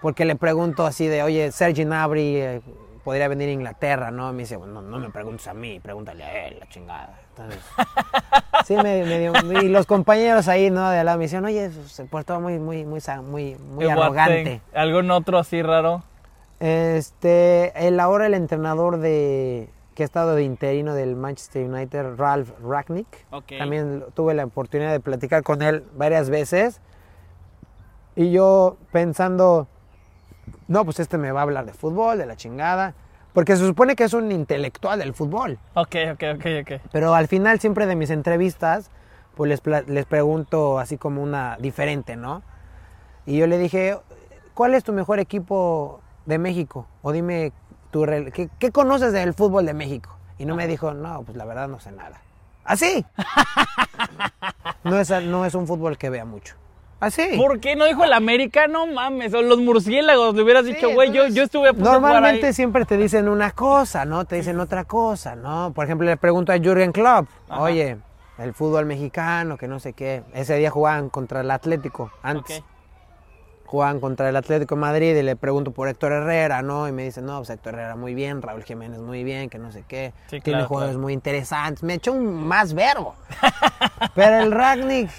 porque 0.00 0.24
le 0.24 0.36
pregunto 0.36 0.86
así 0.86 1.06
de, 1.06 1.22
oye, 1.22 1.50
Sergi 1.52 1.84
Gnabry 1.84 2.36
eh, 2.36 2.60
podría 3.02 3.28
venir 3.28 3.48
a 3.48 3.52
Inglaterra, 3.52 4.10
¿no? 4.10 4.30
Y 4.30 4.32
me 4.34 4.42
dice, 4.44 4.56
bueno, 4.56 4.80
no 4.80 4.98
me 4.98 5.10
preguntes 5.10 5.46
a 5.48 5.54
mí, 5.54 5.80
pregúntale 5.80 6.24
a 6.24 6.46
él, 6.46 6.58
la 6.60 6.68
chingada. 6.68 7.18
Sí, 8.66 8.74
y 9.62 9.68
los 9.68 9.86
compañeros 9.86 10.48
ahí, 10.48 10.70
¿no? 10.70 10.88
De 10.90 10.98
al 10.98 11.06
lado 11.06 11.18
me 11.18 11.24
dicen, 11.24 11.44
oye, 11.44 11.70
se 11.86 12.04
portó 12.04 12.40
muy, 12.40 12.58
muy, 12.58 12.84
muy, 12.84 13.00
muy, 13.28 13.56
muy 13.56 13.88
arrogante. 13.88 14.62
¿Algún 14.74 15.10
otro 15.10 15.38
así 15.38 15.62
raro? 15.62 16.02
Este, 16.60 17.86
el 17.86 18.00
ahora 18.00 18.26
el 18.26 18.34
entrenador 18.34 18.98
de 18.98 19.68
que 19.94 20.02
ha 20.02 20.06
estado 20.06 20.34
de 20.34 20.42
interino 20.42 20.94
del 20.94 21.14
Manchester 21.14 21.68
United, 21.68 22.16
Ralph 22.16 22.50
Ragnick. 22.62 23.06
También 23.58 24.04
tuve 24.14 24.34
la 24.34 24.44
oportunidad 24.44 24.90
de 24.90 25.00
platicar 25.00 25.42
con 25.42 25.62
él 25.62 25.84
varias 25.94 26.30
veces. 26.30 26.80
Y 28.16 28.30
yo 28.30 28.76
pensando, 28.92 29.68
no, 30.68 30.84
pues 30.84 31.00
este 31.00 31.18
me 31.18 31.32
va 31.32 31.40
a 31.40 31.42
hablar 31.44 31.66
de 31.66 31.74
fútbol, 31.74 32.18
de 32.18 32.26
la 32.26 32.36
chingada. 32.36 32.94
Porque 33.34 33.56
se 33.56 33.66
supone 33.66 33.96
que 33.96 34.04
es 34.04 34.14
un 34.14 34.30
intelectual 34.30 35.00
del 35.00 35.12
fútbol. 35.12 35.58
Ok, 35.74 35.96
ok, 36.12 36.22
ok, 36.36 36.46
ok. 36.62 36.80
Pero 36.92 37.14
al 37.14 37.28
final 37.28 37.58
siempre 37.58 37.86
de 37.86 37.96
mis 37.96 38.10
entrevistas, 38.10 38.90
pues 39.34 39.48
les, 39.48 39.88
les 39.88 40.06
pregunto 40.06 40.78
así 40.78 40.96
como 40.96 41.20
una 41.20 41.56
diferente, 41.58 42.14
¿no? 42.14 42.42
Y 43.26 43.36
yo 43.36 43.48
le 43.48 43.58
dije, 43.58 43.98
¿cuál 44.54 44.74
es 44.74 44.84
tu 44.84 44.92
mejor 44.92 45.18
equipo 45.18 46.00
de 46.26 46.38
México? 46.38 46.86
O 47.02 47.10
dime, 47.10 47.52
tu, 47.90 48.04
¿qué, 48.04 48.48
qué 48.58 48.70
conoces 48.70 49.12
del 49.12 49.34
fútbol 49.34 49.66
de 49.66 49.74
México? 49.74 50.16
Y 50.38 50.46
no 50.46 50.54
me 50.54 50.68
dijo, 50.68 50.94
no, 50.94 51.22
pues 51.24 51.36
la 51.36 51.44
verdad 51.44 51.66
no 51.66 51.80
sé 51.80 51.90
nada. 51.90 52.20
¿Así? 52.64 53.04
no, 54.84 54.98
es, 54.98 55.10
no 55.10 55.44
es 55.44 55.54
un 55.56 55.66
fútbol 55.66 55.98
que 55.98 56.08
vea 56.08 56.24
mucho. 56.24 56.54
¿Así? 57.00 57.22
¿Por 57.36 57.60
qué 57.60 57.76
no 57.76 57.84
dijo 57.84 58.04
el 58.04 58.12
América? 58.12 58.66
No 58.66 58.86
mames, 58.86 59.34
o 59.34 59.42
los 59.42 59.58
murciélagos, 59.60 60.34
le 60.34 60.42
hubieras 60.42 60.64
Sí, 60.64 60.72
dicho, 60.74 60.90
güey, 60.92 61.12
yo, 61.12 61.28
yo 61.28 61.42
estuve 61.42 61.68
a 61.68 61.72
punto 61.72 61.90
de 61.90 61.96
jugar 61.96 62.12
Normalmente 62.14 62.46
ahí. 62.48 62.52
siempre 62.54 62.84
te 62.86 62.96
dicen 62.96 63.28
una 63.28 63.50
cosa, 63.50 64.04
¿no? 64.04 64.24
Te 64.24 64.36
dicen 64.36 64.58
otra 64.60 64.84
cosa, 64.84 65.36
¿no? 65.36 65.72
Por 65.74 65.84
ejemplo, 65.84 66.06
le 66.06 66.16
pregunto 66.16 66.52
a 66.52 66.56
Jürgen 66.58 66.92
Klopp, 66.92 67.28
Ajá. 67.48 67.60
oye, 67.60 67.98
el 68.38 68.54
fútbol 68.54 68.86
mexicano, 68.86 69.56
que 69.58 69.68
no 69.68 69.78
sé 69.80 69.92
qué. 69.92 70.22
Ese 70.32 70.56
día 70.56 70.70
jugaban 70.70 71.10
contra 71.10 71.40
el 71.42 71.50
Atlético, 71.50 72.10
antes. 72.22 72.60
Ok. 72.60 72.64
Jugaban 73.66 73.98
contra 73.98 74.28
el 74.28 74.36
Atlético 74.36 74.74
de 74.76 74.80
Madrid 74.82 75.16
y 75.16 75.22
le 75.22 75.36
pregunto 75.36 75.72
por 75.72 75.88
Héctor 75.88 76.12
Herrera, 76.12 76.62
¿no? 76.62 76.86
Y 76.86 76.92
me 76.92 77.02
dicen, 77.04 77.26
no, 77.26 77.38
pues 77.38 77.50
Héctor 77.50 77.74
Herrera 77.74 77.96
muy 77.96 78.14
bien, 78.14 78.40
Raúl 78.42 78.62
Jiménez 78.62 79.00
muy 79.00 79.24
bien, 79.24 79.48
que 79.50 79.58
no 79.58 79.72
sé 79.72 79.84
qué. 79.88 80.12
Sí, 80.28 80.40
Tiene 80.40 80.58
claro, 80.58 80.68
jugadores 80.68 80.92
claro. 80.94 81.02
muy 81.02 81.12
interesantes. 81.12 81.82
Me 81.82 81.94
echó 81.94 82.12
un 82.12 82.46
más 82.46 82.74
verbo. 82.74 83.14
Pero 84.14 84.38
el 84.40 84.52
Ragnick... 84.52 85.10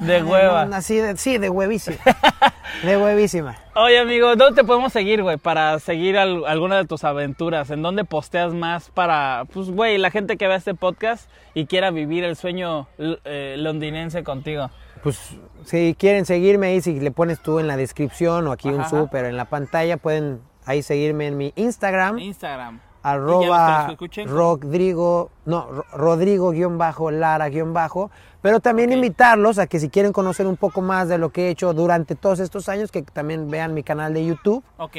De 0.00 0.22
hueva. 0.22 0.64
no, 0.66 0.76
así 0.76 0.96
de, 0.96 1.16
sí, 1.16 1.36
de 1.38 1.50
huevísima. 1.50 1.98
de 2.84 2.96
huevísima. 2.96 3.58
Oye, 3.74 3.98
amigo, 3.98 4.34
¿dónde 4.36 4.62
te 4.62 4.66
podemos 4.66 4.92
seguir, 4.92 5.22
güey? 5.22 5.36
Para 5.36 5.78
seguir 5.78 6.16
al- 6.16 6.46
alguna 6.46 6.76
de 6.78 6.84
tus 6.86 7.04
aventuras. 7.04 7.70
¿En 7.70 7.82
dónde 7.82 8.04
posteas 8.04 8.54
más 8.54 8.88
para, 8.90 9.44
pues, 9.52 9.68
güey, 9.70 9.98
la 9.98 10.10
gente 10.10 10.36
que 10.36 10.46
vea 10.46 10.56
este 10.56 10.74
podcast 10.74 11.28
y 11.54 11.66
quiera 11.66 11.90
vivir 11.90 12.24
el 12.24 12.36
sueño 12.36 12.86
eh, 12.98 13.56
londinense 13.58 14.24
contigo? 14.24 14.70
Pues 15.02 15.18
si 15.64 15.94
quieren 15.98 16.24
seguirme 16.26 16.68
ahí, 16.68 16.80
si 16.80 17.00
le 17.00 17.10
pones 17.10 17.40
tú 17.40 17.58
en 17.58 17.66
la 17.66 17.76
descripción 17.76 18.46
o 18.46 18.52
aquí 18.52 18.68
un 18.68 18.80
Ajá, 18.80 18.88
pero 19.10 19.28
en 19.28 19.36
la 19.36 19.44
pantalla 19.46 19.96
pueden 19.96 20.40
ahí 20.66 20.82
seguirme 20.82 21.26
en 21.26 21.36
mi 21.36 21.52
Instagram, 21.56 22.18
Instagram. 22.18 22.80
Arroba 23.02 23.86
Rodrigo, 24.26 25.30
no, 25.46 25.66
Ro- 25.70 25.84
Rodrigo 25.92 26.50
guion 26.50 26.76
bajo, 26.76 27.10
Lara 27.10 27.48
guion 27.48 27.72
bajo, 27.72 28.10
pero 28.42 28.60
también 28.60 28.92
invitarlos 28.92 29.58
a 29.58 29.66
que 29.66 29.80
si 29.80 29.88
quieren 29.88 30.12
conocer 30.12 30.46
un 30.46 30.56
poco 30.58 30.82
más 30.82 31.08
de 31.08 31.16
lo 31.16 31.30
que 31.30 31.46
he 31.46 31.50
hecho 31.50 31.72
durante 31.72 32.14
todos 32.14 32.40
estos 32.40 32.68
años, 32.68 32.90
que 32.92 33.02
también 33.02 33.50
vean 33.50 33.72
mi 33.72 33.82
canal 33.82 34.12
de 34.12 34.26
YouTube, 34.26 34.62
Ok. 34.76 34.96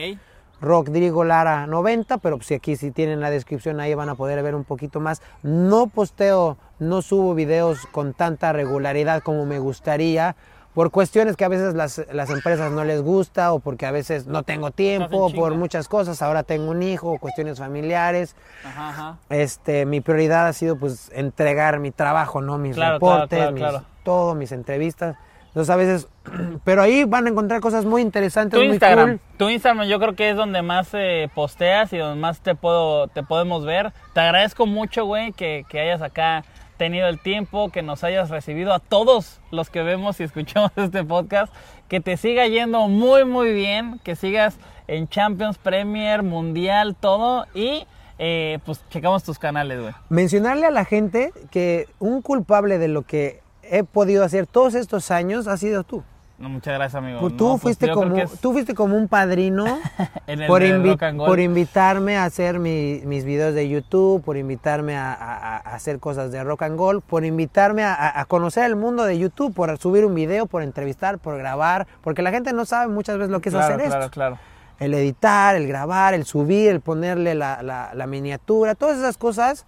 Rodrigo 0.62 1.24
Lara 1.24 1.66
90, 1.68 2.20
pero 2.20 2.40
si 2.42 2.54
aquí 2.54 2.76
si 2.76 2.92
tienen 2.92 3.20
la 3.20 3.30
descripción 3.32 3.80
ahí 3.80 3.94
van 3.96 4.10
a 4.10 4.16
poder 4.16 4.42
ver 4.44 4.56
un 4.56 4.64
poquito 4.64 5.00
más. 5.00 5.22
No 5.44 5.88
posteo, 5.88 6.58
no 6.80 7.02
subo 7.02 7.34
videos 7.36 7.88
con 7.88 8.14
tanta 8.14 8.54
regularidad 8.54 9.24
como 9.24 9.46
me 9.46 9.60
gustaría, 9.60 10.36
por 10.74 10.90
cuestiones 10.92 11.36
que 11.36 11.44
a 11.44 11.50
veces 11.50 11.74
las, 11.74 12.02
las 12.14 12.30
empresas 12.30 12.72
no 12.72 12.86
les 12.86 13.02
gusta 13.02 13.52
o 13.52 13.60
porque 13.60 13.86
a 13.86 13.92
veces 13.92 14.28
no 14.28 14.44
tengo 14.44 14.72
tiempo, 14.72 15.28
en 15.30 15.36
por 15.36 15.54
muchas 15.56 15.90
cosas. 15.90 16.22
Ahora 16.22 16.44
tengo 16.44 16.72
un 16.72 16.82
hijo, 16.82 17.18
cuestiones 17.20 17.60
familiares. 17.60 18.36
Ajá, 18.64 18.90
ajá. 18.90 19.18
Este, 19.30 19.86
mi 19.86 20.00
prioridad 20.00 20.48
ha 20.48 20.54
sido 20.54 20.78
pues 20.78 21.12
entregar 21.14 21.80
mi 21.80 21.92
trabajo, 21.92 22.40
¿no? 22.40 22.58
Mis 22.58 22.76
Claro, 22.78 22.94
reportes, 22.94 23.38
claro, 23.38 23.52
mis- 23.52 23.62
claro. 23.62 23.82
todo, 24.04 24.34
mis 24.36 24.54
entrevistas. 24.54 25.18
Entonces 25.52 25.70
a 25.70 25.76
veces, 25.76 26.08
pero 26.64 26.82
ahí 26.82 27.04
van 27.04 27.28
a 27.28 27.30
encontrar 27.30 27.60
cosas 27.62 27.86
muy 27.86 28.02
interesantes, 28.02 28.58
Tu 28.58 28.64
muy 28.64 28.74
Instagram. 28.74 29.18
cool. 29.18 29.20
Tu 29.38 29.50
Instagram 29.50 29.88
yo 29.88 30.00
creo 30.00 30.16
que 30.16 30.30
es 30.30 30.36
donde 30.36 30.62
más 30.62 30.90
eh, 30.94 31.30
posteas 31.36 31.92
y 31.94 31.98
donde 31.98 32.20
más 32.20 32.40
te 32.40 32.56
puedo 32.56 33.08
te 33.08 33.22
podemos 33.24 33.66
ver. 33.66 33.92
Te 34.14 34.22
agradezco 34.22 34.66
mucho, 34.66 35.06
güey, 35.06 35.34
que, 35.34 35.66
que 35.70 35.80
hayas 35.80 36.02
acá 36.02 36.44
tenido 36.78 37.08
el 37.10 37.20
tiempo, 37.20 37.70
que 37.70 37.82
nos 37.84 38.04
hayas 38.04 38.30
recibido 38.30 38.74
a 38.74 38.80
todos 38.80 39.40
los 39.52 39.70
que 39.70 39.84
vemos 39.84 40.20
y 40.20 40.24
escuchamos 40.24 40.72
este 40.78 41.04
podcast. 41.04 41.54
Que 41.90 42.00
te 42.00 42.16
siga 42.18 42.48
yendo 42.48 42.88
muy, 42.88 43.26
muy 43.26 43.52
bien. 43.54 44.00
Que 44.04 44.16
sigas 44.16 44.58
en 44.88 45.10
Champions, 45.10 45.58
Premier, 45.58 46.24
Mundial, 46.24 46.96
todo. 46.98 47.46
Y 47.54 47.86
eh, 48.18 48.60
pues 48.66 48.82
checamos 48.90 49.24
tus 49.24 49.38
canales, 49.38 49.82
güey. 49.82 49.94
mencionarle 50.10 50.66
a 50.68 50.72
la 50.72 50.86
gente 50.86 51.34
que 51.52 51.88
un 52.00 52.22
culpable 52.22 52.78
de 52.78 52.88
lo 52.88 53.02
que 53.02 53.42
he 53.64 53.84
podido 53.84 54.24
hacer 54.24 54.48
todos 54.48 54.76
estos 54.76 55.12
años 55.12 55.48
ha 55.48 55.58
sido 55.58 55.84
tú. 55.84 56.04
No, 56.40 56.50
muchas 56.50 56.74
gracias, 56.74 56.96
amigo. 56.96 57.20
Pues 57.20 57.34
No, 57.34 57.38
tú, 57.38 57.50
pues 57.52 57.62
fuiste 57.62 57.92
como, 57.92 58.18
es 58.18 58.32
tú 58.40 58.52
fuiste 58.52 58.74
como 58.74 58.98
un 58.98 59.08
padrino 59.08 59.78
en 60.26 60.42
el 60.42 60.48
por, 60.48 60.64
invi- 60.64 61.16
por 61.28 61.40
invitarme 61.40 62.18
a 62.18 62.24
hacer 62.26 62.58
mi- 62.58 63.00
mis 63.06 63.26
videos 63.26 63.54
de 63.54 63.70
YouTube, 63.70 64.24
por 64.24 64.38
invitarme 64.38 64.98
a, 64.98 65.14
a- 65.14 65.58
a 65.58 65.76
hacer 65.76 66.00
cosas 66.00 66.32
de 66.32 66.44
rock 66.44 66.64
and 66.64 66.80
roll, 66.80 67.02
por 67.02 67.26
invitarme 67.26 67.84
a, 67.84 67.94
a- 67.94 68.22
a 68.22 68.26
conocer 68.26 68.66
el 68.66 68.76
mundo 68.76 69.04
de 69.06 69.20
YouTube, 69.20 69.54
por 69.54 69.78
subir 69.78 70.04
un 70.04 70.16
video, 70.16 70.48
por 70.48 70.64
entrevistar, 70.64 71.20
por 71.20 71.38
grabar, 71.38 71.86
porque 72.02 72.24
la 72.24 72.32
gente 72.32 72.54
no 72.54 72.66
sabe 72.66 72.92
muchas 72.92 73.18
veces 73.20 73.30
lo 73.30 73.40
que 73.40 73.50
es 73.50 73.54
Claro, 73.56 73.76
hacer 73.76 73.86
claro, 73.88 74.04
esto. 74.06 74.12
claro. 74.12 74.38
El 74.80 74.96
editar, 74.96 75.56
el 75.56 75.68
grabar, 75.68 76.16
el 76.16 76.26
subir, 76.26 76.72
el 76.72 76.82
ponerle 76.82 77.36
la, 77.36 77.62
la- 77.62 77.92
la 77.94 78.08
miniatura, 78.08 78.74
todas 78.74 78.98
esas 78.98 79.16
cosas. 79.16 79.68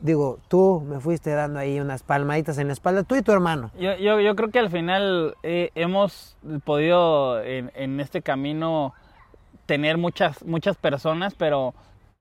Digo, 0.00 0.38
tú 0.48 0.84
me 0.86 1.00
fuiste 1.00 1.30
dando 1.30 1.58
ahí 1.58 1.80
unas 1.80 2.02
palmaditas 2.02 2.58
en 2.58 2.66
la 2.66 2.74
espalda, 2.74 3.02
tú 3.02 3.16
y 3.16 3.22
tu 3.22 3.32
hermano. 3.32 3.70
Yo, 3.78 3.96
yo, 3.96 4.20
yo 4.20 4.36
creo 4.36 4.50
que 4.50 4.58
al 4.58 4.70
final 4.70 5.34
eh, 5.42 5.70
hemos 5.74 6.36
podido 6.64 7.42
en, 7.42 8.00
este 8.00 8.20
camino 8.20 8.92
tener 9.64 9.96
muchas, 9.96 10.44
muchas 10.44 10.76
personas, 10.76 11.34
pero 11.34 11.74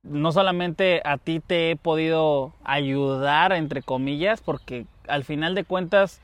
no 0.03 0.32
solamente 0.32 1.01
a 1.03 1.17
ti 1.17 1.41
te 1.41 1.71
he 1.71 1.76
podido 1.76 2.53
ayudar, 2.63 3.51
entre 3.51 3.82
comillas, 3.82 4.41
porque 4.41 4.86
al 5.07 5.26
final 5.26 5.53
de 5.53 5.65
cuentas 5.65 6.21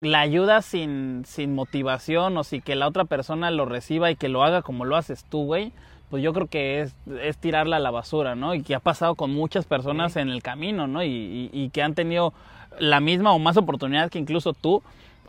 la 0.00 0.20
ayuda 0.20 0.60
sin, 0.60 1.24
sin 1.24 1.54
motivación 1.54 2.36
o 2.36 2.44
si 2.44 2.60
que 2.60 2.76
la 2.76 2.86
otra 2.86 3.06
persona 3.06 3.50
lo 3.50 3.64
reciba 3.64 4.10
y 4.10 4.16
que 4.16 4.28
lo 4.28 4.44
haga 4.44 4.62
como 4.62 4.84
lo 4.84 4.96
haces 4.96 5.24
tú, 5.24 5.44
güey, 5.44 5.72
pues 6.10 6.22
yo 6.22 6.32
creo 6.32 6.46
que 6.46 6.80
es, 6.80 6.94
es 7.22 7.36
tirarla 7.38 7.76
a 7.76 7.80
la 7.80 7.90
basura, 7.90 8.34
¿no? 8.34 8.54
Y 8.54 8.62
que 8.62 8.74
ha 8.74 8.80
pasado 8.80 9.14
con 9.14 9.32
muchas 9.32 9.66
personas 9.66 10.16
en 10.16 10.28
el 10.28 10.42
camino, 10.42 10.86
¿no? 10.86 11.02
Y, 11.02 11.08
y, 11.08 11.50
y 11.52 11.70
que 11.70 11.82
han 11.82 11.94
tenido 11.94 12.32
la 12.78 13.00
misma 13.00 13.32
o 13.32 13.38
más 13.38 13.56
oportunidad 13.56 14.10
que 14.10 14.18
incluso 14.18 14.52
tú, 14.52 14.82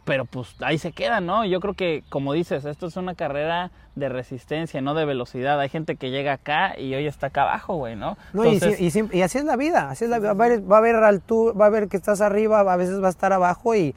pero 0.06 0.26
pues 0.26 0.56
ahí 0.62 0.78
se 0.78 0.92
queda, 0.92 1.22
¿no? 1.22 1.46
Yo 1.46 1.60
creo 1.60 1.74
que, 1.74 2.04
como 2.10 2.34
dices, 2.34 2.66
esto 2.66 2.88
es 2.88 2.98
una 2.98 3.16
carrera 3.16 3.72
de 3.96 4.10
resistencia, 4.10 4.82
no 4.82 4.96
de 4.96 5.06
velocidad. 5.06 5.60
Hay 5.60 5.70
gente 5.70 5.98
que 5.98 6.10
llega 6.10 6.34
acá 6.34 6.80
y 6.80 6.96
hoy 6.96 7.06
está 7.06 7.28
acá 7.28 7.44
abajo, 7.44 7.76
güey, 7.76 7.96
¿no? 7.96 8.18
No, 8.34 8.44
Entonces, 8.44 8.80
y 8.80 9.22
así 9.22 9.38
es 9.38 9.46
la 9.46 9.56
vida, 9.56 9.90
así 9.90 10.06
es 10.06 10.10
la 10.10 10.20
vida. 10.20 10.34
Va 10.34 10.46
a 10.46 10.48
haber, 10.48 10.72
va 10.72 10.78
a 10.78 10.80
haber 10.80 10.96
altura, 10.96 11.54
va 11.54 11.66
a 11.66 11.68
haber 11.68 11.90
que 11.90 11.98
estás 11.98 12.22
arriba, 12.22 12.62
a 12.62 12.76
veces 12.76 13.04
va 13.04 13.08
a 13.08 13.12
estar 13.12 13.34
abajo 13.34 13.76
y 13.76 13.94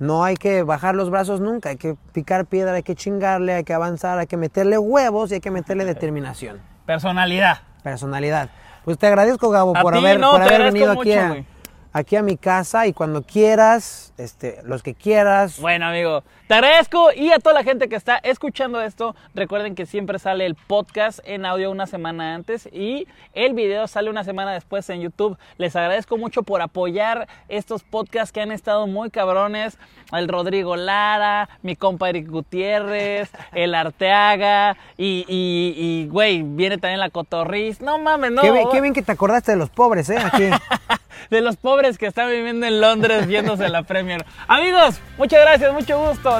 no 0.00 0.24
hay 0.24 0.36
que 0.36 0.62
bajar 0.62 0.96
los 0.96 1.10
brazos 1.10 1.40
nunca, 1.40 1.68
hay 1.68 1.76
que 1.76 1.94
picar 2.12 2.46
piedra, 2.46 2.72
hay 2.72 2.82
que 2.82 2.96
chingarle, 2.96 3.52
hay 3.54 3.64
que 3.64 3.74
avanzar, 3.74 4.18
hay 4.18 4.26
que 4.26 4.38
meterle 4.38 4.78
huevos 4.78 5.30
y 5.30 5.34
hay 5.34 5.40
que 5.40 5.50
meterle 5.50 5.84
determinación, 5.84 6.58
personalidad. 6.86 7.60
personalidad. 7.82 8.48
Pues 8.84 8.96
te 8.96 9.06
agradezco, 9.06 9.50
Gabo, 9.50 9.76
A 9.76 9.82
por 9.82 9.94
haber, 9.94 10.18
no, 10.18 10.30
por 10.32 10.40
te 10.40 10.46
haber 10.46 10.62
agradezco 10.62 11.00
venido 11.00 11.00
aquí, 11.00 11.12
a, 11.12 11.44
aquí 11.92 12.16
a 12.16 12.22
mi 12.22 12.38
casa 12.38 12.86
y 12.86 12.94
cuando 12.94 13.22
quieras, 13.22 14.14
este, 14.16 14.62
los 14.64 14.82
que 14.82 14.94
quieras. 14.94 15.60
Bueno, 15.60 15.86
amigo, 15.86 16.24
te 16.50 16.54
agradezco 16.54 17.12
y 17.14 17.30
a 17.30 17.38
toda 17.38 17.54
la 17.54 17.62
gente 17.62 17.88
que 17.88 17.94
está 17.94 18.16
escuchando 18.16 18.82
esto, 18.82 19.14
recuerden 19.34 19.76
que 19.76 19.86
siempre 19.86 20.18
sale 20.18 20.46
el 20.46 20.56
podcast 20.56 21.20
en 21.22 21.46
audio 21.46 21.70
una 21.70 21.86
semana 21.86 22.34
antes 22.34 22.68
y 22.72 23.06
el 23.34 23.54
video 23.54 23.86
sale 23.86 24.10
una 24.10 24.24
semana 24.24 24.52
después 24.52 24.90
en 24.90 25.00
YouTube. 25.00 25.38
Les 25.58 25.76
agradezco 25.76 26.18
mucho 26.18 26.42
por 26.42 26.60
apoyar 26.60 27.28
estos 27.48 27.84
podcasts 27.84 28.32
que 28.32 28.40
han 28.40 28.50
estado 28.50 28.88
muy 28.88 29.10
cabrones. 29.10 29.78
El 30.10 30.26
Rodrigo 30.26 30.74
Lara, 30.74 31.48
mi 31.62 31.76
compa 31.76 32.08
Eric 32.08 32.28
Gutiérrez, 32.28 33.30
el 33.52 33.72
Arteaga 33.72 34.76
y, 34.96 35.24
y, 35.28 35.74
y, 35.76 36.08
güey, 36.08 36.42
viene 36.42 36.78
también 36.78 36.98
la 36.98 37.10
Cotorriz. 37.10 37.80
No 37.80 38.00
mames, 38.00 38.32
no. 38.32 38.42
qué, 38.42 38.50
bien, 38.50 38.68
qué 38.72 38.80
bien 38.80 38.92
que 38.92 39.02
te 39.02 39.12
acordaste 39.12 39.52
de 39.52 39.56
los 39.56 39.70
pobres, 39.70 40.10
¿eh? 40.10 40.18
Aquí. 40.18 40.50
de 41.30 41.40
los 41.40 41.56
pobres 41.56 41.96
que 41.96 42.06
están 42.06 42.28
viviendo 42.28 42.66
en 42.66 42.80
Londres 42.80 43.26
viéndose 43.26 43.68
la 43.68 43.84
Premier. 43.84 44.26
Amigos, 44.48 45.00
muchas 45.16 45.40
gracias, 45.42 45.72
mucho 45.72 45.98
gusto. 45.98 46.39